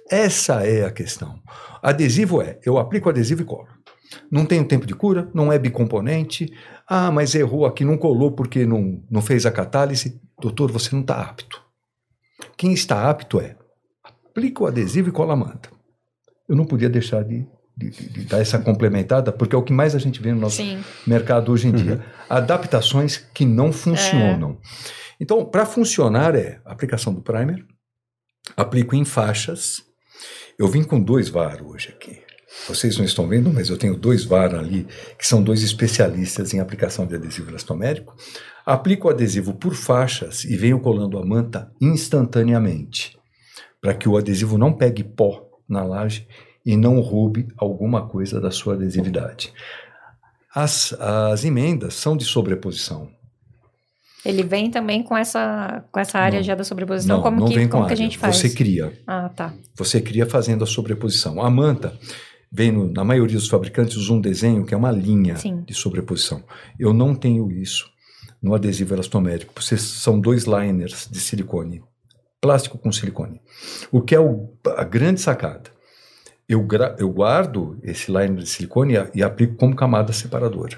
Essa 0.09 0.65
é 0.65 0.85
a 0.85 0.91
questão. 0.91 1.41
Adesivo 1.81 2.41
é, 2.41 2.59
eu 2.65 2.77
aplico 2.77 3.09
adesivo 3.09 3.41
e 3.41 3.45
colo. 3.45 3.67
Não 4.29 4.45
tem 4.45 4.63
tempo 4.63 4.85
de 4.85 4.93
cura, 4.93 5.29
não 5.33 5.51
é 5.51 5.57
bicomponente. 5.59 6.51
Ah, 6.87 7.11
mas 7.11 7.33
errou 7.35 7.65
aqui, 7.65 7.85
não 7.85 7.97
colou 7.97 8.31
porque 8.31 8.65
não, 8.65 9.03
não 9.09 9.21
fez 9.21 9.45
a 9.45 9.51
catálise. 9.51 10.19
Doutor, 10.39 10.71
você 10.71 10.89
não 10.93 11.01
está 11.01 11.21
apto. 11.21 11.61
Quem 12.57 12.73
está 12.73 13.09
apto 13.09 13.39
é, 13.39 13.55
aplica 14.03 14.63
o 14.63 14.67
adesivo 14.67 15.09
e 15.09 15.11
cola 15.11 15.33
a 15.33 15.37
manta. 15.37 15.69
Eu 16.49 16.55
não 16.55 16.65
podia 16.65 16.89
deixar 16.89 17.23
de, 17.23 17.45
de- 17.77 17.89
de- 17.89 18.09
de 18.09 18.25
dar 18.25 18.39
essa 18.41 18.59
complementada, 18.59 19.31
porque 19.31 19.55
é 19.55 19.57
o 19.57 19.63
que 19.63 19.71
mais 19.71 19.95
a 19.95 19.99
gente 19.99 20.21
vê 20.21 20.33
no 20.33 20.41
nosso 20.41 20.57
Sim. 20.57 20.83
mercado 21.07 21.51
hoje 21.51 21.67
em 21.67 21.71
dia. 21.71 22.03
Adaptações 22.29 23.17
que 23.17 23.45
não 23.45 23.71
funcionam. 23.71 24.57
Então, 25.19 25.45
para 25.45 25.65
funcionar 25.65 26.35
é 26.35 26.59
aplicação 26.65 27.13
do 27.13 27.21
primer, 27.21 27.65
aplico 28.57 28.95
em 28.95 29.05
faixas. 29.05 29.83
Eu 30.59 30.67
vim 30.67 30.83
com 30.83 30.99
dois 30.99 31.29
VAR 31.29 31.63
hoje 31.63 31.89
aqui. 31.89 32.21
Vocês 32.67 32.97
não 32.97 33.05
estão 33.05 33.27
vendo, 33.27 33.51
mas 33.51 33.69
eu 33.69 33.77
tenho 33.77 33.95
dois 33.95 34.23
VAR 34.23 34.53
ali, 34.53 34.85
que 35.17 35.25
são 35.25 35.41
dois 35.41 35.63
especialistas 35.63 36.53
em 36.53 36.59
aplicação 36.59 37.05
de 37.05 37.15
adesivo 37.15 37.49
elastomérico. 37.49 38.15
Aplico 38.65 39.07
o 39.07 39.11
adesivo 39.11 39.53
por 39.53 39.73
faixas 39.73 40.43
e 40.43 40.55
venho 40.55 40.79
colando 40.79 41.17
a 41.17 41.25
manta 41.25 41.71
instantaneamente, 41.81 43.17
para 43.81 43.93
que 43.93 44.07
o 44.07 44.17
adesivo 44.17 44.57
não 44.57 44.73
pegue 44.73 45.03
pó 45.03 45.47
na 45.67 45.83
laje 45.83 46.27
e 46.65 46.77
não 46.77 46.99
roube 46.99 47.47
alguma 47.57 48.07
coisa 48.07 48.39
da 48.39 48.51
sua 48.51 48.75
adesividade. 48.75 49.51
As, 50.53 50.93
as 50.99 51.43
emendas 51.43 51.93
são 51.95 52.15
de 52.15 52.25
sobreposição. 52.25 53.09
Ele 54.23 54.43
vem 54.43 54.69
também 54.69 55.01
com 55.01 55.17
essa, 55.17 55.83
com 55.91 55.99
essa 55.99 56.19
área 56.19 56.37
Não. 56.39 56.43
já 56.43 56.53
da 56.53 56.63
sobreposição. 56.63 57.15
não, 57.17 57.23
como 57.23 57.39
não 57.39 57.47
que, 57.47 57.55
vem 57.55 57.67
com 57.67 57.77
como 57.77 57.85
que 57.87 57.93
a 57.93 57.95
área. 57.95 58.03
gente 58.03 58.17
faz? 58.19 58.37
Você 58.37 58.49
cria. 58.51 58.93
Ah, 59.07 59.29
tá. 59.29 59.51
Você 59.75 59.99
cria 59.99 60.27
fazendo 60.27 60.63
a 60.63 60.67
sobreposição. 60.67 61.41
A 61.41 61.49
manta 61.49 61.97
vem, 62.51 62.71
no- 62.71 62.91
na 62.91 63.03
maioria 63.03 63.37
dos 63.37 63.47
fabricantes, 63.47 63.95
usa 63.97 64.13
um 64.13 64.19
desenho 64.21 64.65
que 64.65 64.73
é 64.73 64.77
uma 64.77 64.91
linha 64.91 65.35
Sim. 65.37 65.61
de 65.65 65.73
sobreposição. 65.73 66.43
Eu 66.79 66.93
não 66.93 67.15
tenho 67.15 67.49
isso 67.51 67.89
no 68.41 68.53
adesivo 68.55 68.93
elastomérico. 68.95 69.53
Porque 69.53 69.77
são 69.77 70.19
dois 70.19 70.45
liners 70.45 71.07
de 71.09 71.19
silicone, 71.19 71.83
plástico 72.41 72.77
com 72.77 72.91
silicone. 72.91 73.39
O 73.91 74.01
que 74.01 74.15
é 74.15 74.19
o- 74.19 74.53
a 74.75 74.83
grande 74.83 75.21
sacada? 75.21 75.69
Eu, 76.49 76.61
gra- 76.63 76.95
eu 76.99 77.09
guardo 77.09 77.79
esse 77.81 78.11
liner 78.11 78.37
de 78.43 78.49
silicone 78.49 78.95
e, 78.95 79.19
e 79.19 79.23
aplico 79.23 79.55
como 79.55 79.75
camada 79.75 80.11
separadora. 80.11 80.77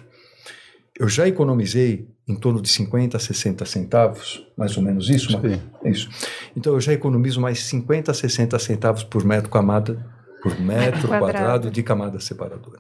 Eu 0.99 1.07
já 1.09 1.27
economizei 1.27 2.07
em 2.27 2.35
torno 2.35 2.61
de 2.61 2.69
50 2.69 3.17
a 3.17 3.19
60 3.19 3.65
centavos, 3.65 4.45
mais 4.55 4.77
ou 4.77 4.83
menos 4.83 5.09
isso, 5.09 5.31
Sim. 5.31 5.59
é 5.83 5.89
isso. 5.89 6.07
Então 6.55 6.73
eu 6.73 6.79
já 6.79 6.93
economizo 6.93 7.41
mais 7.41 7.63
50 7.63 8.11
a 8.11 8.13
60 8.13 8.59
centavos 8.59 9.03
por 9.03 9.25
metro 9.25 9.49
camada, 9.49 10.05
por 10.43 10.59
metro 10.61 11.07
quadrado. 11.07 11.21
quadrado 11.31 11.71
de 11.71 11.81
camada 11.81 12.19
separadora. 12.19 12.79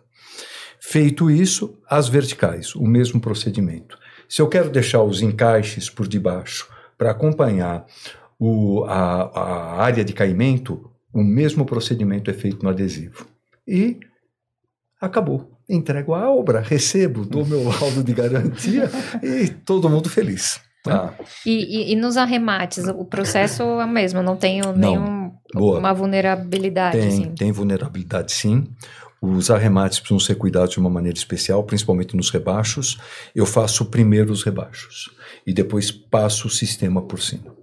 Feito 0.79 1.31
isso, 1.31 1.77
as 1.89 2.09
verticais, 2.09 2.75
o 2.75 2.83
mesmo 2.85 3.19
procedimento. 3.21 3.97
Se 4.27 4.41
eu 4.41 4.47
quero 4.49 4.69
deixar 4.69 5.01
os 5.01 5.21
encaixes 5.21 5.89
por 5.89 6.07
debaixo 6.07 6.67
para 6.97 7.11
acompanhar 7.11 7.85
o- 8.37 8.83
a, 8.85 9.21
a 9.39 9.81
área 9.83 10.03
de 10.03 10.11
caimento, 10.11 10.91
o 11.13 11.23
mesmo 11.23 11.65
procedimento 11.65 12.29
é 12.29 12.33
feito 12.33 12.61
no 12.63 12.69
adesivo. 12.69 13.25
E 13.67 13.99
acabou. 14.99 15.49
Entrego 15.69 16.13
a 16.13 16.29
obra, 16.29 16.59
recebo, 16.59 17.25
dou 17.25 17.45
meu 17.45 17.63
laudo 17.79 18.03
de 18.03 18.13
garantia 18.13 18.89
e 19.21 19.47
todo 19.47 19.89
mundo 19.89 20.09
feliz. 20.09 20.59
Tá. 20.83 21.13
E, 21.45 21.91
e- 21.91 21.93
e 21.93 21.95
nos 21.95 22.17
arremates, 22.17 22.85
o 22.89 23.05
processo 23.05 23.63
é 23.63 23.85
o 23.85 23.87
mesmo, 23.87 24.21
não 24.21 24.35
tem 24.35 24.59
nenhuma 24.75 25.12
Boa. 25.53 25.93
vulnerabilidade, 25.93 26.97
Tem, 26.97 27.07
assim. 27.07 27.35
tem 27.35 27.51
vulnerabilidade 27.51 28.31
sim. 28.31 28.65
Os 29.21 29.49
arremates 29.49 29.99
precisam 29.99 30.19
ser 30.19 30.35
cuidados 30.35 30.71
de 30.71 30.79
uma 30.79 30.89
maneira 30.89 31.17
especial, 31.17 31.63
principalmente 31.63 32.15
nos 32.15 32.29
rebaixos. 32.29 32.97
Eu 33.33 33.45
faço 33.45 33.85
primeiro 33.85 34.33
os 34.33 34.43
rebaixos 34.43 35.11
e 35.47 35.53
depois 35.53 35.91
passo 35.91 36.47
o 36.47 36.51
sistema 36.51 37.01
por 37.01 37.21
cima. 37.21 37.55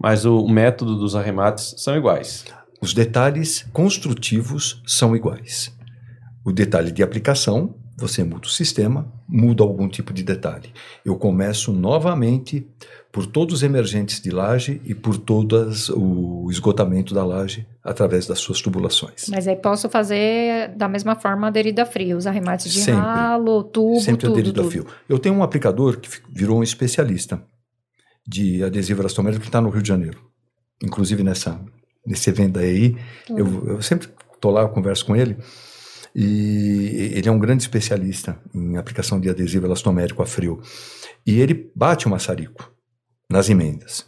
Mas 0.00 0.24
o 0.24 0.48
método 0.48 0.96
dos 0.96 1.14
arremates 1.14 1.74
são 1.76 1.96
iguais. 1.96 2.44
Os 2.80 2.94
detalhes 2.94 3.66
construtivos 3.72 4.82
são 4.86 5.14
iguais. 5.14 5.76
O 6.44 6.52
detalhe 6.52 6.92
de 6.92 7.02
aplicação, 7.02 7.74
você 7.96 8.22
muda 8.22 8.46
o 8.46 8.50
sistema, 8.50 9.12
muda 9.28 9.62
algum 9.64 9.88
tipo 9.88 10.14
de 10.14 10.22
detalhe. 10.22 10.72
Eu 11.04 11.16
começo 11.16 11.72
novamente 11.72 12.66
por 13.10 13.26
todos 13.26 13.54
os 13.56 13.62
emergentes 13.62 14.20
de 14.20 14.30
laje 14.30 14.80
e 14.84 14.94
por 14.94 15.16
todas 15.16 15.88
o 15.88 16.46
esgotamento 16.50 17.14
da 17.14 17.24
laje 17.24 17.66
através 17.82 18.26
das 18.26 18.38
suas 18.38 18.60
tubulações. 18.60 19.28
Mas 19.30 19.48
aí 19.48 19.56
posso 19.56 19.88
fazer 19.88 20.68
da 20.76 20.88
mesma 20.88 21.14
forma 21.16 21.46
aderido 21.46 21.80
a 21.80 21.86
frio, 21.86 22.16
os 22.18 22.26
arremates 22.26 22.70
de 22.72 22.80
Sempre. 22.80 23.00
ralo, 23.00 23.64
tubo, 23.64 23.98
Sempre 24.00 24.20
tudo, 24.26 24.32
aderido 24.34 24.52
tudo. 24.54 24.68
a 24.68 24.70
fio. 24.70 24.86
Eu 25.08 25.18
tenho 25.18 25.34
um 25.34 25.42
aplicador 25.42 25.98
que 25.98 26.08
virou 26.30 26.58
um 26.58 26.62
especialista 26.62 27.42
de 28.26 28.62
adesivo 28.62 29.00
elastomérico 29.00 29.40
que 29.40 29.48
está 29.48 29.60
no 29.60 29.70
Rio 29.70 29.80
de 29.82 29.88
Janeiro. 29.88 30.20
Inclusive 30.82 31.22
nessa, 31.22 31.58
nesse 32.06 32.28
evento 32.28 32.58
aí, 32.58 32.94
Uhum. 33.30 33.38
eu, 33.38 33.68
eu 33.68 33.82
sempre 33.82 34.08
estou 34.34 34.50
lá, 34.50 34.60
eu 34.62 34.68
converso 34.68 35.06
com 35.06 35.16
ele. 35.16 35.36
E 36.14 37.10
ele 37.14 37.28
é 37.28 37.32
um 37.32 37.38
grande 37.38 37.62
especialista 37.62 38.38
em 38.54 38.76
aplicação 38.76 39.18
de 39.20 39.28
adesivo 39.30 39.66
elastomérico 39.66 40.22
a 40.22 40.26
frio. 40.26 40.60
E 41.26 41.40
ele 41.40 41.70
bate 41.74 42.06
o 42.06 42.10
maçarico 42.10 42.70
nas 43.30 43.48
emendas. 43.48 44.06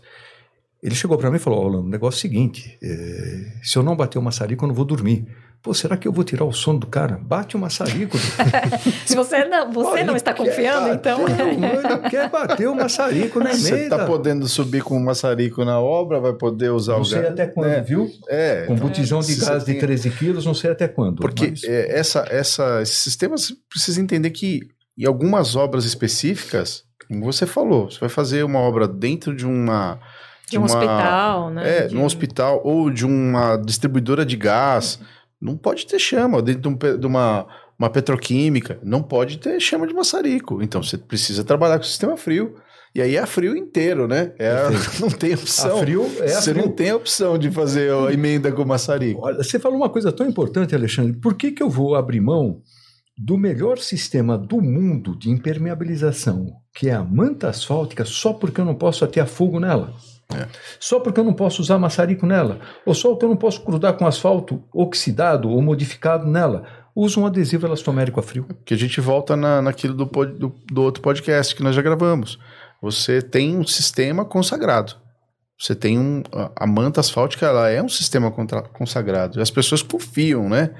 Ele 0.82 0.94
chegou 0.94 1.18
para 1.18 1.30
mim 1.30 1.36
e 1.36 1.40
falou: 1.40 1.62
Rolando, 1.62 1.86
o 1.86 1.90
negócio 1.90 2.16
é 2.16 2.20
o 2.20 2.22
seguinte: 2.22 2.78
eh, 2.82 3.52
se 3.62 3.76
eu 3.76 3.82
não 3.82 3.94
bater 3.96 4.18
o 4.18 4.22
maçarico, 4.22 4.64
eu 4.64 4.68
não 4.68 4.74
vou 4.74 4.84
dormir. 4.84 5.26
Pô, 5.62 5.74
será 5.74 5.94
que 5.94 6.08
eu 6.08 6.12
vou 6.12 6.24
tirar 6.24 6.46
o 6.46 6.52
sono 6.54 6.78
do 6.78 6.86
cara? 6.86 7.18
Bate 7.22 7.54
o 7.54 7.58
maçarico. 7.60 8.16
Se 9.04 9.14
você 9.14 9.44
não, 9.44 9.70
você 9.70 9.90
Olha, 9.90 10.04
não 10.04 10.16
está 10.16 10.32
confiando, 10.32 10.88
bater 10.88 10.94
então. 10.94 11.20
Ele 11.28 12.08
quer 12.08 12.30
bater 12.30 12.66
o 12.66 12.74
maçarico 12.74 13.38
na 13.40 13.52
Você 13.52 13.74
emenda. 13.74 13.98
tá 13.98 14.06
podendo 14.06 14.48
subir 14.48 14.82
com 14.82 14.96
o 14.96 15.04
maçarico 15.04 15.62
na 15.62 15.78
obra, 15.78 16.18
vai 16.18 16.32
poder 16.32 16.70
usar 16.70 16.94
Não 16.94 17.02
o 17.02 17.04
sei 17.04 17.20
gás. 17.20 17.32
até 17.34 17.46
quando, 17.46 17.68
É, 17.72 17.82
viu? 17.82 18.10
É, 18.30 18.64
Com 18.64 18.74
botijão 18.74 19.20
de 19.20 19.34
se 19.34 19.40
gás 19.44 19.62
você 19.62 19.66
de 19.66 19.72
tem- 19.72 19.80
13 19.80 20.08
quilos, 20.12 20.46
não 20.46 20.54
sei 20.54 20.70
até 20.70 20.88
quando. 20.88 21.16
Porque 21.20 21.48
mas- 21.50 21.62
é, 21.64 21.94
essa, 21.98 22.24
essa, 22.30 22.80
esses 22.80 22.96
sistemas 22.96 23.42
você 23.48 23.54
precisa 23.68 24.00
entender 24.00 24.30
que 24.30 24.60
em 24.96 25.04
algumas 25.06 25.56
obras 25.56 25.84
específicas, 25.84 26.84
como 27.10 27.24
você 27.24 27.44
falou, 27.44 27.90
você 27.90 27.98
vai 27.98 28.08
fazer 28.08 28.44
uma 28.44 28.60
obra 28.60 28.86
dentro 28.86 29.34
de 29.34 29.44
uma. 29.44 29.98
De 30.48 30.56
um 30.56 30.62
uma- 30.62 30.66
hospital, 30.66 31.50
né? 31.50 31.78
É, 31.78 31.86
De- 31.88 31.94
num 31.94 32.04
hospital 32.04 32.60
ou 32.64 32.88
de 32.90 33.04
uma 33.04 33.56
distribuidora 33.56 34.24
de 34.24 34.36
gás. 34.36 35.00
Não 35.40 35.56
pode 35.56 35.86
ter 35.86 35.98
chama. 35.98 36.40
Dentro 36.40 36.62
de, 36.62 36.68
um 36.68 36.98
de 36.98 37.06
uma, 37.06 37.46
uma 37.78 37.90
petroquímica, 37.90 38.78
não 38.82 39.02
pode 39.02 39.38
ter 39.38 39.58
chama 39.60 39.86
de 39.86 39.94
maçarico. 39.94 40.62
Então 40.62 40.82
você 40.82 40.96
precisa 40.98 41.42
trabalhar 41.44 41.78
com 41.78 41.84
o 41.84 41.88
sistema 41.88 42.16
frio. 42.16 42.54
E 42.94 43.00
aí 43.00 43.16
é 43.16 43.24
frio 43.26 43.56
inteiro, 43.56 44.06
né? 44.08 44.32
É 44.38 44.52
não 45.00 45.08
tem 45.08 45.34
opção. 45.34 45.76
a 45.76 45.80
frio 45.80 46.10
é 46.20 46.24
a 46.34 46.40
você 46.40 46.52
frio. 46.52 46.64
não 46.66 46.72
tem 46.72 46.92
opção 46.92 47.38
de 47.38 47.50
fazer 47.50 47.92
a 47.92 48.12
emenda 48.12 48.50
com 48.52 48.64
maçarico. 48.64 49.20
Olha, 49.24 49.36
você 49.42 49.58
falou 49.58 49.78
uma 49.78 49.88
coisa 49.88 50.10
tão 50.12 50.26
importante, 50.26 50.74
Alexandre. 50.74 51.12
Por 51.18 51.34
que, 51.34 51.52
que 51.52 51.62
eu 51.62 51.70
vou 51.70 51.94
abrir 51.94 52.20
mão 52.20 52.60
do 53.22 53.36
melhor 53.36 53.76
sistema 53.78 54.38
do 54.38 54.62
mundo 54.62 55.14
de 55.14 55.28
impermeabilização, 55.30 56.46
que 56.74 56.88
é 56.88 56.94
a 56.94 57.02
manta 57.04 57.48
asfáltica, 57.48 58.04
só 58.04 58.32
porque 58.32 58.60
eu 58.60 58.64
não 58.64 58.74
posso 58.74 59.04
atear 59.04 59.26
fogo 59.26 59.60
nela? 59.60 59.92
É. 60.34 60.46
Só 60.78 61.00
porque 61.00 61.20
eu 61.20 61.24
não 61.24 61.34
posso 61.34 61.60
usar 61.60 61.78
maçarico 61.78 62.24
nela? 62.24 62.60
Ou 62.86 62.94
só 62.94 63.10
porque 63.10 63.24
eu 63.24 63.28
não 63.28 63.36
posso 63.36 63.62
grudar 63.64 63.92
com 63.94 64.06
asfalto 64.06 64.62
oxidado 64.72 65.50
ou 65.50 65.60
modificado 65.60 66.26
nela? 66.26 66.64
usa 66.94 67.20
um 67.20 67.26
adesivo 67.26 67.66
elastomérico 67.66 68.18
a 68.18 68.22
frio. 68.22 68.46
Que 68.64 68.74
a 68.74 68.76
gente 68.76 69.00
volta 69.00 69.36
na, 69.36 69.62
naquilo 69.62 69.94
do, 69.94 70.06
pod- 70.06 70.36
do, 70.38 70.52
do 70.70 70.82
outro 70.82 71.00
podcast 71.02 71.54
que 71.54 71.62
nós 71.62 71.74
já 71.74 71.80
gravamos. 71.80 72.38
Você 72.82 73.22
tem 73.22 73.56
um 73.56 73.64
sistema 73.66 74.24
consagrado. 74.24 74.94
Você 75.58 75.74
tem 75.74 75.98
um. 75.98 76.22
A, 76.56 76.66
manta 76.66 77.00
asfáltica, 77.00 77.46
ela 77.46 77.68
é 77.70 77.82
um 77.82 77.88
sistema 77.88 78.30
contra- 78.30 78.62
consagrado. 78.62 79.38
E 79.38 79.42
as 79.42 79.50
pessoas 79.50 79.82
confiam, 79.82 80.48
né? 80.48 80.70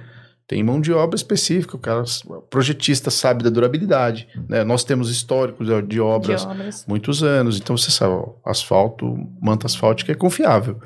Tem 0.50 0.64
mão 0.64 0.80
de 0.80 0.92
obra 0.92 1.14
específica, 1.14 1.76
o 1.76 1.78
cara, 1.78 2.02
o 2.26 2.42
projetista 2.42 3.08
sabe 3.08 3.44
da 3.44 3.50
durabilidade. 3.50 4.26
Né? 4.48 4.64
Nós 4.64 4.82
temos 4.82 5.08
históricos 5.08 5.64
de, 5.86 6.00
obras 6.00 6.42
De 6.42 6.48
obras. 6.48 6.84
muitos 6.88 7.22
anos. 7.22 7.56
Então 7.56 7.76
você 7.76 7.88
sabe, 7.88 8.14
ó, 8.14 8.32
asfalto, 8.44 9.16
manta 9.40 9.66
asfáltica 9.66 10.10
é 10.10 10.14
confiável. 10.16 10.80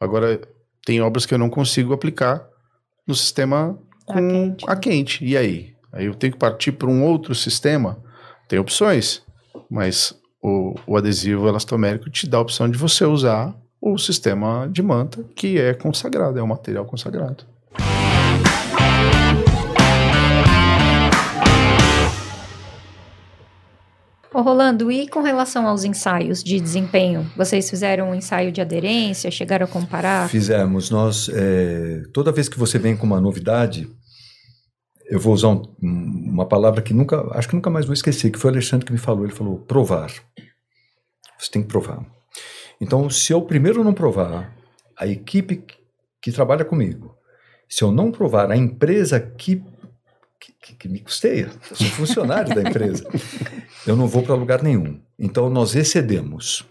Agora, 0.00 0.40
tem 0.84 1.00
obras 1.00 1.24
que 1.24 1.32
eu 1.32 1.38
não 1.38 1.48
consigo 1.48 1.92
aplicar 1.92 2.44
no 3.06 3.14
sistema 3.14 3.78
A 4.08 4.12
com 4.12 4.28
quente, 4.28 4.64
a 4.66 4.74
quente. 4.74 5.24
E 5.24 5.36
aí? 5.36 5.72
Aí 5.92 6.06
eu 6.06 6.14
tenho 6.16 6.32
que 6.32 6.38
partir 6.40 6.72
para 6.72 6.90
um 6.90 7.04
outro 7.04 7.32
sistema? 7.32 8.02
Tem 8.48 8.58
opções, 8.58 9.22
mas 9.70 10.20
o, 10.42 10.74
o 10.84 10.96
adesivo 10.96 11.46
elastomérico 11.46 12.10
te 12.10 12.28
dá 12.28 12.38
a 12.38 12.40
opção 12.40 12.68
de 12.68 12.76
você 12.76 13.04
usar 13.04 13.54
o 13.80 13.96
sistema 13.98 14.68
de 14.68 14.82
manta, 14.82 15.22
que 15.36 15.60
é 15.60 15.74
consagrado, 15.74 16.40
é 16.40 16.42
um 16.42 16.48
material 16.48 16.84
consagrado. 16.84 17.54
Ô, 24.36 24.42
Rolando, 24.42 24.92
e 24.92 25.08
com 25.08 25.22
relação 25.22 25.66
aos 25.66 25.82
ensaios 25.82 26.44
de 26.44 26.60
desempenho? 26.60 27.22
Vocês 27.34 27.70
fizeram 27.70 28.10
um 28.10 28.14
ensaio 28.14 28.52
de 28.52 28.60
aderência? 28.60 29.30
Chegaram 29.30 29.64
a 29.64 29.66
comparar? 29.66 30.28
Fizemos. 30.28 30.90
Nós, 30.90 31.30
é, 31.32 32.02
toda 32.12 32.30
vez 32.30 32.46
que 32.46 32.58
você 32.58 32.78
vem 32.78 32.94
com 32.94 33.06
uma 33.06 33.18
novidade, 33.18 33.88
eu 35.08 35.18
vou 35.18 35.32
usar 35.32 35.48
um- 35.48 35.62
um- 35.82 36.28
uma 36.34 36.44
palavra 36.46 36.82
que 36.82 36.92
nunca, 36.92 37.26
acho 37.34 37.48
que 37.48 37.54
nunca 37.54 37.70
mais 37.70 37.86
vou 37.86 37.94
esquecer, 37.94 38.30
que 38.30 38.38
foi 38.38 38.50
o 38.50 38.52
Alexandre 38.52 38.84
que 38.84 38.92
me 38.92 38.98
falou. 38.98 39.24
Ele 39.24 39.32
falou: 39.32 39.56
provar. 39.60 40.12
Você 41.38 41.50
tem 41.50 41.62
que 41.62 41.68
provar. 41.68 42.04
Então, 42.78 43.08
se 43.08 43.32
eu 43.32 43.40
primeiro 43.40 43.82
não 43.82 43.94
provar, 43.94 44.54
a 44.98 45.06
equipe 45.06 45.64
que 46.20 46.30
trabalha 46.30 46.62
comigo, 46.62 47.16
se 47.66 47.82
eu 47.82 47.90
não 47.90 48.12
provar, 48.12 48.50
a 48.50 48.56
empresa 48.56 49.18
que, 49.18 49.64
que, 50.40 50.52
que- 50.60 50.74
que 50.74 50.88
me 50.88 51.00
custeia, 51.00 51.50
eu 51.70 51.76
sou 51.76 51.86
funcionário 51.88 52.54
da 52.54 52.62
empresa, 52.68 53.08
eu 53.86 53.96
não 53.96 54.06
vou 54.06 54.22
para 54.22 54.34
lugar 54.34 54.62
nenhum. 54.62 55.00
Então, 55.18 55.48
nós 55.50 55.74
excedemos 55.74 56.64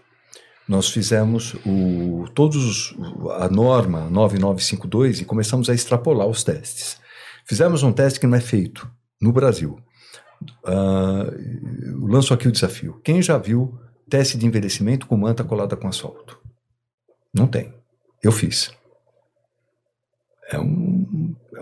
nós 0.68 0.88
fizemos 0.90 1.54
o, 1.64 2.24
todos 2.34 2.56
os- 2.56 2.96
a 3.40 3.48
norma 3.48 4.10
9952 4.10 5.20
e 5.20 5.24
começamos 5.24 5.70
a 5.70 5.74
extrapolar 5.74 6.26
os 6.26 6.42
testes. 6.42 6.98
Fizemos 7.44 7.84
um 7.84 7.92
teste 7.92 8.18
que 8.18 8.26
não 8.26 8.36
é 8.36 8.40
feito 8.40 8.90
no 9.22 9.30
Brasil. 9.32 9.78
Eu 10.64 12.06
lanço 12.06 12.34
aqui 12.34 12.48
o 12.48 12.52
desafio. 12.52 13.00
Quem 13.04 13.22
já 13.22 13.38
viu 13.38 13.78
teste 14.10 14.36
de 14.36 14.44
envelhecimento 14.44 15.06
com 15.06 15.16
manta 15.16 15.44
colada 15.44 15.76
com 15.76 15.86
asfalto? 15.86 16.36
Não 17.32 17.46
tem. 17.46 17.72
Eu 18.22 18.32
fiz. 18.32 18.72
É, 20.50 20.58
um- 20.58 20.85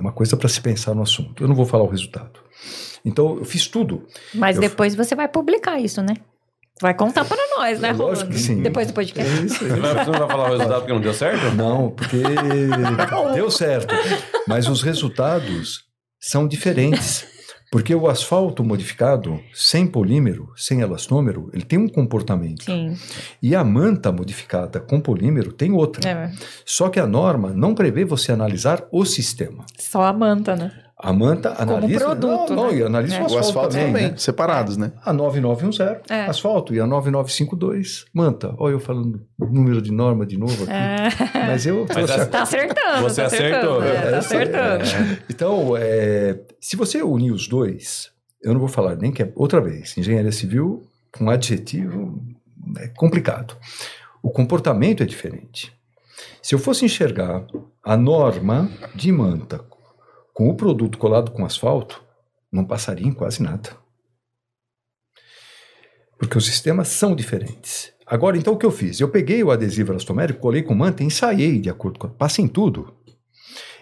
uma 0.04 0.12
coisa 0.12 0.36
para 0.36 0.48
se 0.48 0.60
pensar 0.60 0.94
no 0.94 1.02
assunto. 1.02 1.42
Eu 1.42 1.48
não 1.48 1.54
vou 1.54 1.64
falar 1.64 1.84
o 1.84 1.88
resultado. 1.88 2.40
Então, 3.04 3.38
eu 3.38 3.44
fiz 3.44 3.66
tudo. 3.66 4.06
Mas 4.34 4.56
Eu- 4.56 4.62
depois 4.62 4.94
você 4.94 5.14
vai 5.14 5.28
publicar 5.28 5.80
isso, 5.80 6.02
né? 6.02 6.14
Vai 6.80 6.92
contar 6.92 7.24
para 7.24 7.38
nós, 7.56 7.78
né, 7.80 7.92
lógico 7.92 8.02
Rolando? 8.24 8.30
que 8.32 8.38
sim. 8.38 8.60
Depois 8.60 8.88
do 8.88 8.92
podcast. 8.92 9.32
É 9.32 9.44
isso 9.44 9.58
você 9.60 9.68
não 9.70 9.80
vai 10.18 10.28
falar 10.28 10.44
o 10.48 10.50
resultado 10.50 10.78
porque 10.80 10.92
não 10.92 11.00
deu 11.00 11.14
certo? 11.14 11.54
Não, 11.54 11.90
porque 11.90 12.16
deu 13.34 13.50
certo. 13.50 13.94
Mas 14.48 14.68
os 14.68 14.82
resultados 14.82 15.84
são 16.20 16.48
diferentes. 16.48 17.26
Porque 17.74 17.92
o 17.92 18.08
asfalto 18.08 18.62
modificado, 18.62 19.40
sem 19.52 19.84
polímero, 19.84 20.52
sem 20.54 20.80
elastômero, 20.80 21.50
ele 21.52 21.64
tem 21.64 21.76
um 21.76 21.88
comportamento. 21.88 22.62
Sim. 22.62 22.96
E 23.42 23.52
a 23.52 23.64
manta 23.64 24.12
modificada 24.12 24.78
com 24.78 25.00
polímero 25.00 25.52
tem 25.52 25.72
outra. 25.72 26.08
É, 26.08 26.30
Só 26.64 26.88
que 26.88 27.00
a 27.00 27.06
norma 27.06 27.52
não 27.52 27.74
prevê 27.74 28.04
você 28.04 28.30
analisar 28.30 28.86
o 28.92 29.04
sistema. 29.04 29.66
só 29.76 30.04
a 30.04 30.12
manta, 30.12 30.54
né? 30.54 30.83
A 30.96 31.12
manta 31.12 31.54
analisa. 31.60 31.98
produto, 32.04 32.54
não, 32.54 32.64
não, 32.64 32.70
né? 32.72 32.78
e 32.78 32.82
analisa 32.84 33.16
É. 33.16 33.18
o 33.18 33.22
O 33.22 33.24
asfalto, 33.26 33.48
asfalto 33.48 33.68
também. 33.70 33.86
também, 33.92 34.10
né? 34.12 34.16
separados, 34.16 34.76
né? 34.76 34.92
A 35.04 35.12
9910, 35.12 35.98
É. 36.08 36.26
asfalto, 36.26 36.72
e 36.74 36.78
a 36.80 36.86
9952, 36.86 38.04
manta. 38.14 38.54
Olha 38.58 38.74
eu 38.74 38.80
falando 38.80 39.20
número 39.38 39.82
de 39.82 39.90
norma 39.90 40.24
de 40.24 40.38
novo 40.38 40.62
aqui. 40.64 40.72
É. 40.72 41.46
Mas 41.46 41.66
eu 41.66 41.80
Mas 41.88 41.96
trouxe 41.96 42.12
essa- 42.14 42.22
a 42.22 42.26
Tá 42.26 42.42
acertando, 42.42 43.02
Você 43.02 43.20
tá 43.20 43.26
acertou. 43.26 43.80
acertando. 43.80 43.84
É, 43.84 43.96
É, 43.96 44.00
tá 44.02 44.08
aí. 44.08 44.14
acertando. 44.14 45.18
Então, 45.28 45.76
é, 45.76 46.40
se 46.60 46.76
você 46.76 47.02
unir 47.02 47.32
os 47.32 47.48
dois, 47.48 48.10
eu 48.42 48.52
não 48.52 48.60
vou 48.60 48.68
falar 48.68 48.94
nem 48.96 49.10
que 49.10 49.22
é 49.22 49.32
outra 49.34 49.60
vez. 49.60 49.96
Engenharia 49.98 50.30
civil, 50.32 50.82
com 51.16 51.28
adjetivo, 51.28 52.22
é 52.78 52.88
complicado. 52.96 53.56
O 54.22 54.30
comportamento 54.30 55.02
é 55.02 55.06
diferente. 55.06 55.72
Se 56.40 56.54
eu 56.54 56.58
fosse 56.58 56.84
enxergar 56.84 57.44
a 57.82 57.96
norma 57.96 58.70
de 58.94 59.10
manta 59.10 59.58
com 60.34 60.50
o 60.50 60.56
produto 60.56 60.98
colado 60.98 61.30
com 61.30 61.46
asfalto, 61.46 62.04
não 62.52 62.64
passaria 62.64 63.06
em 63.06 63.12
quase 63.12 63.42
nada. 63.42 63.70
Porque 66.18 66.36
os 66.36 66.44
sistemas 66.44 66.88
são 66.88 67.14
diferentes. 67.14 67.92
Agora, 68.04 68.36
então, 68.36 68.52
o 68.52 68.58
que 68.58 68.66
eu 68.66 68.70
fiz? 68.70 69.00
Eu 69.00 69.08
peguei 69.08 69.42
o 69.42 69.50
adesivo 69.50 69.92
elastomérico, 69.92 70.40
colei 70.40 70.62
com 70.62 70.74
manta 70.74 71.02
e 71.02 71.06
ensaiei 71.06 71.58
de 71.58 71.70
acordo 71.70 71.98
com... 71.98 72.08
Passei 72.08 72.44
em 72.44 72.48
tudo. 72.48 72.92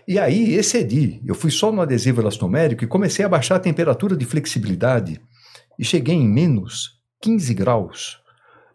E 0.06 0.18
aí 0.18 0.54
excedi. 0.54 1.20
Eu 1.26 1.34
fui 1.34 1.50
só 1.50 1.72
no 1.72 1.80
adesivo 1.80 2.20
elastomérico 2.20 2.84
e 2.84 2.88
comecei 2.88 3.24
a 3.24 3.28
baixar 3.28 3.56
a 3.56 3.60
temperatura 3.60 4.16
de 4.16 4.24
flexibilidade 4.24 5.20
e 5.78 5.84
cheguei 5.84 6.14
em 6.14 6.28
menos 6.28 7.00
15 7.20 7.54
graus. 7.54 8.20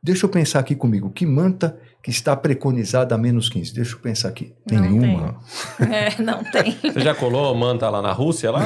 Deixa 0.01 0.25
eu 0.25 0.29
pensar 0.29 0.59
aqui 0.59 0.75
comigo, 0.75 1.11
que 1.11 1.25
manta 1.25 1.79
que 2.07 2.11
está 2.11 2.37
preconizada 2.37 3.13
a 3.15 3.17
menos 3.17 3.49
15? 3.49 3.73
Deixa 3.73 3.95
eu 3.95 3.99
pensar 3.99 4.29
aqui. 4.29 4.53
Não 4.71 4.79
Nenhuma. 4.79 5.41
É, 5.91 6.21
não 6.21 6.41
tem. 6.41 6.71
Você 6.81 7.01
já 7.01 7.13
colou 7.13 7.53
manta 7.53 7.89
lá 7.89 8.01
na 8.01 8.13
Rússia? 8.13 8.49
Lá? 8.49 8.63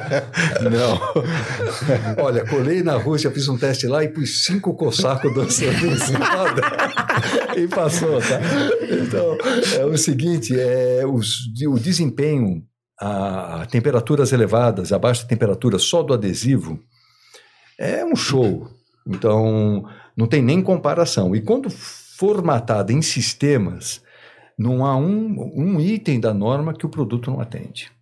Não. 0.64 2.24
Olha, 2.24 2.46
colei 2.46 2.82
na 2.82 2.96
Rússia, 2.96 3.30
fiz 3.30 3.48
um 3.48 3.58
teste 3.58 3.86
lá 3.86 4.02
e 4.02 4.08
pus 4.08 4.46
cinco 4.46 4.72
cossacos 4.72 5.34
dançando 5.34 5.86
em 5.86 5.92
escada 5.92 6.62
e 7.54 7.68
passou, 7.68 8.18
tá? 8.20 8.40
Então, 8.90 9.36
é 9.78 9.84
o 9.84 9.98
seguinte, 9.98 10.58
é, 10.58 11.02
os- 11.06 11.40
o 11.68 11.78
desempenho 11.78 12.62
a 12.98 13.66
temperaturas 13.70 14.32
elevadas, 14.32 14.90
a 14.90 14.98
baixa 14.98 15.26
temperatura 15.26 15.78
só 15.78 16.02
do 16.02 16.14
adesivo, 16.14 16.80
é 17.78 18.02
um 18.06 18.16
show. 18.16 18.70
Então, 19.06 19.84
não 20.16 20.26
tem 20.26 20.40
nem 20.40 20.62
comparação. 20.62 21.36
E 21.36 21.42
quando 21.42 21.68
formatada 22.24 22.90
em 22.90 23.02
sistemas, 23.02 24.02
não 24.56 24.86
há 24.86 24.96
um, 24.96 25.52
um 25.54 25.78
item 25.78 26.18
da 26.18 26.32
norma 26.32 26.72
que 26.72 26.86
o 26.86 26.88
produto 26.88 27.30
não 27.30 27.38
atende. 27.38 27.92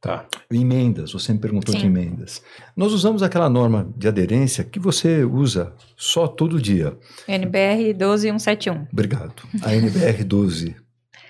Tá. 0.00 0.26
Emendas, 0.50 1.12
você 1.12 1.32
me 1.32 1.38
perguntou 1.38 1.72
de 1.72 1.82
Sim. 1.82 1.86
emendas. 1.86 2.42
Nós 2.76 2.92
usamos 2.92 3.22
aquela 3.22 3.48
norma 3.48 3.88
de 3.96 4.08
aderência 4.08 4.64
que 4.64 4.80
você 4.80 5.22
usa 5.22 5.72
só 5.96 6.26
todo 6.26 6.60
dia. 6.60 6.98
NBR 7.28 7.92
12171. 7.94 8.88
Obrigado. 8.92 9.34
A 9.62 9.72
NBR 9.72 10.24
12. 10.24 10.74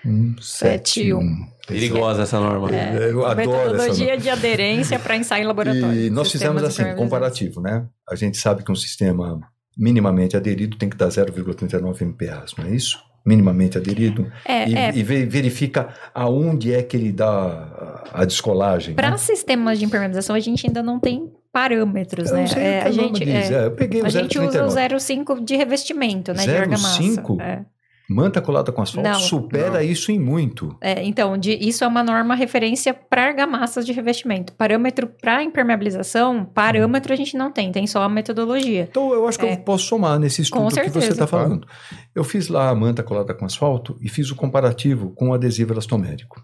171. 0.02 1.46
Perigosa 1.66 2.22
essa 2.22 2.40
norma. 2.40 2.74
É, 2.74 3.10
Eu 3.10 3.26
adoro 3.26 3.50
essa 3.50 3.50
Metodologia 3.50 4.06
norma. 4.06 4.22
de 4.22 4.30
aderência 4.30 4.98
para 4.98 5.14
ensaio 5.14 5.42
em 5.42 5.46
laboratório. 5.46 6.06
E 6.06 6.08
nós 6.08 6.32
fizemos 6.32 6.62
assim, 6.62 6.94
comparativo, 6.94 7.60
né? 7.60 7.86
A 8.08 8.14
gente 8.14 8.38
sabe 8.38 8.64
que 8.64 8.72
um 8.72 8.76
sistema 8.76 9.38
minimamente 9.76 10.36
aderido 10.36 10.76
tem 10.76 10.88
que 10.88 10.96
dar 10.96 11.08
0,39 11.08 12.02
MPa, 12.02 12.44
não 12.58 12.64
é 12.66 12.70
isso? 12.70 12.98
Minimamente 13.24 13.76
aderido. 13.76 14.30
É, 14.46 14.68
e, 14.68 14.74
é 14.74 14.94
e 14.94 15.02
ve- 15.02 15.26
verifica 15.26 15.88
aonde 16.14 16.72
é 16.72 16.82
que 16.82 16.96
ele 16.96 17.12
dá 17.12 18.02
a 18.12 18.24
descolagem. 18.24 18.94
Para 18.94 19.10
né? 19.10 19.16
sistemas 19.18 19.78
de 19.78 19.84
impermeabilização, 19.84 20.34
a 20.34 20.40
gente 20.40 20.66
ainda 20.66 20.82
não 20.82 20.98
tem 20.98 21.30
parâmetros, 21.52 22.30
Eu 22.30 22.36
né? 22.36 22.46
sei 22.46 22.62
É, 22.62 22.80
a 22.80 22.84
norma 22.84 23.02
gente, 23.02 23.24
diz. 23.24 23.50
é, 23.50 23.54
É, 23.62 23.66
eu 23.66 23.70
peguei 23.72 24.00
o 24.02 24.06
a 24.06 24.08
gente 24.08 24.38
usa 24.38 24.64
o 24.64 24.68
0,39. 24.68 25.26
0,5 25.36 25.44
de 25.44 25.56
revestimento, 25.56 26.32
né? 26.32 26.44
De 26.44 26.50
argamassa. 26.56 27.02
0,5? 27.02 27.40
É. 27.40 27.64
Manta 28.12 28.40
colada 28.42 28.72
com 28.72 28.82
asfalto 28.82 29.08
Não. 29.08 29.20
supera 29.20 29.84
isso 29.84 30.10
em 30.10 30.18
muito. 30.18 30.76
É, 30.80 31.00
então, 31.04 31.38
de- 31.38 31.52
isso 31.56 31.84
é 31.84 31.86
uma 31.86 32.02
norma 32.02 32.34
referência 32.34 32.92
para 32.92 33.26
argamassas 33.26 33.86
de 33.86 33.92
revestimento. 33.92 34.52
Parâmetro 34.54 35.06
para 35.06 35.44
impermeabilização, 35.44 36.44
parâmetro 36.44 37.12
a 37.12 37.16
gente 37.16 37.36
não 37.36 37.52
tem, 37.52 37.70
tem 37.70 37.86
só 37.86 38.02
a 38.02 38.08
metodologia. 38.08 38.88
Então, 38.90 39.12
eu 39.12 39.28
acho 39.28 39.38
que 39.38 39.46
É. 39.46 39.52
eu 39.52 39.56
posso 39.58 39.86
somar 39.86 40.18
nesse 40.18 40.42
estudo 40.42 40.62
Com 40.62 40.68
que 40.68 40.88
você 40.90 41.08
está 41.12 41.26
falando. 41.26 41.66
Eu 42.12 42.24
fiz 42.24 42.48
lá 42.48 42.68
a 42.70 42.74
manta 42.74 43.02
colada 43.04 43.32
com 43.32 43.44
asfalto 43.44 43.96
e 44.00 44.08
fiz 44.08 44.28
o 44.30 44.34
comparativo 44.36 45.10
com 45.10 45.28
o 45.28 45.32
adesivo 45.34 45.72
elastomérico. 45.72 46.42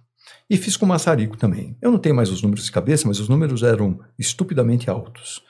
E 0.48 0.56
fiz 0.56 0.76
com 0.76 0.86
maçarico 0.86 1.36
também. 1.36 1.76
Eu 1.82 1.90
não 1.90 1.98
tenho 1.98 2.14
mais 2.14 2.30
os 2.30 2.40
números 2.40 2.64
de 2.66 2.70
cabeça, 2.70 3.08
mas 3.08 3.18
os 3.18 3.28
números 3.28 3.64
eram 3.64 3.98
estupidamente 4.16 4.88
altos. 4.88 5.42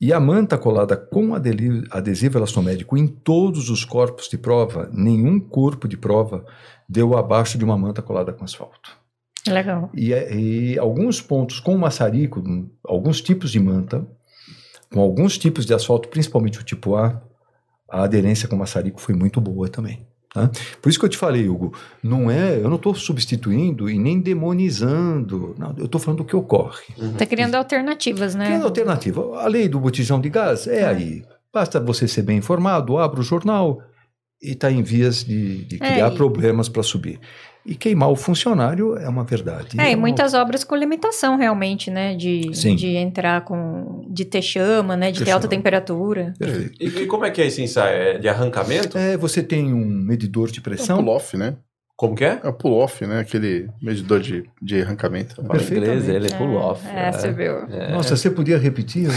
E 0.00 0.12
a 0.14 0.18
manta 0.18 0.56
colada 0.56 0.96
com 0.96 1.34
adesivo 1.34 2.38
elastomérico 2.38 2.96
em 2.96 3.06
todos 3.06 3.68
os 3.68 3.84
corpos 3.84 4.28
de 4.28 4.38
prova, 4.38 4.88
nenhum 4.92 5.38
corpo 5.38 5.86
de 5.86 5.96
prova 5.96 6.44
deu 6.88 7.16
abaixo 7.16 7.58
de 7.58 7.64
uma 7.64 7.76
manta 7.76 8.00
colada 8.00 8.32
com 8.32 8.42
asfalto. 8.44 8.98
Legal. 9.46 9.90
E, 9.94 10.12
é- 10.12 10.34
e 10.34 10.78
alguns 10.78 11.20
pontos 11.20 11.60
com 11.60 11.76
maçarico, 11.76 12.42
alguns 12.84 13.20
tipos 13.20 13.50
de 13.50 13.60
manta, 13.60 14.06
com 14.90 15.00
alguns 15.00 15.36
tipos 15.36 15.66
de 15.66 15.74
asfalto, 15.74 16.08
principalmente 16.08 16.58
o 16.58 16.64
tipo 16.64 16.96
A, 16.96 17.22
a 17.88 18.02
aderência 18.04 18.48
com 18.48 18.56
maçarico 18.56 19.00
foi 19.00 19.14
muito 19.14 19.40
boa 19.40 19.68
também. 19.68 20.06
Tá? 20.32 20.50
Por 20.80 20.88
isso 20.88 20.98
que 20.98 21.04
eu 21.04 21.08
te 21.10 21.16
falei, 21.18 21.48
Hugo, 21.48 21.72
não 22.02 22.30
é, 22.30 22.56
eu 22.56 22.68
não 22.68 22.76
estou 22.76 22.94
substituindo 22.94 23.88
e 23.90 23.98
nem 23.98 24.20
demonizando, 24.20 25.54
não, 25.58 25.74
eu 25.76 25.86
estou 25.86 26.00
falando 26.00 26.18
do 26.18 26.24
que 26.24 26.36
ocorre. 26.36 26.84
Tá 27.18 27.26
criando 27.26 27.54
alternativas, 27.54 28.34
né? 28.34 28.58
Que 28.58 28.64
alternativa? 28.64 29.40
A 29.42 29.46
lei 29.46 29.68
do 29.68 29.80
botijão 29.80 30.20
de 30.20 30.28
gás 30.30 30.66
é, 30.66 30.80
É. 30.80 30.84
aí. 30.86 31.22
Basta 31.52 31.80
você 31.80 32.06
ser 32.06 32.22
bem 32.22 32.38
informado, 32.38 32.96
abre 32.98 33.18
o 33.20 33.24
jornal 33.24 33.82
e 34.40 34.52
está 34.52 34.70
em 34.70 34.82
vias 34.82 35.24
de, 35.24 35.64
de 35.64 35.76
É, 35.76 35.78
criar 35.94 36.12
e- 36.12 36.14
problemas 36.16 36.68
para 36.68 36.82
subir. 36.82 37.18
E 37.64 37.74
queimar 37.74 38.08
o 38.10 38.16
funcionário 38.16 38.96
é 38.96 39.08
uma 39.08 39.22
verdade. 39.22 39.78
É, 39.78 39.90
e 39.90 39.94
uma- 39.94 40.00
muitas 40.00 40.32
obras 40.34 40.64
com 40.64 40.74
limitação 40.74 41.36
realmente, 41.36 41.90
né? 41.90 42.14
De, 42.14 42.50
Sim. 42.54 42.74
de 42.74 42.96
entrar 42.96 43.42
com. 43.42 44.04
de 44.08 44.24
ter 44.24 44.40
chama, 44.42 44.96
né? 44.96 45.10
De 45.12 45.18
Ter 45.18 45.26
ter 45.26 45.30
alta 45.32 45.46
temperatura. 45.46 46.32
Perfeito. 46.38 46.72
E, 46.80 47.02
e 47.02 47.06
como 47.06 47.24
é 47.24 47.30
que 47.30 47.40
é 47.42 47.46
esse 47.46 47.62
ensaio? 47.62 47.94
É 47.96 48.18
de 48.18 48.28
arrancamento? 48.28 48.96
É, 48.96 49.16
você 49.16 49.42
tem 49.42 49.72
um 49.74 49.84
medidor 49.84 50.50
de 50.50 50.58
É 50.58 50.60
o 50.60 50.62
pressão. 50.62 50.96
pull-off, 50.98 51.36
né? 51.36 51.56
Como 51.96 52.14
que 52.16 52.24
é? 52.24 52.40
É 52.42 52.48
o 52.48 52.52
pull-off, 52.54 53.04
né? 53.06 53.20
Aquele 53.20 53.68
medidor 53.82 54.20
de, 54.20 54.44
de 54.62 54.80
arrancamento. 54.80 55.34
Fala 55.44 55.62
inglês, 55.62 56.08
ele 56.08 56.28
é 56.28 56.34
pull-off. 56.38 56.82
É, 56.88 57.12
você 57.12 57.30
viu. 57.30 57.58
É. 57.68 57.92
Nossa, 57.92 58.16
você 58.16 58.30
podia 58.30 58.56
repetir? 58.56 59.06
né? 59.06 59.14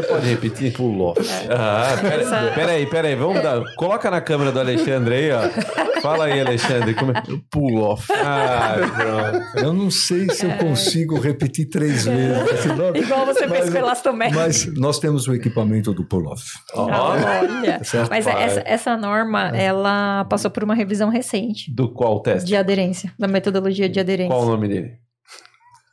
Você 0.00 0.08
pode 0.08 0.28
repetir? 0.28 0.72
Pull-off. 0.72 1.20
Ah, 1.50 1.96
pera, 2.00 2.52
peraí, 2.54 2.86
peraí, 2.86 3.14
vamos 3.14 3.42
dar. 3.42 3.60
Coloca 3.76 4.10
na 4.10 4.20
câmera 4.20 4.50
do 4.52 4.60
Alexandre 4.60 5.14
aí, 5.14 5.30
ó. 5.32 6.00
Fala 6.00 6.24
aí, 6.26 6.40
Alexandre. 6.40 6.94
Como 6.94 7.12
é? 7.12 7.22
Pull-off. 7.50 8.10
Ah, 8.12 8.76
pronto. 8.96 9.58
Eu 9.66 9.72
não 9.74 9.90
sei 9.90 10.28
se 10.30 10.46
eu 10.46 10.52
consigo 10.56 11.18
repetir 11.20 11.68
três 11.68 12.04
vezes. 12.04 12.52
esse 12.52 12.68
nome, 12.74 13.00
Igual 13.00 13.26
você 13.26 13.46
fez 13.48 13.64
Mas- 13.64 13.70
com 13.70 13.76
elastomérico. 13.78 14.38
Mas 14.38 14.66
nós 14.76 14.98
temos 14.98 15.28
o 15.28 15.34
equipamento 15.34 15.92
do 15.92 16.04
pull-off. 16.04 16.44
Ó, 16.74 16.84
Olha. 16.90 17.80
Certo? 17.84 18.08
Mas 18.10 18.26
essa, 18.26 18.62
essa 18.64 18.96
norma, 18.96 19.48
ela 19.56 20.24
passou 20.24 20.50
por 20.50 20.64
uma 20.64 20.74
revisão 20.74 21.08
recente 21.10 21.70
do 21.74 21.88
qual 21.92 22.20
teste? 22.20 22.46
de 22.46 22.56
aderência, 22.56 23.12
da 23.18 23.28
metodologia 23.28 23.88
de 23.88 24.00
aderência. 24.00 24.30
Qual 24.34 24.42
o 24.42 24.46
nome 24.50 24.68
dele? 24.68 24.92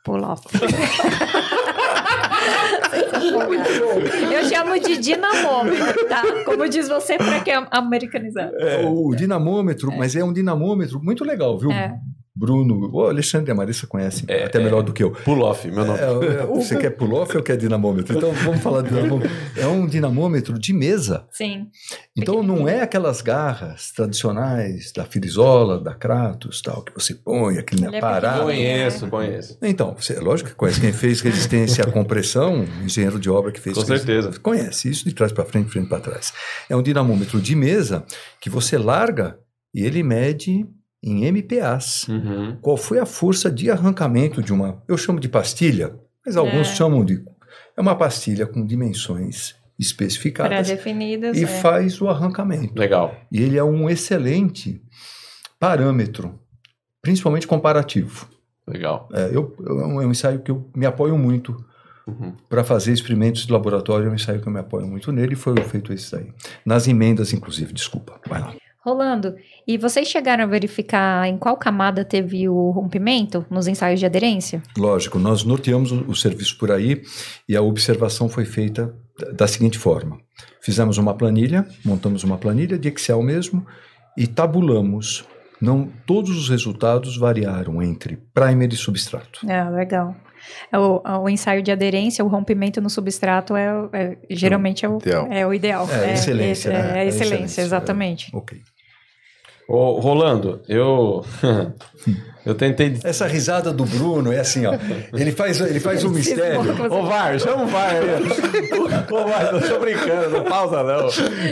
Pull-off. 0.04 0.42
Eu 3.42 4.44
chamo 4.48 4.78
de 4.78 4.96
dinamômetro, 4.98 6.08
tá? 6.08 6.22
Como 6.44 6.68
diz 6.68 6.88
você, 6.88 7.16
pra 7.16 7.40
que 7.40 7.50
americanizar. 7.70 8.50
O 8.86 9.14
dinamômetro, 9.14 9.90
mas 9.96 10.14
é 10.16 10.24
um 10.24 10.32
dinamômetro 10.32 11.00
muito 11.02 11.24
legal, 11.24 11.58
viu? 11.58 11.70
É. 11.70 11.94
Bruno, 12.38 12.88
o 12.92 13.02
Alexandre 13.02 13.50
e 13.50 13.52
a 13.52 13.54
Marissa 13.54 13.84
conhecem 13.86 14.24
É, 14.28 14.44
até 14.44 14.60
é. 14.60 14.62
melhor 14.62 14.82
do 14.82 14.92
que 14.92 15.02
eu. 15.02 15.10
Pull-off, 15.10 15.68
meu 15.68 15.84
nome. 15.84 15.98
É, 15.98 16.42
é, 16.42 16.46
você 16.46 16.76
quer 16.76 16.90
pull-off 16.90 17.36
ou 17.36 17.42
quer 17.42 17.56
dinamômetro? 17.56 18.16
Então 18.16 18.32
vamos 18.32 18.62
falar 18.62 18.82
de 18.82 18.90
dinamômetro. 18.90 19.30
É 19.56 19.66
um 19.66 19.86
dinamômetro 19.86 20.56
de 20.56 20.72
mesa. 20.72 21.26
Sim. 21.32 21.66
Então 22.16 22.40
não 22.42 22.68
é 22.68 22.80
aquelas 22.80 23.20
garras 23.20 23.90
tradicionais 23.90 24.92
da 24.92 25.04
Firizola, 25.04 25.80
da 25.80 25.94
Kratos, 25.94 26.62
tal, 26.62 26.82
que 26.82 26.94
você 26.94 27.12
põe 27.12 27.58
aquele 27.58 27.84
Ele 27.84 27.96
é 27.96 27.98
aparato. 27.98 28.44
Conheço, 28.44 29.08
conheço. 29.08 29.58
Então, 29.60 29.96
você, 29.98 30.20
lógico 30.20 30.50
que 30.50 30.54
conhece. 30.56 30.80
Quem 30.80 30.92
fez 30.92 31.20
resistência 31.20 31.82
à 31.82 31.90
compressão, 31.90 32.64
engenheiro 32.84 33.18
de 33.18 33.28
obra 33.28 33.50
que 33.50 33.60
fez. 33.60 33.76
Com 33.76 33.84
certeza. 33.84 34.38
Conhece 34.40 34.88
isso 34.88 35.04
de 35.04 35.12
trás 35.12 35.32
para 35.32 35.44
frente, 35.44 35.66
de 35.66 35.72
frente 35.72 35.88
para 35.88 35.98
trás. 35.98 36.32
É 36.70 36.76
um 36.76 36.82
dinamômetro 36.82 37.40
de 37.40 37.56
mesa 37.56 38.04
que 38.40 38.48
você 38.48 38.78
larga 38.78 39.38
e 39.74 39.84
ele 39.84 40.02
mede 40.02 40.66
em 41.02 41.24
MPAs. 41.30 42.08
Uhum. 42.08 42.56
Qual 42.60 42.76
foi 42.76 42.98
a 42.98 43.06
força 43.06 43.50
de 43.50 43.70
arrancamento 43.70 44.42
de 44.42 44.52
uma. 44.52 44.82
Eu 44.88 44.96
chamo 44.96 45.20
de 45.20 45.28
pastilha, 45.28 45.94
mas 46.24 46.36
alguns 46.36 46.68
É. 46.68 46.74
chamam 46.74 47.04
de. 47.04 47.24
É 47.76 47.80
uma 47.80 47.94
pastilha 47.94 48.46
com 48.46 48.64
dimensões 48.66 49.54
especificadas 49.78 50.68
e 50.68 51.44
é. 51.44 51.46
faz 51.46 52.00
o 52.00 52.08
arrancamento. 52.08 52.76
Legal. 52.76 53.14
E 53.30 53.40
ele 53.40 53.56
é 53.56 53.62
um 53.62 53.88
excelente 53.88 54.82
parâmetro, 55.58 56.38
principalmente 57.00 57.46
comparativo. 57.46 58.28
Legal. 58.66 59.08
É, 59.12 59.26
eu, 59.32 59.56
eu- 59.60 59.80
é 59.80 59.86
um 59.86 60.02
é 60.02 60.06
um 60.06 60.10
ensaio 60.10 60.40
que 60.40 60.50
eu 60.50 60.68
me 60.76 60.84
apoio 60.84 61.16
muito 61.16 61.64
Uhum. 62.06 62.32
para 62.48 62.64
fazer 62.64 62.92
experimentos 62.92 63.46
de 63.46 63.52
laboratório, 63.52 64.06
é 64.06 64.10
um 64.10 64.14
ensaio 64.14 64.40
que 64.40 64.48
eu 64.48 64.52
me 64.52 64.58
apoio 64.58 64.86
muito 64.86 65.12
nele 65.12 65.34
e 65.34 65.36
foi 65.36 65.54
feito 65.62 65.92
esse 65.92 66.14
aí. 66.16 66.32
Nas 66.64 66.88
emendas, 66.88 67.32
inclusive, 67.34 67.72
desculpa. 67.72 68.18
Vai 68.26 68.40
lá. 68.40 68.54
Rolando, 68.88 69.36
e 69.66 69.76
vocês 69.76 70.08
chegaram 70.08 70.44
a 70.44 70.46
verificar 70.46 71.28
em 71.28 71.36
qual 71.36 71.56
camada 71.56 72.04
teve 72.04 72.48
o 72.48 72.70
rompimento 72.70 73.44
nos 73.50 73.66
ensaios 73.68 74.00
de 74.00 74.06
aderência? 74.06 74.62
Lógico, 74.76 75.18
nós 75.18 75.44
norteamos 75.44 75.92
o, 75.92 76.04
o 76.08 76.16
serviço 76.16 76.56
por 76.56 76.70
aí 76.72 77.02
e 77.48 77.54
a 77.54 77.60
observação 77.60 78.28
foi 78.28 78.44
feita 78.46 78.94
da, 79.18 79.30
da 79.32 79.46
seguinte 79.46 79.76
forma: 79.78 80.18
fizemos 80.62 80.96
uma 80.96 81.12
planilha, 81.14 81.66
montamos 81.84 82.24
uma 82.24 82.38
planilha 82.38 82.78
de 82.78 82.88
Excel 82.88 83.22
mesmo 83.22 83.66
e 84.16 84.26
tabulamos. 84.26 85.24
Não, 85.60 85.88
todos 86.06 86.30
os 86.38 86.48
resultados 86.48 87.16
variaram 87.18 87.82
entre 87.82 88.16
primer 88.32 88.72
e 88.72 88.76
substrato. 88.76 89.40
É, 89.50 89.68
legal. 89.68 90.14
É 90.72 90.78
O, 90.78 91.02
o 91.24 91.28
ensaio 91.28 91.62
de 91.64 91.72
aderência, 91.72 92.24
o 92.24 92.28
rompimento 92.28 92.80
no 92.80 92.88
substrato 92.88 93.56
é, 93.56 93.68
é- 93.92 94.18
geralmente 94.30 94.86
é 94.86 94.88
o 94.88 94.98
Ideal. 94.98 95.26
É 95.32 95.44
o 95.46 95.52
ideal. 95.52 95.88
É, 95.90 96.14
excelência, 96.14 96.52
esse- 96.52 96.68
né? 96.68 96.74
É, 96.74 96.98
É 96.98 97.00
a 97.00 97.04
excelência, 97.04 97.24
excelência, 97.34 97.60
exatamente. 97.62 98.30
Ok. 98.32 98.60
Ô, 99.68 100.00
Rolando, 100.00 100.62
eu. 100.66 101.22
eu 102.46 102.54
tentei. 102.54 102.98
Essa 103.04 103.26
risada 103.26 103.70
do 103.70 103.84
Bruno 103.84 104.32
é 104.32 104.40
assim, 104.40 104.64
ó. 104.64 104.72
Ele 105.12 105.30
faz, 105.30 105.60
ele 105.60 105.78
faz 105.78 106.02
um 106.04 106.08
mistério. 106.08 106.60
Ô, 106.90 107.02
VAR, 107.02 107.38
chama 107.38 107.64
o 107.64 107.66
VAR 107.66 107.92
aí. 107.92 108.02
Ô, 109.12 109.28
VAR, 109.28 109.52
não 109.52 109.60
tô 109.60 109.78
brincando, 109.78 110.30
não 110.30 110.44
pausa 110.44 110.82
não. 110.82 111.08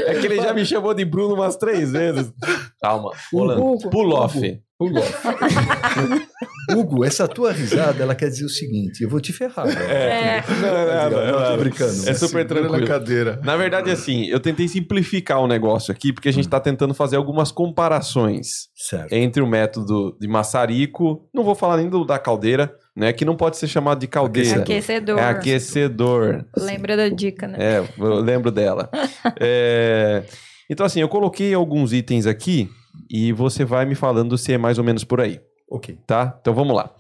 É 0.07 0.15
que 0.15 0.25
ele 0.25 0.37
já 0.37 0.55
me 0.55 0.65
chamou 0.65 0.95
de 0.95 1.05
Bruno 1.05 1.35
umas 1.35 1.57
três 1.57 1.93
vezes. 1.93 2.33
Calma, 2.81 3.13
Rolando. 3.31 3.91
Pull 3.91 4.15
off. 4.15 4.63
Hugo, 4.79 5.01
Hugo, 6.77 7.05
essa 7.05 7.27
tua 7.27 7.51
risada, 7.53 8.03
ela 8.03 8.15
quer 8.15 8.29
dizer 8.29 8.45
o 8.45 8.49
seguinte: 8.49 9.03
eu 9.03 9.09
vou 9.09 9.21
te 9.21 9.33
ferrar. 9.33 9.67
velho. 9.67 9.79
É. 9.91 10.45
Não, 10.61 11.11
não, 11.11 11.11
não, 11.11 11.19
Eu 11.27 11.33
tô 11.45 11.51
não. 11.51 11.59
brincando. 11.59 12.09
É 12.11 12.13
super 12.15 12.47
tranquilo. 12.47 12.79
na 12.81 12.87
cadeira. 12.87 13.41
Na 13.43 13.57
verdade, 13.57 13.91
assim, 13.91 14.27
eu 14.27 14.39
tentei 14.39 14.69
simplificar 14.69 15.41
o 15.41 15.47
negócio 15.47 15.91
aqui, 15.93 16.13
porque 16.13 16.29
a 16.29 16.33
gente 16.33 16.47
tá 16.49 16.61
tentando 16.61 16.93
fazer 16.93 17.17
algumas 17.17 17.51
comparações 17.51 18.69
Certo. 18.75 19.13
entre 19.13 19.43
o 19.43 19.47
método 19.47 20.17
de 20.21 20.29
maçarico, 20.29 21.27
não 21.33 21.43
vou 21.43 21.55
falar 21.55 21.79
nem 21.79 21.89
do 21.89 22.05
da 22.05 22.19
caldeira, 22.19 22.75
né, 22.95 23.13
que 23.15 23.25
não 23.25 23.35
pode 23.37 23.57
ser 23.57 23.69
chamado 23.69 24.01
de 24.01 24.07
caldeira. 24.07 24.61
Aquecedor. 24.61 25.19
É 25.19 25.25
aquecedor. 25.25 26.45
Lembra 26.57 26.97
da 26.99 27.09
dica, 27.09 27.49
né? 27.49 27.57
É, 27.59 27.85
eu 27.99 28.21
lembro 28.21 28.51
dela. 28.51 28.91
É, 29.41 30.23
Então, 30.69 30.85
assim, 30.85 31.01
eu 31.01 31.09
coloquei 31.09 31.55
alguns 31.55 31.93
itens 31.93 32.27
aqui 32.27 32.69
e 33.11 33.33
você 33.33 33.65
vai 33.65 33.85
me 33.85 33.95
falando 33.95 34.37
se 34.37 34.53
é 34.53 34.59
mais 34.59 34.79
ou 34.79 34.85
menos 34.85 35.05
por 35.05 35.21
aí, 35.21 35.41
Ok. 35.71 35.99
tá? 36.07 36.37
Então 36.41 36.55
vamos 36.55 36.75
lá. 36.77 36.91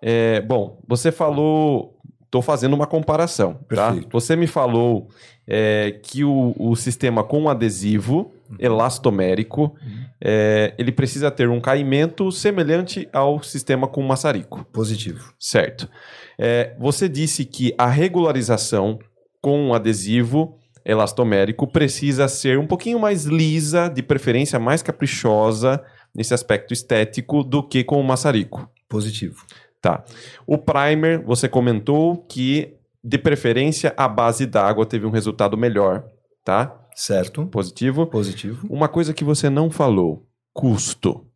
É, 0.00 0.40
bom, 0.40 0.78
você 0.86 1.10
falou. 1.12 1.92
Estou 2.24 2.42
fazendo 2.42 2.74
uma 2.74 2.86
comparação, 2.86 3.60
tá? 3.68 3.94
Você 4.10 4.34
me 4.34 4.48
falou 4.48 5.08
é, 5.46 6.00
que 6.02 6.24
o, 6.24 6.52
o 6.58 6.74
sistema 6.74 7.22
com 7.22 7.48
adesivo 7.48 8.32
elastomérico 8.58 9.72
é, 10.20 10.74
ele 10.76 10.90
precisa 10.90 11.30
ter 11.30 11.48
um 11.48 11.60
caimento 11.60 12.32
semelhante 12.32 13.08
ao 13.12 13.40
sistema 13.40 13.86
com 13.86 14.02
maçarico. 14.02 14.64
Positivo. 14.72 15.32
Certo. 15.38 15.88
É, 16.36 16.74
você 16.76 17.08
disse 17.08 17.44
que 17.44 17.72
a 17.78 17.86
regularização 17.86 18.98
com 19.40 19.72
adesivo 19.72 20.58
elastomérico 20.84 21.66
precisa 21.66 22.28
ser 22.28 22.58
um 22.58 22.66
pouquinho 22.66 22.98
mais 22.98 23.24
lisa, 23.24 23.88
de 23.88 24.02
preferência 24.02 24.58
mais 24.58 24.82
caprichosa 24.82 25.82
nesse 26.14 26.34
aspecto 26.34 26.72
estético 26.72 27.42
do 27.42 27.62
que 27.62 27.82
com 27.82 28.00
o 28.00 28.04
maçarico. 28.04 28.68
Positivo. 28.88 29.44
Tá. 29.80 30.04
O 30.46 30.56
primer, 30.56 31.22
você 31.24 31.48
comentou 31.48 32.18
que 32.28 32.76
de 33.02 33.18
preferência 33.18 33.92
a 33.96 34.08
base 34.08 34.46
d'água 34.46 34.86
teve 34.86 35.04
um 35.04 35.10
resultado 35.10 35.58
melhor, 35.58 36.04
tá? 36.42 36.80
Certo. 36.94 37.44
Positivo. 37.46 38.06
Positivo. 38.06 38.66
Uma 38.70 38.88
coisa 38.88 39.12
que 39.12 39.24
você 39.24 39.50
não 39.50 39.70
falou, 39.70 40.26
custo. 40.52 41.26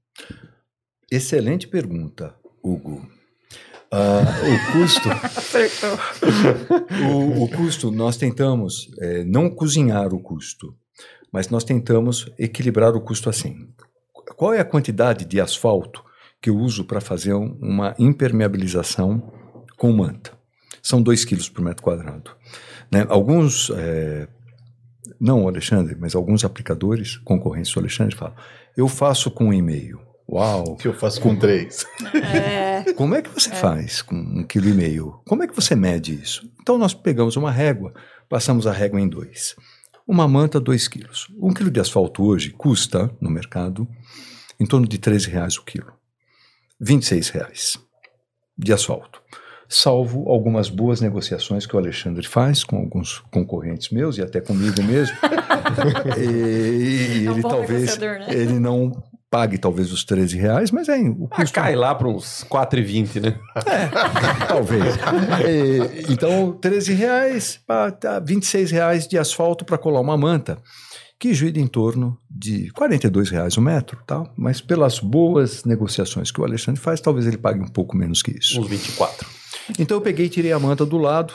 Excelente 1.11 1.67
pergunta, 1.67 2.35
Hugo. 2.63 3.18
Ah, 3.91 4.23
o 4.45 4.73
custo. 4.73 5.09
O, 7.11 7.45
o 7.45 7.49
custo, 7.49 7.91
nós 7.91 8.17
tentamos 8.17 8.91
eh, 9.01 9.25
não 9.25 9.49
cozinhar 9.49 10.13
o 10.13 10.21
custo, 10.21 10.75
mas 11.33 11.49
nós 11.49 11.65
tentamos 11.65 12.31
equilibrar 12.39 12.95
o 12.95 13.01
custo 13.01 13.31
assim. 13.31 13.69
Qual 14.37 14.53
é 14.53 14.61
a 14.61 14.65
quantidade 14.65 15.25
de 15.25 15.41
asfalto 15.41 16.05
que 16.41 16.51
eu 16.51 16.57
uso 16.57 16.85
para 16.85 17.01
fazer 17.01 17.35
um- 17.35 17.57
uma 17.61 17.95
impermeabilização 17.99 19.33
com 19.77 19.91
manta? 19.93 20.33
São 20.83 21.03
2 21.03 21.25
quilos 21.25 21.49
por 21.49 21.63
metro 21.63 21.83
quadrado. 21.83 22.31
Né? 22.93 23.05
Alguns, 23.09 23.71
eh, 23.71 24.29
não 25.21 25.45
o 25.45 25.49
Alexandre, 25.49 25.97
mas 25.99 26.15
alguns 26.15 26.45
aplicadores, 26.45 27.17
concorrentes 27.19 27.73
do 27.73 27.81
Alexandre, 27.81 28.15
falam, 28.15 28.37
eu 28.77 28.87
faço 28.87 29.31
com 29.31 29.47
um 29.47 29.53
e-mail. 29.53 29.99
Uau! 30.31 30.77
que 30.77 30.87
eu 30.87 30.93
faço 30.93 31.21
com 31.21 31.35
três. 31.35 31.87
É, 32.15 32.93
Como 32.93 33.15
é 33.15 33.23
que 33.23 33.31
você 33.31 33.51
faz 33.51 34.03
com 34.03 34.15
um 34.15 34.45
quilo 34.45 34.69
e 34.69 34.75
meio? 34.75 35.21
Como 35.27 35.43
é 35.43 35.47
que 35.49 35.57
você 35.57 35.75
mede 35.75 36.13
isso? 36.15 36.49
Então 36.61 36.77
nós 36.77 36.93
pegamos 36.93 37.37
uma 37.37 37.51
régua, 37.51 37.95
passamos 38.29 38.67
a 38.67 38.73
régua 38.73 39.01
em 39.01 39.09
dois. 39.09 39.57
Uma 40.07 40.29
manta, 40.29 40.61
dois 40.61 40.87
quilos. 40.87 41.29
Um 41.41 41.53
quilo 41.53 41.71
de 41.71 41.81
asfalto 41.81 42.23
hoje 42.25 42.51
custa, 42.51 43.11
no 43.21 43.31
mercado, 43.31 43.89
em 44.61 44.67
torno 44.67 44.87
de 44.87 44.99
13 44.99 45.31
reais 45.31 45.57
o 45.57 45.65
quilo. 45.65 45.93
26 46.81 47.29
reais 47.31 47.79
de 48.57 48.73
asfalto. 48.73 49.23
Salvo 49.69 50.29
algumas 50.31 50.71
boas 50.71 51.01
negociações 51.01 51.67
que 51.67 51.77
o 51.77 51.79
Alexandre 51.79 52.27
faz 52.27 52.65
com 52.65 52.77
alguns 52.77 53.19
concorrentes 53.31 53.91
meus 53.91 54.17
e 54.17 54.23
até 54.23 54.41
comigo 54.41 54.83
mesmo. 54.83 55.15
e 56.17 57.27
É 57.27 57.31
um 57.31 57.33
ele 57.35 57.43
bom 57.43 57.49
talvez 57.49 57.99
né? 57.99 58.27
ele 58.31 58.59
não 58.59 59.03
pague 59.31 59.59
talvez 59.59 59.93
os 59.93 60.05
13 60.05 60.37
reais, 60.39 60.71
mas 60.71 60.89
é 60.89 60.99
o 60.99 61.29
Ah, 61.31 61.37
custo 61.37 61.55
cai 61.55 61.75
lá 61.75 61.95
para 61.95 62.09
uns 62.09 62.45
4,20, 62.45 63.21
né? 63.21 63.39
Talvez. 64.49 64.95
E, 65.47 66.13
então, 66.13 66.53
13 66.53 66.95
reais, 66.95 67.61
pá, 67.67 67.91
tá, 67.91 68.19
26 68.21 68.71
reais 68.71 69.07
de 69.07 69.19
asfalto 69.19 69.65
para 69.65 69.77
colar 69.79 70.01
uma 70.01 70.17
manta, 70.17 70.59
que 71.19 71.35
gira 71.35 71.59
em 71.59 71.67
torno 71.67 72.17
de 72.31 72.71
42 72.71 73.29
reais 73.31 73.57
o 73.57 73.61
metro, 73.61 73.99
tá? 74.07 74.25
mas 74.37 74.61
pelas 74.61 74.99
boas 75.01 75.65
negociações 75.65 76.31
que 76.31 76.41
o 76.41 76.45
Alexandre 76.45 76.81
faz, 76.81 77.01
talvez 77.01 77.27
ele 77.27 77.39
pague 77.39 77.61
um 77.61 77.69
pouco 77.69 77.97
menos 77.97 78.23
que 78.23 78.31
isso. 78.31 78.61
Uns 78.61 78.69
24. 78.69 79.29
Então 79.79 79.97
eu 79.99 80.01
peguei 80.01 80.27
e 80.27 80.31
tirei 80.31 80.53
a 80.53 80.59
manta 80.59 80.87
do 80.87 80.97
lado 80.97 81.35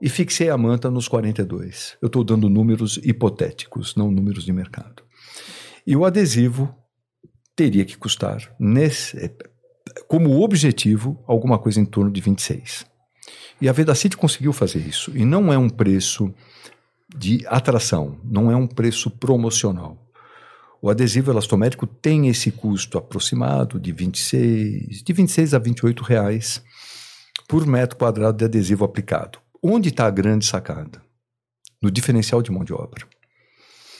e 0.00 0.08
fixei 0.08 0.48
a 0.48 0.56
manta 0.56 0.90
nos 0.90 1.06
42. 1.06 1.96
Eu 2.00 2.06
estou 2.06 2.24
dando 2.24 2.48
números 2.48 2.98
hipotéticos, 3.04 3.94
não 3.94 4.10
números 4.10 4.44
de 4.44 4.52
mercado. 4.52 5.02
E 5.86 5.94
o 5.94 6.04
adesivo 6.04 6.74
teria 7.58 7.84
que 7.84 7.98
custar, 7.98 8.54
nesse, 8.56 9.34
como 10.06 10.40
objetivo, 10.44 11.20
alguma 11.26 11.58
coisa 11.58 11.80
em 11.80 11.84
torno 11.84 12.08
de 12.08 12.20
26. 12.20 12.86
E 13.60 13.68
a 13.68 13.72
Vedacity 13.72 14.16
conseguiu 14.16 14.52
fazer 14.52 14.78
isso. 14.78 15.10
E 15.12 15.24
não 15.24 15.52
é 15.52 15.58
um 15.58 15.68
preço 15.68 16.32
de 17.16 17.44
atração, 17.48 18.16
não 18.22 18.48
é 18.48 18.54
um 18.54 18.68
preço 18.68 19.10
promocional. 19.10 19.98
O 20.80 20.88
adesivo 20.88 21.32
elastomérico 21.32 21.84
tem 21.84 22.28
esse 22.28 22.52
custo 22.52 22.96
aproximado 22.96 23.80
de 23.80 23.90
26, 23.90 25.02
de 25.02 25.12
26 25.12 25.52
a 25.52 25.58
28 25.58 26.04
reais 26.04 26.62
por 27.48 27.66
metro 27.66 27.98
quadrado 27.98 28.38
de 28.38 28.44
adesivo 28.44 28.84
aplicado. 28.84 29.40
Onde 29.60 29.88
está 29.88 30.06
a 30.06 30.10
grande 30.12 30.46
sacada? 30.46 31.02
No 31.82 31.90
diferencial 31.90 32.40
de 32.40 32.52
mão 32.52 32.62
de 32.62 32.72
obra. 32.72 33.04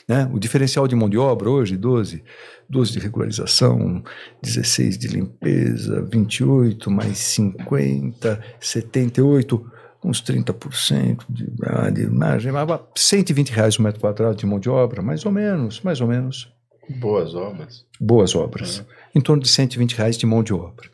Né? 0.08 0.28
O 0.32 0.38
diferencial 0.38 0.88
de 0.88 0.96
mão 0.96 1.08
de 1.08 1.18
obra 1.18 1.50
hoje, 1.50 1.76
12, 1.76 2.24
12 2.68 2.92
de 2.92 2.98
regularização, 2.98 4.02
16 4.42 4.96
de 4.96 5.06
limpeza, 5.08 6.02
28 6.10 6.90
mais 6.90 7.18
50, 7.18 8.42
78, 8.58 9.70
uns 10.02 10.22
30% 10.22 11.24
de, 11.28 11.52
ah, 11.62 11.90
de 11.90 12.06
margem, 12.06 12.50
mas 12.50 12.80
120 12.96 13.50
reais 13.50 13.78
o 13.78 13.82
metro 13.82 14.00
quadrado 14.00 14.36
de 14.36 14.46
mão 14.46 14.58
de 14.58 14.70
obra, 14.70 15.02
mais 15.02 15.26
ou 15.26 15.32
menos, 15.32 15.82
mais 15.82 16.00
ou 16.00 16.08
menos 16.08 16.50
Boas 16.88 17.34
obras. 17.34 17.84
boas 18.00 18.34
obras, 18.34 18.82
em 19.14 19.20
torno 19.20 19.42
de 19.42 19.48
120 19.50 19.92
reais 19.92 20.16
de 20.16 20.24
mão 20.24 20.42
de 20.42 20.54
obra. 20.54 20.88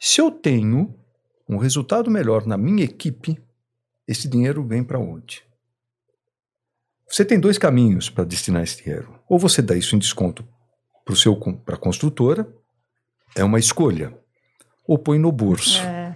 Se 0.00 0.20
eu 0.20 0.28
tenho 0.28 0.92
um 1.48 1.56
resultado 1.56 2.10
melhor 2.10 2.44
na 2.46 2.56
minha 2.56 2.82
equipe, 2.82 3.38
esse 4.08 4.26
dinheiro 4.26 4.64
vem 4.64 4.82
para 4.82 4.98
onde? 4.98 5.42
Você 7.10 7.24
tem 7.24 7.40
dois 7.40 7.58
caminhos 7.58 8.08
para 8.08 8.24
destinar 8.24 8.62
esse 8.62 8.82
dinheiro. 8.82 9.12
Ou 9.28 9.38
você 9.38 9.60
dá 9.60 9.74
isso 9.74 9.96
em 9.96 9.98
desconto 9.98 10.44
para 11.64 11.74
a 11.74 11.78
construtora, 11.78 12.46
é 13.36 13.42
uma 13.42 13.58
escolha. 13.58 14.14
Ou 14.86 14.96
põe 14.96 15.18
no 15.18 15.32
bolso. 15.32 15.82
é. 15.82 16.14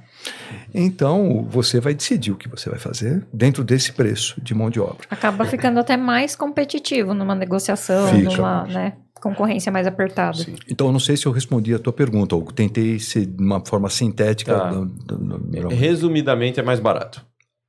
Então, 0.72 1.45
você 1.51 1.80
vai 1.80 1.95
decidir 1.95 2.32
o 2.32 2.36
que 2.36 2.49
você 2.49 2.70
vai 2.70 2.78
fazer 2.78 3.26
dentro 3.32 3.62
desse 3.62 3.92
preço 3.92 4.40
de 4.40 4.55
mão 4.55 4.70
de 4.70 4.80
obra. 4.80 5.07
Acaba 5.11 5.45
ficando 5.45 5.78
até 5.78 5.97
mais 5.97 6.34
competitivo 6.34 7.12
numa 7.14 7.34
negociação, 7.34 8.09
Fica. 8.09 8.30
numa 8.36 8.64
né, 8.64 8.97
concorrência 9.20 9.70
mais 9.70 9.86
apertada. 9.86 10.38
Sim. 10.38 10.55
Então, 10.68 10.86
eu 10.88 10.92
não 10.92 10.99
sei 11.01 11.16
se 11.16 11.26
eu 11.26 11.32
respondi 11.32 11.74
a 11.74 11.78
tua 11.78 11.92
pergunta, 11.92 12.34
ou 12.34 12.42
tentei 12.51 12.99
ser 12.99 13.26
de 13.26 13.42
uma 13.42 13.64
forma 13.64 13.88
sintética. 13.90 14.55
Tá. 14.59 14.70
da- 14.70 14.80
da- 14.84 15.16
da- 15.38 15.68
da- 15.68 15.74
Resumidamente, 15.74 16.59
é 16.59 16.62
mais 16.62 16.80
barato. 16.80 17.24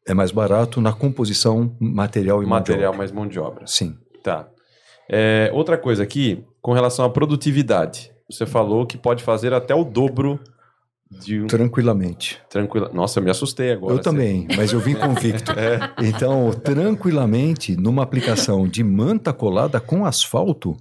É 0.08 0.14
mais 0.14 0.32
barato 0.32 0.80
na 0.82 0.94
composição 0.94 1.76
material 1.80 2.44
e 2.44 2.46
mão 2.46 2.58
de 2.62 2.70
Material 2.72 2.90
obra. 2.90 2.98
mais 2.98 3.12
mão 3.12 3.28
de 3.28 3.40
obra. 3.40 3.66
Sim. 3.68 3.98
Tá. 4.24 4.48
É, 5.10 5.50
outra 5.54 5.78
coisa 5.78 6.04
aqui, 6.04 6.44
com 6.62 6.74
relação 6.74 7.06
à 7.06 7.10
produtividade. 7.10 8.12
Você 8.30 8.46
falou 8.46 8.86
que 8.86 8.98
pode 8.98 9.24
fazer 9.24 9.54
até 9.54 9.74
o 9.74 9.84
dobro 9.84 10.40
de 11.10 11.42
um 11.44 11.48
Tranquilamente. 11.48 12.42
tranquilo. 12.50 12.90
Nossa, 12.92 13.20
eu 13.20 13.24
me 13.24 13.30
assustei 13.30 13.72
agora. 13.72 13.94
eu 13.94 14.00
também, 14.02 14.48
mas 14.58 14.74
eu 14.74 14.80
vim 14.80 14.96
convicto. 14.96 15.52
É. 15.58 15.80
Então, 16.08 16.52
tranquilamente, 16.52 17.76
numa 17.76 18.02
aplicação 18.04 18.68
de 18.68 18.84
manta 18.84 19.32
colada 19.32 19.80
com 19.80 20.06
asfalto, 20.06 20.76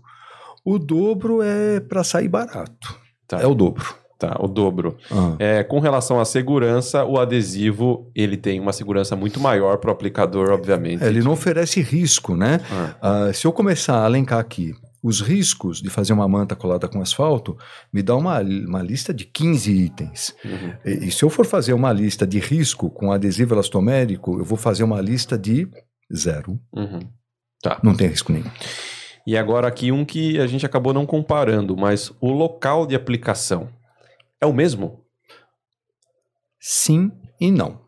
o 0.64 0.78
dobro 0.78 1.42
é 1.42 1.80
para 1.80 2.02
sair 2.02 2.28
barato. 2.28 2.98
Tá. 3.28 3.40
É 3.40 3.46
o 3.46 3.54
dobro. 3.54 3.84
Tá, 4.18 4.36
o 4.40 4.46
dobro. 4.46 4.96
Ah, 5.10 5.34
É, 5.38 5.64
com 5.64 5.80
relação 5.80 6.20
à 6.20 6.24
segurança, 6.24 7.04
o 7.04 7.18
adesivo 7.18 8.10
ele 8.14 8.36
tem 8.36 8.60
uma 8.60 8.72
segurança 8.72 9.16
muito 9.16 9.40
maior 9.40 9.78
para 9.78 9.90
o 9.90 9.92
aplicador, 9.92 10.50
obviamente. 10.50 11.02
É, 11.02 11.08
ele 11.08 11.20
não 11.22 11.32
oferece 11.32 11.80
risco, 11.80 12.36
né? 12.36 12.60
Ah, 12.70 12.94
Ah, 13.28 13.32
se 13.32 13.46
eu 13.46 13.52
começar 13.52 13.96
a 13.96 14.04
alencar 14.04 14.38
aqui 14.38 14.74
os 15.02 15.20
riscos 15.20 15.82
de 15.82 15.90
fazer 15.90 16.14
uma 16.14 16.26
manta 16.26 16.56
colada 16.56 16.88
com 16.88 17.02
asfalto, 17.02 17.58
me 17.92 18.02
dá 18.02 18.16
uma, 18.16 18.40
uma 18.40 18.80
lista 18.82 19.12
de 19.12 19.24
15 19.26 19.70
itens. 19.70 20.34
uhum. 20.42 20.72
E, 20.84 21.08
e 21.08 21.10
se 21.10 21.22
eu 21.22 21.28
for 21.28 21.44
fazer 21.44 21.74
uma 21.74 21.92
lista 21.92 22.26
de 22.26 22.38
risco 22.38 22.88
com 22.88 23.12
adesivo 23.12 23.54
elastomérico, 23.54 24.38
eu 24.38 24.44
vou 24.44 24.56
fazer 24.56 24.82
uma 24.84 25.00
lista 25.02 25.36
de 25.36 25.68
zero. 26.14 26.58
Uhum. 26.72 27.00
Não 27.82 27.94
tem 27.94 28.08
risco 28.08 28.32
nenhum. 28.32 28.50
E 29.26 29.36
agora 29.36 29.66
aqui 29.66 29.90
um 29.90 30.04
que 30.04 30.38
a 30.38 30.46
gente 30.46 30.64
acabou 30.66 30.92
não 30.92 31.06
comparando, 31.06 31.76
mas 31.76 32.12
o 32.20 32.30
local 32.30 32.86
de 32.86 32.94
aplicação 32.94 33.68
é 34.44 34.46
o 34.46 34.52
mesmo? 34.52 35.04
Sim 36.60 37.10
e 37.40 37.50
não. 37.50 37.82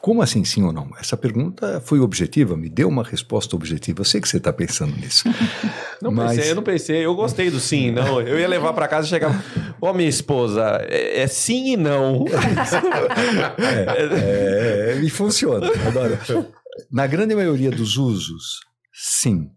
Como 0.00 0.20
assim 0.20 0.44
sim 0.44 0.64
ou 0.64 0.72
não? 0.72 0.90
Essa 0.98 1.16
pergunta 1.16 1.80
foi 1.80 2.00
objetiva, 2.00 2.56
me 2.56 2.68
deu 2.68 2.88
uma 2.88 3.04
resposta 3.04 3.54
objetiva. 3.54 4.00
Eu 4.00 4.04
sei 4.04 4.20
que 4.20 4.28
você 4.28 4.38
está 4.38 4.52
pensando 4.52 4.96
nisso. 4.96 5.24
Não 6.02 6.10
Mas- 6.10 6.34
pensei, 6.36 6.50
eu 6.50 6.56
não 6.56 6.62
pensei. 6.64 7.06
Eu 7.06 7.14
gostei 7.14 7.48
do 7.48 7.60
sim, 7.60 7.92
não. 7.92 8.20
Eu 8.20 8.36
ia 8.36 8.48
levar 8.48 8.72
para 8.72 8.88
casa 8.88 9.06
e 9.06 9.10
chegava. 9.10 9.40
Ô, 9.80 9.92
minha 9.92 10.08
esposa, 10.08 10.80
é, 10.88 11.20
é 11.20 11.26
sim 11.28 11.74
e 11.74 11.76
não. 11.76 12.24
É, 14.20 14.98
e 15.00 15.08
funciona. 15.08 15.68
Agora, 15.86 16.18
na 16.90 17.06
grande 17.06 17.36
maioria 17.36 17.70
dos 17.70 17.96
usos, 17.96 18.58
sim. 18.92 19.48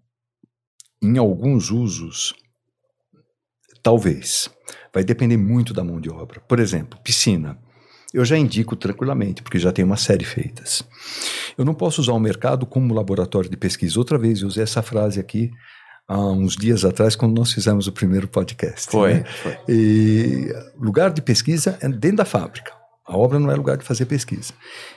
Em 1.02 1.18
alguns 1.18 1.72
usos, 1.72 2.36
talvez. 3.82 4.48
Vai 4.96 5.04
depender 5.04 5.36
muito 5.36 5.74
da 5.74 5.84
mão 5.84 6.00
de 6.00 6.10
obra. 6.10 6.40
Por 6.48 6.58
exemplo, 6.58 6.98
piscina. 7.04 7.60
Eu 8.14 8.24
já 8.24 8.38
indico 8.38 8.78
tranquilamente, 8.78 9.44
porque 9.44 9.60
já 9.60 9.70
tem 9.70 9.84
uma 9.84 9.98
série 9.98 10.24
feitas. 10.24 10.84
Eu 11.58 11.66
não 11.66 11.74
posso 11.74 12.00
usar 12.00 12.14
o 12.14 12.20
mercado 12.20 12.66
como 12.66 12.94
laboratório 12.94 13.50
de 13.50 13.58
pesquisa. 13.58 14.00
Outra 14.00 14.18
vez 14.18 14.42
eu 14.42 14.48
usei 14.48 14.64
essa 14.64 14.82
frase 14.82 15.20
aqui 15.20 15.52
há 16.08 16.18
uns 16.18 16.56
dias 16.56 16.86
atrás, 16.86 17.14
quando 17.14 17.38
nós 17.38 17.52
fizemos 17.52 17.88
o 17.88 17.92
primeiro 17.92 18.26
podcast. 18.26 18.90
Foi, 18.90 19.16
né? 19.16 19.26
foi. 19.26 19.58
E 19.68 20.48
lugar 20.80 21.12
de 21.12 21.22
pesquisa 21.22 21.78
é 21.82 21.90
dentro 21.90 22.18
da 22.18 22.26
fábrica. 22.26 22.72
A 23.06 23.18
obra 23.18 23.38
não 23.38 23.52
é 23.52 23.56
lugar 23.56 23.76
de 23.76 23.84
fazer 23.84 24.06
pesquisa. 24.06 24.54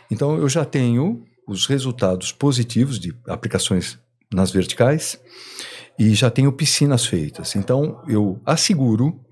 Então 0.09 0.39
eu 0.39 0.49
já 0.49 0.65
tenho 0.65 1.25
os 1.45 1.67
resultados 1.67 2.31
positivos 2.31 3.01
de 3.01 3.13
aplicações 3.27 3.99
nas 4.33 4.53
verticais 4.53 5.19
e 5.99 6.15
já 6.15 6.31
tenho 6.31 6.53
piscinas 6.53 7.05
feitas. 7.05 7.57
Então 7.57 8.01
eu 8.07 8.41
asseguro 8.47 9.25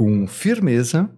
com 0.00 0.26
firmeza 0.26 1.10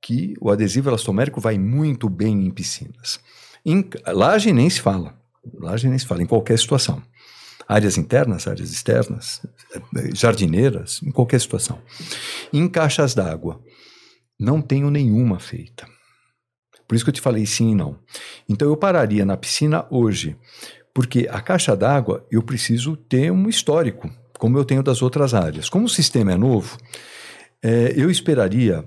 que 0.00 0.36
o 0.40 0.52
adesivo 0.52 0.88
elastomérico 0.88 1.40
vai 1.40 1.58
muito 1.58 2.08
bem 2.08 2.46
em 2.46 2.48
piscinas. 2.48 3.18
Em 3.66 3.90
laje 4.06 4.52
nem 4.52 4.70
se 4.70 4.80
fala. 4.80 5.20
Laje 5.52 5.88
nem 5.88 5.98
se 5.98 6.06
fala 6.06 6.22
em 6.22 6.26
qualquer 6.26 6.56
situação. 6.60 7.02
Áreas 7.66 7.98
internas, 7.98 8.46
áreas 8.46 8.70
externas, 8.70 9.44
jardineiras, 10.14 11.00
em 11.02 11.10
qualquer 11.10 11.40
situação. 11.40 11.82
Em 12.52 12.68
caixas 12.68 13.16
d'água, 13.16 13.60
não 14.38 14.62
tenho 14.62 14.92
nenhuma 14.92 15.40
feita. 15.40 15.84
Por 16.86 16.94
isso 16.94 17.04
que 17.04 17.10
eu 17.10 17.14
te 17.14 17.20
falei 17.20 17.46
sim 17.46 17.72
e 17.72 17.74
não. 17.74 17.98
Então 18.48 18.68
eu 18.68 18.76
pararia 18.76 19.24
na 19.24 19.36
piscina 19.36 19.84
hoje, 19.90 20.36
porque 20.94 21.26
a 21.28 21.40
caixa 21.40 21.76
d'água 21.76 22.24
eu 22.30 22.44
preciso 22.44 22.96
ter 22.96 23.32
um 23.32 23.48
histórico, 23.48 24.08
como 24.38 24.56
eu 24.56 24.64
tenho 24.64 24.84
das 24.84 25.02
outras 25.02 25.34
áreas. 25.34 25.68
Como 25.68 25.86
o 25.86 25.90
sistema 25.90 26.30
é 26.30 26.36
novo, 26.36 26.78
eh, 27.62 27.94
eu 27.96 28.10
esperaria 28.10 28.84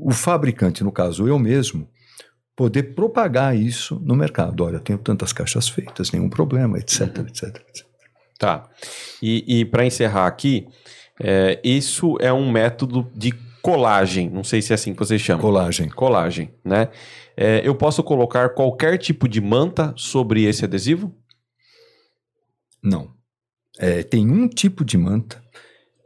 o 0.00 0.12
fabricante, 0.12 0.84
no 0.84 0.92
caso 0.92 1.26
eu 1.26 1.38
mesmo, 1.38 1.88
poder 2.54 2.94
propagar 2.94 3.56
isso 3.56 4.00
no 4.04 4.14
mercado. 4.14 4.64
Olha, 4.64 4.76
eu 4.76 4.80
tenho 4.80 4.98
tantas 4.98 5.32
caixas 5.32 5.68
feitas, 5.68 6.12
nenhum 6.12 6.28
problema, 6.28 6.78
etc, 6.78 7.18
etc, 7.28 7.42
etc. 7.68 7.86
Tá. 8.38 8.68
E, 9.22 9.60
e 9.60 9.64
para 9.64 9.86
encerrar 9.86 10.26
aqui, 10.26 10.66
É, 11.20 11.60
isso 11.62 12.16
é 12.20 12.32
um 12.32 12.50
método 12.50 13.08
de 13.14 13.32
colagem. 13.60 14.30
Não 14.30 14.42
sei 14.42 14.60
se 14.60 14.72
é 14.72 14.74
assim 14.74 14.92
que 14.92 14.98
você 14.98 15.18
chama. 15.18 15.40
Colagem. 15.40 15.88
Colagem, 15.88 16.50
né? 16.64 16.88
É, 17.36 17.60
eu 17.64 17.74
posso 17.74 18.02
colocar 18.02 18.48
qualquer 18.54 18.98
tipo 18.98 19.28
de 19.28 19.40
manta 19.40 19.92
sobre 19.96 20.44
esse 20.44 20.64
adesivo? 20.64 21.14
Não. 22.82 23.14
É, 23.78 24.02
tem 24.02 24.28
um 24.28 24.48
tipo 24.48 24.84
de 24.84 24.98
manta 24.98 25.40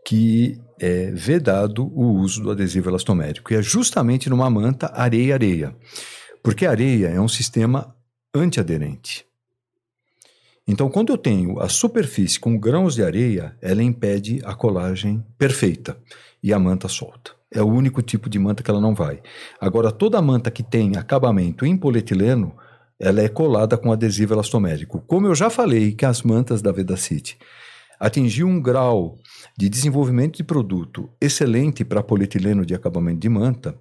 que 0.04 0.60
é 0.80 1.10
vedado 1.10 1.86
o 1.86 2.12
uso 2.18 2.42
do 2.42 2.50
adesivo 2.50 2.90
elastomérico, 2.90 3.52
e 3.52 3.56
é 3.56 3.62
justamente 3.62 4.28
numa 4.28 4.50
manta 4.50 4.90
areia-areia. 4.94 5.74
Porque 6.42 6.66
areia 6.66 7.08
é 7.08 7.20
um 7.20 7.28
sistema 7.28 7.94
antiaderente. 8.34 9.24
Então, 10.68 10.88
quando 10.88 11.12
eu 11.12 11.18
tenho 11.18 11.60
a 11.60 11.68
superfície 11.68 12.40
com 12.40 12.58
grãos 12.58 12.96
de 12.96 13.02
areia, 13.02 13.56
ela 13.62 13.82
impede 13.82 14.40
a 14.44 14.52
colagem 14.52 15.24
perfeita 15.38 15.96
e 16.42 16.52
a 16.52 16.58
manta 16.58 16.88
solta. 16.88 17.32
É 17.52 17.62
o 17.62 17.68
único 17.68 18.02
tipo 18.02 18.28
de 18.28 18.38
manta 18.38 18.62
que 18.62 18.70
ela 18.70 18.80
não 18.80 18.94
vai. 18.94 19.22
Agora, 19.60 19.92
toda 19.92 20.20
manta 20.20 20.50
que 20.50 20.64
tem 20.64 20.96
acabamento 20.96 21.64
em 21.64 21.76
polietileno, 21.76 22.56
ela 22.98 23.20
é 23.20 23.28
colada 23.28 23.78
com 23.78 23.92
adesivo 23.92 24.34
elastomérico. 24.34 25.00
Como 25.06 25.28
eu 25.28 25.34
já 25.34 25.48
falei 25.48 25.92
que 25.92 26.04
as 26.04 26.22
mantas 26.22 26.60
da 26.60 26.72
Vedacity 26.72 27.38
atingiu 28.00 28.48
um 28.48 28.60
grau 28.60 29.18
de 29.58 29.68
desenvolvimento 29.68 30.36
de 30.36 30.44
produto 30.44 31.10
excelente 31.20 31.84
para 31.84 32.02
polietileno 32.02 32.64
de 32.64 32.74
acabamento 32.74 33.20
de 33.20 33.28
manta, 33.28 33.78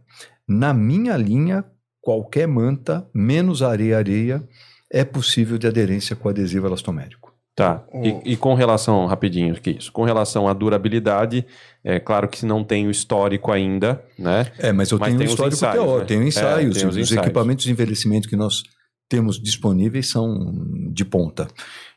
na 0.48 0.74
minha 0.74 1.18
linha, 1.18 1.66
qualquer 2.02 2.48
manta, 2.48 3.08
menos 3.14 3.62
areia-areia, 3.62 4.48
é 4.92 5.04
possível 5.04 5.58
de 5.58 5.68
aderência 5.68 6.16
com 6.16 6.30
adesivo 6.30 6.68
elastomérico. 6.68 7.34
Tá. 7.56 7.86
E, 8.04 8.34
e, 8.34 8.38
com 8.38 8.54
relação, 8.54 9.06
rapidinho, 9.06 9.56
que 9.56 9.72
isso? 9.72 9.90
Com 9.90 10.04
relação 10.04 10.46
à 10.46 10.54
durabilidade, 10.54 11.46
é 11.86 12.02
claro 12.02 12.28
que 12.28 12.46
não 12.46 12.66
tem 12.66 12.86
o 12.86 12.92
histórico 12.92 13.50
ainda, 13.50 14.04
né? 14.20 14.52
É, 14.60 14.74
mas 14.74 14.92
eu 14.92 15.00
mas 15.00 15.16
tenho 15.16 15.22
um 15.22 15.24
histórico 15.24 15.56
ensaios, 15.56 15.76
teórico, 15.76 16.00
né? 16.00 16.06
tenho 16.06 16.24
ensaios. 16.24 16.76
É, 16.76 16.80
tem 16.82 16.90
os, 16.90 16.96
os 16.96 17.02
ensaios. 17.02 17.26
equipamentos 17.26 17.64
de 17.64 17.72
envelhecimento 17.72 18.28
que 18.28 18.36
nós 18.36 18.64
temos 19.08 19.42
disponíveis 19.42 20.10
são 20.10 20.54
de 20.92 21.06
ponta. 21.06 21.48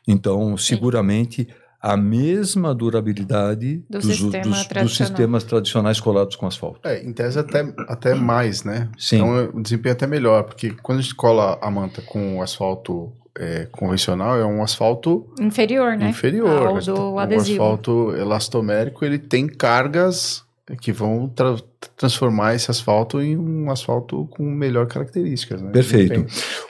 Então, 0.07 0.55
seguramente 0.55 1.45
a 1.81 1.95
mesma 1.95 2.75
durabilidade 2.75 3.77
do 3.89 3.99
dos, 3.99 4.05
sistema 4.05 4.43
dos, 4.43 4.67
dos, 4.67 4.97
sistemas 4.97 5.43
tradicionais 5.43 5.99
colados 5.99 6.35
com 6.35 6.45
asfalto. 6.45 6.79
É, 6.83 7.01
em 7.01 7.13
tese 7.13 7.39
até, 7.39 7.61
até 7.87 8.13
mais, 8.13 8.63
né? 8.63 8.89
Sim. 8.97 9.17
Então 9.17 9.49
o 9.53 9.61
desempenho 9.61 9.91
é 9.91 9.95
até 9.95 10.07
melhor, 10.07 10.43
porque 10.43 10.71
quando 10.71 10.99
a 10.99 11.01
gente 11.01 11.15
cola 11.15 11.57
a 11.61 11.71
manta 11.71 12.01
com 12.01 12.41
asfalto 12.41 13.13
é, 13.37 13.65
convencional, 13.71 14.37
é 14.37 14.45
um 14.45 14.61
asfalto 14.61 15.25
inferior, 15.39 15.95
né? 15.95 16.09
inferior. 16.09 16.67
Ao 16.67 16.73
Mas 16.73 16.85
do 16.87 17.13
o 17.13 17.19
adesivo. 17.19 17.63
asfalto 17.63 18.13
elastomérico, 18.15 19.05
ele 19.05 19.17
tem 19.17 19.47
cargas 19.47 20.43
que 20.81 20.91
vão 20.91 21.29
tra- 21.29 21.55
transformar 21.95 22.55
esse 22.55 22.69
asfalto 22.69 23.21
em 23.21 23.37
um 23.37 23.71
asfalto 23.71 24.27
com 24.27 24.43
melhor 24.43 24.85
características, 24.87 25.61
né? 25.61 25.71
Perfeito. 25.71 26.25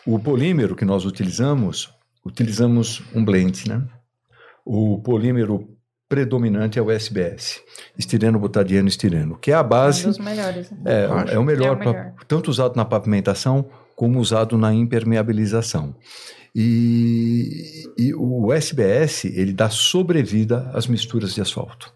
O 0.06 0.20
polímero 0.20 0.76
que 0.76 0.86
nós 0.86 1.04
utilizamos, 1.04 1.90
utilizamos 2.24 3.02
um 3.14 3.26
blend, 3.26 3.68
né? 3.68 3.82
O 4.66 5.00
polímero 5.02 5.68
predominante 6.08 6.80
é 6.80 6.82
o 6.82 6.90
SBS, 6.90 7.62
estireno, 7.98 8.40
butadieno, 8.40 8.88
estireno, 8.88 9.38
que 9.38 9.52
é 9.52 9.54
a 9.54 9.60
É 9.60 9.62
um 9.62 9.68
base, 9.68 10.06
dos 10.06 10.18
melhores. 10.18 10.72
né? 10.72 10.78
é, 10.86 11.34
é 11.36 11.38
o 11.40 11.44
melhor, 11.44 11.68
É 11.68 11.72
o 11.72 11.78
pra- 11.78 11.86
melhor. 11.94 12.14
tanto 12.28 12.50
usado 12.50 12.76
na 12.76 12.84
pavimentação 12.86 13.70
como 13.96 14.20
usado 14.20 14.58
na 14.58 14.74
impermeabilização. 14.74 15.96
E, 16.56 17.84
e 17.98 18.14
o 18.16 18.52
SBS, 18.52 19.26
ele 19.26 19.54
dá 19.54 19.70
sobrevida 19.70 20.72
às 20.74 20.88
misturas 20.88 21.34
de 21.36 21.42
asfalto. 21.42 21.94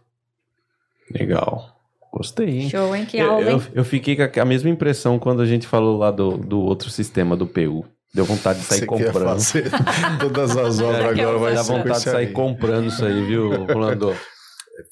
Legal. 1.11 1.69
Gostei, 2.11 2.59
hein? 2.61 2.69
Show, 2.69 2.95
hein? 2.95 3.05
Que 3.05 3.17
Eu, 3.17 3.31
aula, 3.31 3.41
eu, 3.49 3.57
hein? 3.57 3.63
eu 3.73 3.83
fiquei 3.83 4.15
com 4.15 4.21
a- 4.39 4.43
a 4.43 4.45
mesma 4.45 4.69
impressão 4.69 5.17
quando 5.17 5.41
a 5.41 5.45
gente 5.45 5.65
falou 5.65 5.97
lá 5.97 6.11
do, 6.11 6.37
do 6.37 6.59
outro 6.59 6.89
sistema, 6.89 7.35
do 7.35 7.47
PU. 7.47 7.83
Deu 8.13 8.25
vontade 8.25 8.59
de 8.59 8.65
sair 8.65 8.79
Você 8.79 8.85
comprando. 8.85 9.23
fazer 9.25 9.71
todas 10.19 10.55
as 10.55 10.79
obras 10.83 11.17
É, 11.17 11.21
agora 11.21 11.37
vai 11.39 11.55
Dá 11.55 11.63
vontade 11.63 12.03
de 12.03 12.09
sair 12.11 12.31
comprando 12.31 12.87
isso 12.87 13.03
aí, 13.03 13.25
viu, 13.25 13.65
Rolando? 13.65 14.15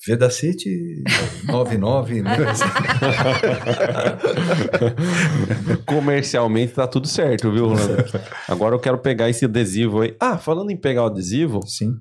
Vedacity 0.07 1.03
99, 1.45 2.22
né? 2.22 2.38
Comercialmente 5.86 6.74
tá 6.74 6.88
tudo 6.88 7.07
certo, 7.07 7.51
viu, 7.51 7.67
Rolando? 7.67 8.03
Agora 8.47 8.76
eu 8.76 8.80
quero 8.80 8.97
pegar 8.97 9.30
esse 9.30 9.45
adesivo 9.45 10.01
aí. 10.01 10.15
Ah, 10.19 10.38
falando 10.38 10.72
em 10.72 10.78
pegar 10.78 11.03
o 11.03 11.07
adesivo, 11.07 11.61
Sim. 11.65 11.93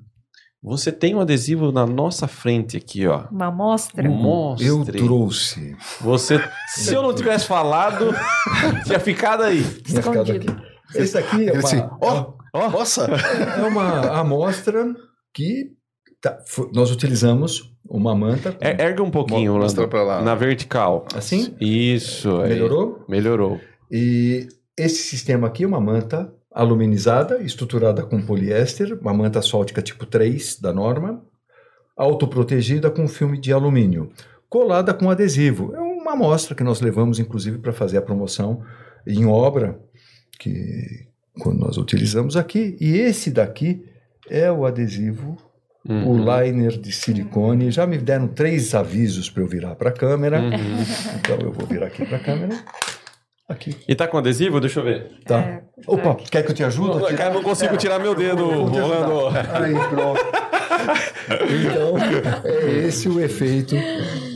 você 0.61 0.91
tem 0.91 1.15
um 1.15 1.21
adesivo 1.21 1.71
na 1.71 1.85
nossa 1.85 2.27
frente 2.27 2.77
aqui, 2.77 3.07
ó. 3.07 3.23
Uma 3.31 3.47
amostra. 3.47 4.07
Mostre. 4.07 4.67
Eu 4.67 4.85
trouxe. 4.85 5.75
Você, 6.01 6.41
se 6.75 6.93
eu 6.93 7.01
não 7.01 7.13
tivesse 7.15 7.47
falado, 7.47 8.13
tinha 8.85 8.99
ficado 8.99 9.43
aí. 9.43 9.63
Tinha 9.63 10.01
ficado 10.03 10.29
Escondido. 10.31 10.51
aqui. 10.51 10.70
Esse 10.95 11.17
aqui 11.17 11.47
é 11.49 11.57
assim, 11.57 11.77
uma, 11.77 11.97
ó, 12.01 12.33
Ó, 12.53 12.69
Nossa! 12.69 13.07
é 13.57 13.63
uma 13.63 14.19
amostra 14.19 14.93
que 15.33 15.71
tá- 16.21 16.37
nós 16.73 16.91
utilizamos 16.91 17.73
uma 17.89 18.13
manta. 18.13 18.51
com- 18.51 18.57
é- 18.65 18.75
erga 18.81 19.01
um 19.01 19.09
pouquinho, 19.11 19.53
Mostra 19.53 19.87
pra 19.87 20.03
lá. 20.03 20.21
Na 20.21 20.35
vertical. 20.35 21.05
Assim? 21.15 21.55
Isso. 21.61 22.41
aí. 22.41 22.49
Melhorou? 22.49 23.05
Melhorou. 23.07 23.59
E 23.89 24.47
esse 24.77 25.01
sistema 25.03 25.47
aqui 25.47 25.63
é 25.63 25.67
uma 25.67 25.79
manta 25.79 26.33
aluminizada, 26.53 27.41
estruturada 27.41 28.03
com 28.03 28.21
poliéster, 28.21 28.97
uma 29.01 29.13
manta 29.13 29.39
asfáltica 29.39 29.81
tipo 29.81 30.05
3 30.05 30.59
da 30.59 30.73
norma, 30.73 31.23
autoprotegida 31.97 32.89
com 32.89 33.07
filme 33.07 33.39
de 33.39 33.53
alumínio, 33.53 34.09
colada 34.49 34.93
com 34.93 35.09
adesivo. 35.09 35.73
É 35.75 35.79
uma 35.79 36.13
amostra 36.13 36.55
que 36.55 36.63
nós 36.63 36.81
levamos, 36.81 37.19
inclusive, 37.19 37.57
para 37.59 37.71
fazer 37.73 37.97
a 37.97 38.01
promoção 38.01 38.61
em 39.07 39.25
obra, 39.25 39.79
que 40.41 41.07
quando 41.39 41.59
nós 41.59 41.77
utilizamos 41.77 42.35
aqui. 42.35 42.75
E 42.81 42.97
esse 42.97 43.29
daqui 43.29 43.85
é 44.29 44.51
o 44.51 44.65
adesivo, 44.65 45.37
o 45.85 45.91
Uhum. 45.93 46.25
liner 46.41 46.71
de 46.79 46.91
silicone. 46.91 47.69
Já 47.71 47.85
me 47.85 47.97
deram 47.97 48.27
três 48.27 48.73
avisos 48.73 49.29
para 49.29 49.43
eu 49.43 49.47
virar 49.47 49.75
para 49.75 49.89
a 49.89 49.93
câmera. 49.93 50.39
Uhum. 50.41 50.51
Então 51.19 51.37
eu 51.39 51.51
vou 51.51 51.67
virar 51.67 51.87
aqui 51.87 52.05
para 52.05 52.17
a 52.17 52.19
câmera. 52.19 52.55
Aqui. 53.47 53.75
E 53.87 53.93
tá 53.95 54.07
com 54.07 54.17
adesivo? 54.17 54.59
Deixa 54.61 54.79
eu 54.79 54.83
ver. 54.85 55.11
Tá. 55.25 55.39
É, 55.39 55.61
Opa, 55.85 56.15
quer 56.15 56.41
que 56.43 56.51
eu 56.51 56.55
te 56.55 56.63
ajude? 56.63 57.13
Cara, 57.15 57.29
eu 57.31 57.33
não 57.35 57.43
consigo 57.43 57.75
tirar 57.77 57.99
meu 57.99 58.15
dedo. 58.15 58.45
Rolando. 58.47 59.27
Aí, 59.53 59.73
pronto. 59.89 60.21
Então, 61.69 61.97
é 62.45 62.87
esse 62.87 63.07
o 63.09 63.19
efeito 63.19 63.75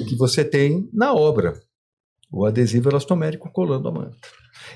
que 0.07 0.15
você 0.17 0.43
tem 0.43 0.87
na 0.93 1.13
obra. 1.13 1.53
O 2.37 2.45
adesivo 2.45 2.89
elastomérico 2.89 3.49
colando 3.49 3.87
a 3.87 3.91
manta. 3.91 4.17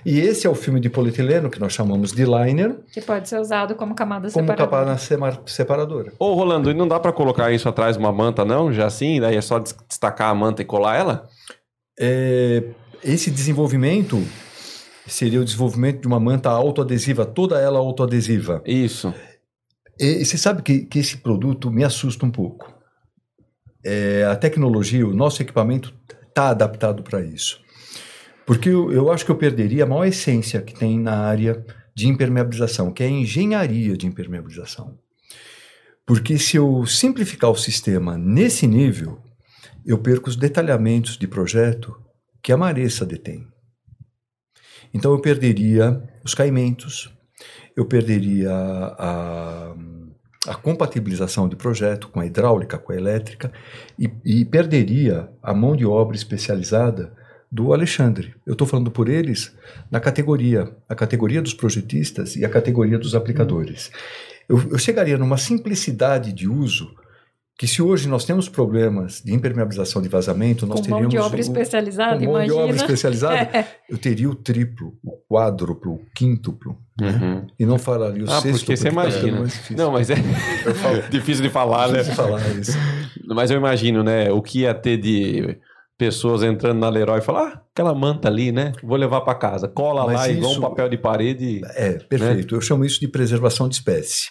E 0.06 0.20
esse 0.20 0.48
é 0.48 0.50
o 0.50 0.56
filme 0.56 0.80
de 0.80 0.90
polietileno 0.90 1.50
que 1.50 1.60
nós 1.60 1.74
chamamos 1.74 2.12
de 2.14 2.24
liner, 2.24 2.78
Que 2.94 3.02
pode 3.02 3.28
ser 3.28 3.40
usado 3.40 3.76
como 3.76 3.94
camada 3.96 4.30
como 4.32 4.48
separadora. 4.48 4.98
sema- 4.98 5.42
separadora. 5.46 6.14
Ô, 6.18 6.34
Rolando, 6.36 6.72
e 6.72 6.74
não 6.74 6.88
dá 6.88 7.00
pra 7.00 7.12
colocar 7.12 7.52
isso 7.52 7.68
atrás 7.68 7.98
de 7.98 8.00
uma 8.02 8.12
manta, 8.12 8.46
não? 8.46 8.72
Já 8.72 8.86
assim? 8.86 9.20
Daí 9.20 9.36
é 9.36 9.42
só 9.42 9.60
des- 9.60 9.76
destacar 9.88 10.30
a 10.30 10.36
manta 10.36 10.62
e 10.62 10.66
colar 10.66 10.96
ela? 10.98 11.28
É, 12.00 12.64
esse 13.04 13.30
desenvolvimento 13.30 14.24
seria 15.06 15.42
o 15.42 15.46
desenvolvimento 15.46 16.00
de 16.02 16.08
uma 16.08 16.20
manta 16.20 16.50
autoadesiva, 16.50 17.26
toda 17.26 17.60
ela 17.60 17.80
autoadesiva. 17.80 18.62
Isso. 18.66 19.14
E 20.00 20.24
você 20.24 20.38
sabe 20.38 20.62
que, 20.62 20.86
que 20.86 21.00
esse 21.00 21.18
produto 21.18 21.70
me 21.70 21.84
assusta 21.84 22.26
um 22.26 22.32
pouco. 22.32 22.72
É, 23.84 24.24
a 24.26 24.36
tecnologia, 24.36 25.06
o 25.06 25.14
nosso 25.14 25.42
equipamento 25.42 25.94
está 26.40 26.50
adaptado 26.50 27.04
para 27.04 27.22
isso. 27.22 27.62
Porque 28.46 28.70
eu, 28.70 28.92
eu 28.92 29.12
acho 29.12 29.26
que 29.26 29.32
eu 29.32 29.36
perderia 29.36 29.84
a 29.84 29.88
maior 29.88 30.06
essência 30.06 30.62
que 30.62 30.74
tem 30.74 30.98
na 30.98 31.18
área 31.18 31.64
de 31.94 32.08
impermeabilização, 32.08 32.94
que 32.94 33.04
é 33.04 33.08
a 33.08 33.12
engenharia 33.12 33.98
de 33.98 34.08
impermeabilização. 34.08 34.98
Porque 36.06 36.40
se 36.40 36.56
eu 36.58 36.86
simplificar 36.86 37.52
o 37.52 37.58
sistema 37.58 38.18
nesse 38.18 38.66
nível, 38.66 39.22
eu 39.86 39.98
perco 39.98 40.30
os 40.30 40.36
detalhamentos 40.36 41.18
de 41.18 41.28
projeto 41.28 41.94
que 42.42 42.52
a 42.52 42.58
Maressa 42.58 43.06
detém. 43.06 43.46
Então 44.94 45.12
eu 45.12 45.20
perderia 45.20 46.02
os 46.24 46.34
caimentos, 46.34 47.14
eu 47.76 47.86
perderia 47.86 48.52
a, 48.52 49.76
a 50.48 50.56
compatibilização 50.56 51.50
de 51.50 51.56
projeto 51.56 52.08
com 52.08 52.20
a 52.20 52.26
hidráulica, 52.26 52.78
com 52.78 52.92
a 52.92 52.96
elétrica, 52.96 53.52
e, 53.98 54.10
e 54.24 54.46
perderia 54.46 55.30
a 55.44 55.54
mão 55.54 55.76
de 55.76 55.86
obra 55.86 56.16
especializada 56.16 57.14
do 57.52 57.74
Alexandre. 57.74 58.36
Eu 58.46 58.54
estou 58.54 58.68
falando 58.68 58.92
por 58.92 59.10
eles 59.10 59.56
na 59.90 60.00
categoria, 60.00 60.72
a 60.88 60.96
categoria 60.96 61.42
dos 61.42 61.54
projetistas 61.54 62.36
e 62.36 62.46
a 62.46 62.50
categoria 62.50 62.98
dos 62.98 63.16
aplicadores. 63.16 63.92
Eu, 64.48 64.62
eu 64.72 64.78
chegaria 64.78 65.18
numa 65.18 65.38
simplicidade 65.38 66.32
de 66.32 66.48
uso 66.48 66.96
que 67.60 67.68
se 67.68 67.82
hoje 67.82 68.08
nós 68.08 68.24
temos 68.24 68.48
problemas 68.48 69.22
de 69.22 69.34
impermeabilização 69.34 70.02
de 70.02 70.08
vazamento, 70.08 70.66
nós 70.66 70.78
Com 70.78 70.84
teríamos... 70.84 71.04
mão 71.04 71.10
de 71.10 71.18
obra 71.20 71.38
o- 71.38 71.42
especializada, 71.42 72.26
com 72.26 72.32
mão 72.32 72.46
de 72.46 72.52
obra 72.52 72.64
imagina. 72.68 72.86
especializada, 72.86 73.68
eu 73.90 73.98
teria 73.98 74.30
o 74.30 74.34
triplo, 74.36 74.94
o 75.04 75.12
quádruplo, 75.30 75.96
o 75.96 76.02
quíntuplo, 76.16 76.78
Uhum. 77.02 77.46
e 77.60 77.66
não 77.66 77.78
falaria 77.78 78.24
o 78.24 78.32
Ah, 78.32 78.40
sexto. 78.42 78.60
porque 78.60 78.78
você 78.78 78.84
tá 78.86 78.90
imagina. 78.92 79.40
mais 79.40 79.52
difícil. 79.54 79.76
Não, 79.78 79.92
mas 79.92 80.10
é 80.10 80.16
difícil 81.12 81.44
de 81.44 81.50
falar, 81.50 81.90
né? 81.90 82.00
Difícil 82.00 82.12
de 82.12 82.16
falar 82.16 82.48
isso. 82.58 82.78
Mas 83.28 83.52
eu 83.52 83.58
imagino, 83.58 84.04
né? 84.04 84.32
O 84.32 84.42
que 84.42 84.60
ia 84.62 84.74
ter 84.74 84.98
de 84.98 85.58
pessoas 85.98 86.44
entrando 86.44 86.80
na 86.80 86.88
Leroy 86.90 87.20
e 87.20 87.22
falar, 87.22 87.48
ah, 87.56 87.62
aquela 87.74 87.94
manta 87.94 88.30
ali, 88.30 88.52
né? 88.54 88.72
Vou 88.82 88.96
levar 88.98 89.20
pra 89.22 89.36
casa. 89.36 89.68
Cola 89.68 90.06
Mas 90.06 90.16
lá, 90.16 90.30
igual 90.30 90.50
um 90.50 90.54
isso- 90.54 90.62
papel 90.62 90.88
de 90.90 90.98
parede. 90.98 91.62
É, 91.76 91.94
perfeito. 92.00 92.56
Eu 92.56 92.62
chamo 92.62 92.86
isso 92.86 93.00
de 93.02 93.08
preservação 93.10 93.68
de 93.68 93.76
espécie. 93.76 94.30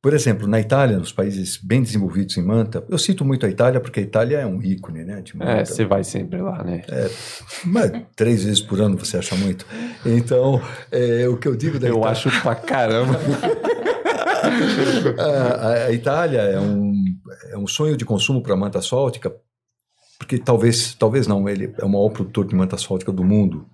Por 0.00 0.14
exemplo, 0.14 0.46
na 0.46 0.60
Itália, 0.60 0.96
nos 0.96 1.10
países 1.12 1.56
bem 1.56 1.82
desenvolvidos 1.82 2.36
em 2.36 2.42
manta, 2.42 2.84
eu 2.88 2.96
cito 2.96 3.24
muito 3.24 3.44
a 3.44 3.48
Itália 3.48 3.80
porque 3.80 3.98
a 3.98 4.02
Itália 4.02 4.36
é 4.38 4.46
um 4.46 4.62
ícone, 4.62 5.04
né? 5.04 5.20
De 5.20 5.32
É, 5.34 5.36
manta. 5.38 5.64
você 5.64 5.84
vai 5.84 6.04
sempre 6.04 6.40
lá, 6.40 6.62
né? 6.62 6.82
Mas 7.64 7.90
três 8.14 8.44
vezes 8.44 8.60
por 8.60 8.80
ano 8.80 8.96
você 8.96 9.16
acha 9.16 9.34
muito. 9.34 9.66
Então, 10.06 10.62
é, 10.92 11.26
o 11.28 11.36
que 11.36 11.48
eu 11.48 11.56
digo 11.56 11.80
da 11.80 11.88
Eu 11.88 11.96
Itália, 11.98 12.10
acho 12.12 12.42
pra 12.42 12.54
caramba. 12.54 13.18
a, 15.18 15.86
a 15.86 15.92
Itália 15.92 16.40
é 16.42 16.60
um, 16.60 16.94
é 17.50 17.58
um 17.58 17.66
sonho 17.66 17.96
de 17.96 18.04
consumo 18.04 18.42
para 18.42 18.54
manta 18.56 18.78
asfáltica, 18.78 19.34
porque 20.18 20.38
talvez, 20.38 20.94
talvez 20.94 21.26
não, 21.26 21.48
ele 21.48 21.74
é 21.76 21.84
o 21.84 21.88
maior 21.88 22.10
produtor 22.10 22.46
de 22.46 22.54
manta 22.54 22.76
asfáltica 22.76 23.12
do 23.12 23.24
mundo. 23.24 23.66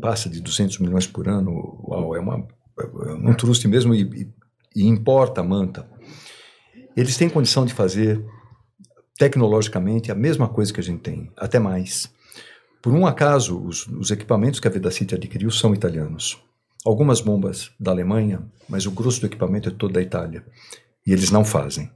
Passa 0.00 0.28
de 0.30 0.40
200 0.40 0.78
milhões 0.78 1.06
por 1.06 1.28
ano. 1.28 1.50
Uau, 1.86 2.16
é, 2.16 2.20
uma, 2.20 2.46
é 2.78 3.12
um 3.12 3.34
truste 3.34 3.68
mesmo 3.68 3.94
e, 3.94 4.02
e- 4.02 4.39
e 4.74 4.86
importa 4.86 5.40
a 5.40 5.44
manta. 5.44 5.88
Eles 6.96 7.16
têm 7.16 7.28
condição 7.28 7.64
de 7.64 7.74
fazer 7.74 8.24
tecnologicamente 9.18 10.10
a 10.10 10.14
mesma 10.14 10.48
coisa 10.48 10.72
que 10.72 10.80
a 10.80 10.82
gente 10.82 11.02
tem, 11.02 11.30
até 11.36 11.58
mais. 11.58 12.12
Por 12.82 12.94
um 12.94 13.06
acaso, 13.06 13.60
os, 13.60 13.86
os 13.86 14.10
equipamentos 14.10 14.58
que 14.58 14.66
a 14.66 14.70
Vedacity 14.70 15.14
adquiriu 15.14 15.50
são 15.50 15.74
italianos. 15.74 16.42
Algumas 16.84 17.20
bombas 17.20 17.70
da 17.78 17.90
Alemanha, 17.90 18.42
mas 18.68 18.86
o 18.86 18.90
grosso 18.90 19.20
do 19.20 19.26
equipamento 19.26 19.68
é 19.68 19.72
todo 19.72 19.92
da 19.92 20.00
Itália. 20.00 20.44
E 21.06 21.12
eles 21.12 21.30
não 21.30 21.44
fazem. 21.44 21.90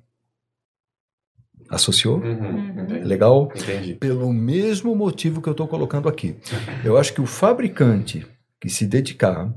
Associou? 1.70 2.18
Uhum, 2.18 2.80
entendi. 2.80 3.04
Legal? 3.04 3.50
Entendi. 3.56 3.94
Pelo 3.94 4.30
mesmo 4.32 4.94
motivo 4.94 5.40
que 5.40 5.48
eu 5.48 5.52
estou 5.52 5.66
colocando 5.66 6.08
aqui. 6.08 6.36
Eu 6.84 6.98
acho 6.98 7.14
que 7.14 7.20
o 7.22 7.26
fabricante 7.26 8.26
que 8.60 8.68
se 8.68 8.86
dedicar 8.86 9.52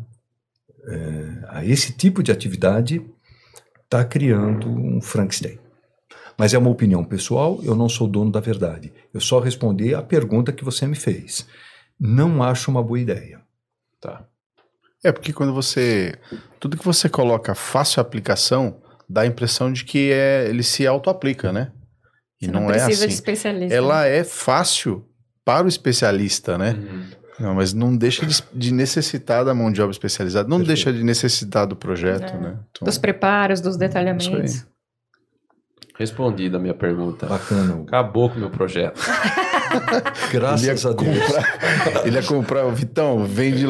a 1.50 1.66
esse 1.66 1.94
tipo 1.94 2.24
de 2.24 2.32
atividade 2.32 3.06
está 3.84 4.04
criando 4.04 4.70
um 4.70 5.02
Frankenstein. 5.02 5.60
Mas 6.38 6.54
é 6.54 6.58
uma 6.58 6.70
opinião 6.70 7.04
pessoal, 7.04 7.60
eu 7.64 7.76
não 7.76 7.90
sou 7.90 8.08
dono 8.08 8.32
da 8.32 8.40
verdade. 8.40 8.94
Eu 9.14 9.20
só 9.20 9.40
respondi 9.40 9.96
a 9.96 10.02
pergunta 10.02 10.54
que 10.54 10.64
você 10.64 10.86
me 10.86 10.96
fez. 10.96 11.48
Não 12.00 12.44
acho 12.44 12.70
uma 12.70 12.84
boa 12.84 13.00
ideia. 13.00 13.42
Tá. 14.00 14.24
É 15.04 15.12
porque 15.12 15.34
quando 15.34 15.54
você. 15.54 16.14
Tudo 16.60 16.78
que 16.78 16.86
você 16.86 17.10
coloca 17.10 17.56
fácil 17.56 18.02
aplicação, 18.02 18.82
dá 19.10 19.22
a 19.22 19.26
impressão 19.26 19.72
de 19.72 19.84
que 19.84 20.12
é, 20.12 20.48
ele 20.48 20.64
se 20.64 20.86
auto-aplica, 20.86 21.52
né? 21.52 21.72
E 22.40 22.46
Você 22.46 22.52
não, 22.52 22.62
não 22.62 22.72
é 22.72 22.82
assim. 22.82 23.08
de 23.08 23.14
especialista. 23.14 23.76
Ela 23.76 24.06
é 24.06 24.24
fácil 24.24 25.08
para 25.44 25.66
o 25.66 25.70
especialista, 25.70 26.58
né? 26.58 26.72
Uhum. 26.74 27.10
Não, 27.40 27.54
mas 27.54 27.74
não 27.74 27.96
deixa 27.96 28.26
de, 28.26 28.42
de 28.54 28.74
necessitar 28.74 29.46
da 29.46 29.54
mão 29.54 29.72
de 29.72 29.82
obra 29.82 29.92
especializada, 29.92 30.50
não 30.50 30.58
Perfeito. 30.58 30.76
deixa 30.86 30.94
de 30.94 31.04
necessitar 31.04 31.68
do 31.68 31.76
projeto, 31.76 32.34
É. 32.34 32.38
né? 32.40 32.58
Então, 32.72 32.86
Dos 32.86 32.98
preparos, 32.98 33.62
dos 33.62 33.72
Isso 33.72 33.80
detalhamentos. 33.80 34.66
Respondida 35.98 36.58
a 36.58 36.60
minha 36.60 36.74
pergunta. 36.76 37.26
Bacana. 37.26 37.82
Acabou 37.88 38.30
com 38.30 38.36
o 38.38 38.40
meu 38.40 38.50
projeto. 38.52 39.00
Graças 40.32 40.64
ele 40.64 40.72
a 40.72 40.94
Deus. 40.94 40.94
comprar, 40.94 42.06
ele 42.06 42.16
ia 42.16 42.24
comprar 42.24 42.66
o 42.66 42.72
Vitão, 42.72 43.26
vende. 43.26 43.66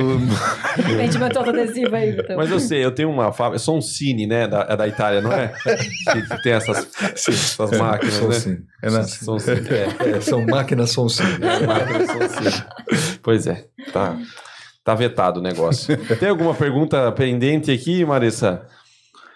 Vende 0.78 1.18
meu 1.18 1.30
todo 1.30 1.50
adesivo 1.50 1.96
aí, 1.96 2.12
então. 2.12 2.38
Mas 2.38 2.50
eu 2.50 2.60
sei, 2.60 2.84
eu 2.84 2.92
tenho 2.92 3.10
uma 3.10 3.32
fábrica, 3.32 3.60
sou 3.60 3.78
um 3.78 3.82
Cine, 3.82 4.28
né? 4.28 4.48
Da, 4.48 4.66
é 4.70 4.76
da 4.76 4.88
Itália, 4.88 5.22
não 5.22 5.32
é? 5.32 5.54
que, 5.64 6.22
que 6.22 6.44
tem 6.44 6.54
essas, 6.54 6.88
essas 7.14 7.72
máquinas, 7.78 8.16
São 8.16 8.28
né? 8.30 8.36
sim. 8.36 8.58
É, 8.82 8.90
né? 8.90 9.04
São 9.04 9.40
Cine, 9.40 9.68
é. 9.70 9.88
É, 10.18 10.22
são 10.22 10.46
máquinas, 10.46 10.92
são 10.92 11.10
sim. 11.10 11.24
Máquinas 11.66 12.08
são 12.08 12.30
Cine. 12.30 12.64
Pois 13.22 13.48
é, 13.48 13.66
tá, 13.92 14.18
tá 14.84 14.96
vetado 14.96 15.40
o 15.40 15.44
negócio. 15.44 15.98
Tem 16.18 16.30
alguma 16.30 16.54
pergunta 16.54 17.12
pendente 17.12 17.72
aqui, 17.72 18.06
Marissa? 18.06 18.62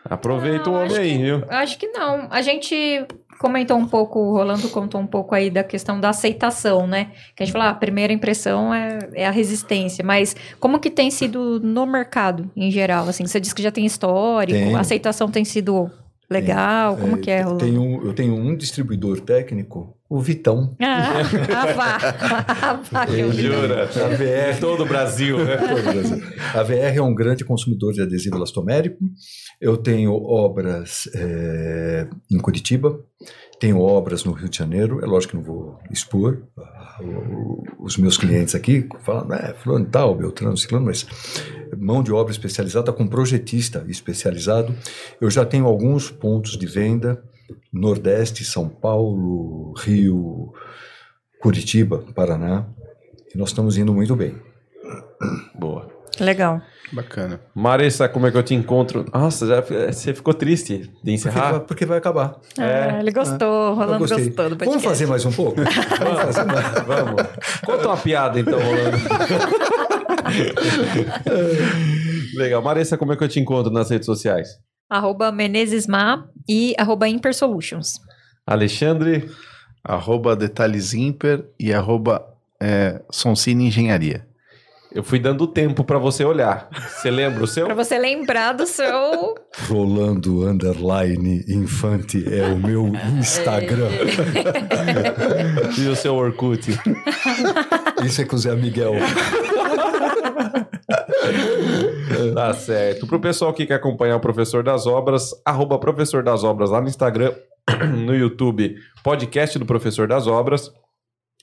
Aproveita 0.03 0.65
Não, 0.69 0.73
o 0.73 0.75
homem 0.75 0.87
acho 0.91 0.99
aí, 1.01 1.11
que- 1.17 1.23
viu? 1.23 1.43
Acho 1.49 1.77
que 1.77 1.87
não. 1.87 2.27
A 2.29 2.41
gente 2.41 3.05
comentou 3.39 3.75
um 3.77 3.87
pouco, 3.87 4.19
o 4.19 4.33
Rolando 4.33 4.69
contou 4.69 5.01
um 5.01 5.07
pouco 5.07 5.33
aí 5.33 5.49
da 5.49 5.63
questão 5.63 5.99
da 5.99 6.09
aceitação, 6.09 6.85
né? 6.85 7.07
Que 7.35 7.41
a 7.41 7.45
gente 7.45 7.53
falou, 7.53 7.67
ah, 7.67 7.71
a 7.71 7.75
primeira 7.75 8.13
impressão 8.13 8.71
é, 8.73 8.99
é 9.13 9.25
a 9.27 9.31
resistência, 9.31 10.03
mas 10.05 10.35
como 10.59 10.79
que 10.79 10.89
tem 10.91 11.09
sido 11.09 11.59
no 11.59 11.85
mercado, 11.87 12.49
em 12.55 12.69
geral? 12.69 13.07
Assim, 13.07 13.25
você 13.25 13.39
disse 13.39 13.55
que 13.55 13.63
já 13.63 13.71
tem 13.71 13.85
histórico, 13.85 14.59
Tem. 14.59 14.75
a 14.75 14.79
aceitação 14.79 15.27
tem 15.29 15.43
sido 15.43 15.89
legal, 16.31 16.97
como 16.97 17.17
que 17.17 17.29
é, 17.29 17.41
eu, 17.41 17.45
Rolando? 17.45 17.65
tenho, 17.65 18.05
eu 18.05 18.13
tenho 18.13 18.33
um 18.33 18.55
distribuidor 18.55 19.19
técnico, 19.19 19.97
o 20.09 20.19
Vitão. 20.19 20.75
Ah, 20.81 21.21
ah, 21.55 21.73
vá. 21.73 21.97
Ah, 22.47 22.81
vá, 22.91 23.05
que 23.05 23.19
eu 23.19 23.29
vi. 23.29 23.43
Jura? 23.43 23.83
A 23.83 23.87
VR, 23.87 24.59
Todo 24.59 24.83
o 24.83 24.85
Brasil, 24.85 25.37
né? 25.43 25.57
Todo 25.57 25.79
o 25.79 25.83
Brasil. 25.83 26.23
A 26.53 26.63
VR 26.63 26.97
é 26.97 27.01
um 27.01 27.13
grande 27.13 27.45
consumidor 27.45 27.93
de 27.93 28.01
adesivo 28.01 28.35
elastomérico. 28.35 28.97
Eu 29.59 29.77
tenho 29.77 30.13
obras 30.13 31.09
eh, 31.15 32.07
em 32.31 32.37
Curitiba, 32.39 32.99
tenho 33.61 33.79
obras 33.79 34.23
no 34.23 34.31
Rio 34.31 34.49
de 34.49 34.57
Janeiro. 34.57 34.99
É 35.03 35.05
lógico 35.05 35.31
que 35.31 35.37
não 35.37 35.43
vou 35.43 35.79
expor 35.91 36.41
ah, 36.57 36.99
os 37.79 37.95
meus 37.95 38.17
clientes 38.17 38.55
aqui, 38.55 38.89
falam, 39.01 39.31
é, 39.35 39.53
fulano 39.53 39.85
tal, 39.85 40.15
Beltrano, 40.15 40.57
Ciclano, 40.57 40.87
mas 40.87 41.05
mão 41.77 42.01
de 42.01 42.11
obra 42.11 42.31
especializada 42.31 42.91
com 42.91 43.07
projetista 43.07 43.85
especializado. 43.87 44.75
Eu 45.21 45.29
já 45.29 45.45
tenho 45.45 45.67
alguns 45.67 46.09
pontos 46.09 46.57
de 46.57 46.65
venda, 46.65 47.23
Nordeste, 47.71 48.43
São 48.43 48.67
Paulo, 48.67 49.73
Rio, 49.77 50.51
Curitiba, 51.39 52.03
Paraná, 52.15 52.67
e 53.33 53.37
nós 53.37 53.49
estamos 53.49 53.77
indo 53.77 53.93
muito 53.93 54.15
bem. 54.15 54.35
Boa. 55.53 56.00
Legal. 56.21 56.61
Bacana. 56.93 57.39
Marissa, 57.55 58.09
como 58.09 58.27
é 58.27 58.31
que 58.31 58.37
eu 58.37 58.43
te 58.43 58.53
encontro? 58.53 59.05
Nossa, 59.13 59.47
já, 59.47 59.61
você 59.61 60.13
ficou 60.13 60.33
triste 60.33 60.77
de 60.77 60.87
Porque, 60.87 61.11
encerrar? 61.11 61.51
vai, 61.51 61.59
porque 61.61 61.85
vai 61.85 61.97
acabar. 61.97 62.35
Ah, 62.59 62.99
ele 62.99 63.11
gostou, 63.11 63.69
Eu 63.69 63.75
Rolando 63.75 63.99
gostou 63.99 64.19
do 64.19 64.31
podcast. 64.31 64.65
Vamos 64.65 64.83
fazer 64.83 65.07
mais 65.07 65.25
um 65.25 65.31
pouco? 65.31 65.55
Vamos 65.63 66.21
fazer 66.21 66.43
mais. 66.43 66.65
Vamos. 66.85 67.21
Conta 67.65 67.87
uma 67.87 67.97
piada, 67.97 68.39
então, 68.39 68.59
Rolando. 68.59 68.97
Legal. 72.35 72.61
Marissa, 72.61 72.97
como 72.97 73.13
é 73.13 73.15
que 73.15 73.23
eu 73.23 73.29
te 73.29 73.39
encontro 73.39 73.71
nas 73.71 73.89
redes 73.89 74.05
sociais? 74.05 74.49
Arroba 74.89 75.31
Menezesma 75.31 76.29
e 76.47 76.75
arroba 76.77 77.07
Impersolutions. 77.07 77.99
Alexandre. 78.45 79.29
Arroba 79.83 80.35
Detalhes 80.35 80.93
Imper 80.93 81.43
e 81.59 81.73
arroba 81.73 82.23
é, 82.61 83.01
Sonsine 83.09 83.65
Engenharia. 83.65 84.27
Eu 84.93 85.03
fui 85.03 85.19
dando 85.19 85.47
tempo 85.47 85.85
pra 85.85 85.97
você 85.97 86.25
olhar. 86.25 86.69
Você 86.89 87.09
lembra 87.09 87.43
o 87.43 87.47
seu? 87.47 87.65
Pra 87.65 87.75
você 87.75 87.97
lembrar 87.97 88.51
do 88.51 88.67
seu 88.67 89.35
Rolando 89.69 90.45
Underline 90.45 91.45
Infante 91.47 92.23
é 92.33 92.45
o 92.47 92.57
meu 92.57 92.91
Instagram. 93.17 93.89
E 95.77 95.87
o 95.87 95.95
seu 95.95 96.15
Orkut? 96.15 96.77
Isso 98.03 98.21
é 98.21 98.25
com 98.25 98.35
o 98.35 98.39
Zé 98.39 98.53
Miguel. 98.55 98.95
Tá 102.33 102.53
certo. 102.53 103.07
Pro 103.07 103.19
pessoal 103.19 103.53
que 103.53 103.65
quer 103.65 103.75
acompanhar 103.75 104.17
o 104.17 104.19
Professor 104.19 104.61
das 104.61 104.85
Obras, 104.85 105.31
arroba 105.45 105.79
Professor 105.79 106.21
das 106.21 106.43
Obras 106.43 106.69
lá 106.69 106.81
no 106.81 106.89
Instagram, 106.89 107.33
no 108.05 108.13
YouTube, 108.13 108.75
podcast 109.03 109.57
do 109.57 109.65
Professor 109.65 110.07
das 110.07 110.27
Obras, 110.27 110.71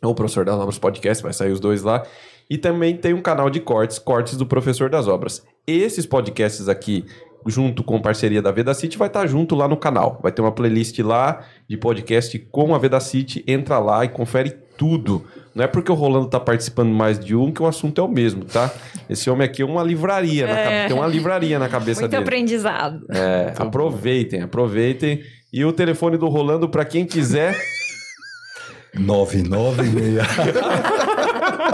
ou 0.03 0.15
Professor 0.15 0.45
das 0.45 0.57
Obras 0.57 0.79
Podcast, 0.79 1.23
vai 1.23 1.33
sair 1.33 1.51
os 1.51 1.61
dois 1.61 1.83
lá. 1.83 2.05
E 2.51 2.57
também 2.57 2.97
tem 2.97 3.13
um 3.15 3.21
canal 3.23 3.51
de 3.51 3.61
cortes, 3.61 3.99
cortes 3.99 4.37
do 4.37 4.47
Professor 4.47 4.89
das 4.89 5.07
Obras. 5.07 5.45
Esses 5.67 6.07
podcasts 6.07 6.69
aqui, 6.69 7.05
junto 7.47 7.85
com 7.85 8.01
parceria 8.01 8.41
da 8.41 8.51
Vedacity, 8.51 8.97
vai 8.97 9.09
estar 9.09 9.27
junto 9.27 9.55
lá 9.55 9.69
no 9.69 9.77
canal. 9.77 10.19
Vai 10.23 10.33
ter 10.33 10.41
uma 10.41 10.51
playlist 10.53 10.99
lá 11.01 11.45
de 11.69 11.77
podcast 11.77 12.39
com 12.51 12.75
a 12.75 12.79
Vedacity. 12.79 13.45
Entra 13.47 13.79
lá 13.79 14.05
e 14.05 14.09
confere 14.09 14.51
tudo. 14.79 15.27
Não 15.55 15.65
é 15.65 15.67
porque 15.67 15.91
o 15.93 15.95
Rolando 15.95 16.29
tá 16.29 16.39
participando 16.41 16.91
mais 16.91 17.19
de 17.19 17.35
um 17.35 17.51
que 17.53 17.61
o 17.63 17.67
assunto 17.67 18.01
é 18.01 18.05
o 18.05 18.09
mesmo, 18.09 18.45
tá? 18.45 18.73
Esse 19.11 19.29
homem 19.29 19.45
aqui 19.45 19.61
é 19.61 19.65
uma 19.65 19.83
livraria, 19.83 20.47
na 20.47 20.53
É. 20.59 20.65
cabe- 20.65 20.89
tem 20.89 20.97
uma 20.97 21.07
livraria 21.09 21.59
na 21.59 21.69
cabeça 21.69 22.01
muito 22.03 22.11
dele. 22.13 22.23
aprendizado. 22.23 23.05
É, 23.11 23.53
aproveitem, 23.59 24.41
aproveitem. 24.43 25.21
E 25.53 25.65
o 25.65 25.73
telefone 25.73 26.17
do 26.17 26.29
Rolando 26.29 26.69
para 26.69 26.85
quem 26.85 27.05
quiser. 27.05 27.55
996. 28.95 30.19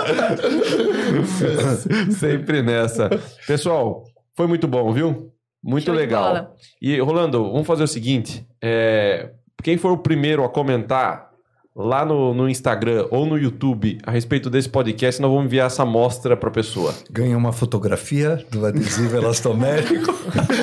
Sempre 2.19 2.63
nessa. 2.63 3.11
Pessoal, 3.47 4.05
foi 4.37 4.47
muito 4.47 4.67
bom, 4.67 4.93
viu? 4.93 5.33
Muito 5.63 5.87
Show 5.87 5.95
legal. 5.95 6.55
E, 6.81 6.99
Rolando, 7.01 7.51
vamos 7.51 7.67
fazer 7.67 7.85
o 7.85 7.89
seguinte: 7.89 8.47
é, 8.63 9.31
quem 9.63 9.79
for 9.79 9.93
o 9.93 9.99
primeiro 9.99 10.45
a 10.45 10.49
comentar 10.49 11.35
lá 11.75 12.05
no, 12.05 12.33
no 12.33 12.49
Instagram 12.49 13.09
ou 13.11 13.27
no 13.27 13.37
YouTube 13.37 13.99
a 14.05 14.11
respeito 14.11 14.49
desse 14.49 14.69
podcast, 14.69 15.21
nós 15.21 15.31
vamos 15.31 15.47
enviar 15.47 15.67
essa 15.67 15.83
amostra 15.83 16.37
para 16.37 16.49
a 16.49 16.53
pessoa. 16.53 16.95
Ganha 17.11 17.37
uma 17.37 17.53
fotografia 17.53 18.45
do 18.51 18.65
adesivo 18.65 19.17
elastomérico. 19.17 20.15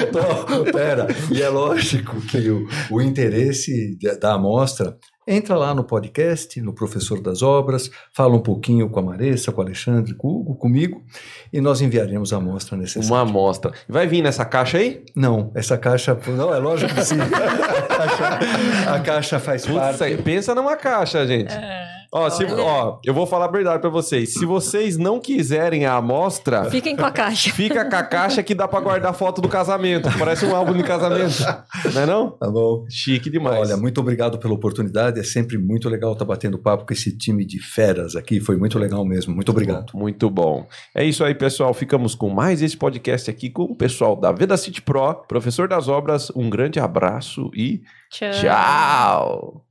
então, 0.08 0.64
pera, 0.72 1.08
e 1.32 1.42
é 1.42 1.50
lógico 1.50 2.22
que 2.22 2.50
o, 2.50 2.68
o 2.90 3.02
interesse 3.02 3.98
da 4.20 4.36
amostra 4.36 4.96
entra 5.32 5.56
lá 5.56 5.74
no 5.74 5.84
podcast, 5.84 6.60
no 6.62 6.74
Professor 6.74 7.22
das 7.22 7.42
Obras, 7.42 7.90
fala 8.12 8.36
um 8.36 8.42
pouquinho 8.42 8.90
com 8.90 9.00
a 9.00 9.04
Maressa, 9.04 9.52
com 9.52 9.62
o 9.62 9.64
Alexandre, 9.64 10.14
com 10.14 10.28
o 10.28 10.40
Hugo, 10.40 10.56
comigo, 10.56 11.04
e 11.52 11.62
nós 11.62 11.82
enviaremos 11.82 12.34
a 12.34 12.38
amostra 12.38 12.78
necessária. 12.78 13.08
Uma 13.08 13.22
amostra. 13.22 13.72
Vai 13.88 14.08
vir 14.08 14.22
nessa 14.22 14.44
caixa 14.44 14.78
aí? 14.78 15.04
Não, 15.16 15.52
essa 15.56 15.78
caixa. 15.78 16.18
Não, 16.28 16.54
é 16.54 16.60
lógico 16.60 16.94
que 16.94 17.04
sim. 17.04 17.16
a, 17.20 17.28
caixa, 17.88 18.96
a 18.96 19.00
caixa 19.00 19.40
faz 19.40 19.66
Putz, 19.66 19.98
parte. 19.98 20.18
pensa 20.24 20.54
numa 20.54 20.76
caixa, 20.76 21.26
gente. 21.26 21.54
Ó, 22.14 22.30
se- 22.30 22.44
ó, 22.46 23.00
eu 23.06 23.14
vou 23.14 23.26
falar 23.26 23.46
a 23.46 23.52
verdade 23.52 23.80
pra 23.80 23.90
vocês. 23.90 24.34
Se 24.34 24.46
vocês 24.46 24.98
não 24.98 25.20
quiserem 25.20 25.86
a 25.86 25.94
amostra, 25.96 26.66
Fiquem 26.70 26.96
com 26.96 27.06
a 27.06 27.12
caixa. 27.12 27.52
fica 27.56 27.90
com 27.90 27.96
a 27.96 28.04
caixa 28.04 28.44
que 28.44 28.54
dá 28.54 28.68
pra 28.68 28.82
guardar 28.82 29.14
foto 29.14 29.40
do 29.42 29.48
casamento. 29.48 30.10
Parece 30.20 30.46
um 30.46 30.54
álbum 30.56 30.74
de 30.74 30.84
casamento. 30.84 31.40
Não 31.94 32.02
é 32.02 32.06
não? 32.06 32.32
Tá 32.32 32.50
bom. 32.50 32.86
Chique 32.90 33.30
demais. 33.30 33.60
Olha, 33.70 33.78
muito 33.78 34.02
obrigado 34.02 34.38
pela 34.38 34.54
oportunidade. 34.54 35.20
É 35.20 35.24
sempre 35.24 35.58
muito 35.58 35.88
legal 35.88 36.12
estar 36.12 36.26
batendo 36.26 36.58
papo 36.60 36.86
com 36.86 36.92
esse 36.94 37.18
time 37.18 37.46
de 37.46 37.60
feras 37.60 38.16
aqui. 38.16 38.42
Foi 38.42 38.58
muito 38.58 38.78
legal 38.78 39.06
mesmo. 39.06 39.34
Muito 39.34 39.50
obrigado. 39.52 39.94
Muito 39.94 40.30
bom. 40.30 40.68
É 40.94 41.06
isso 41.06 41.24
aí, 41.24 41.34
pessoal. 41.34 41.74
Ficamos 41.74 42.14
com 42.14 42.30
mais 42.30 42.62
esse 42.62 42.76
podcast 42.76 43.30
aqui 43.30 43.50
com 43.50 43.64
o 43.64 43.76
pessoal 43.76 44.18
da 44.18 44.34
Veda 44.34 44.58
City 44.58 44.82
Pro, 44.82 45.16
professor 45.30 45.68
das 45.70 45.88
obras. 45.88 46.30
Um 46.36 46.50
grande 46.50 46.78
abraço 46.80 47.50
e 47.56 47.82
Tchau. 48.10 48.32
tchau. 48.34 49.71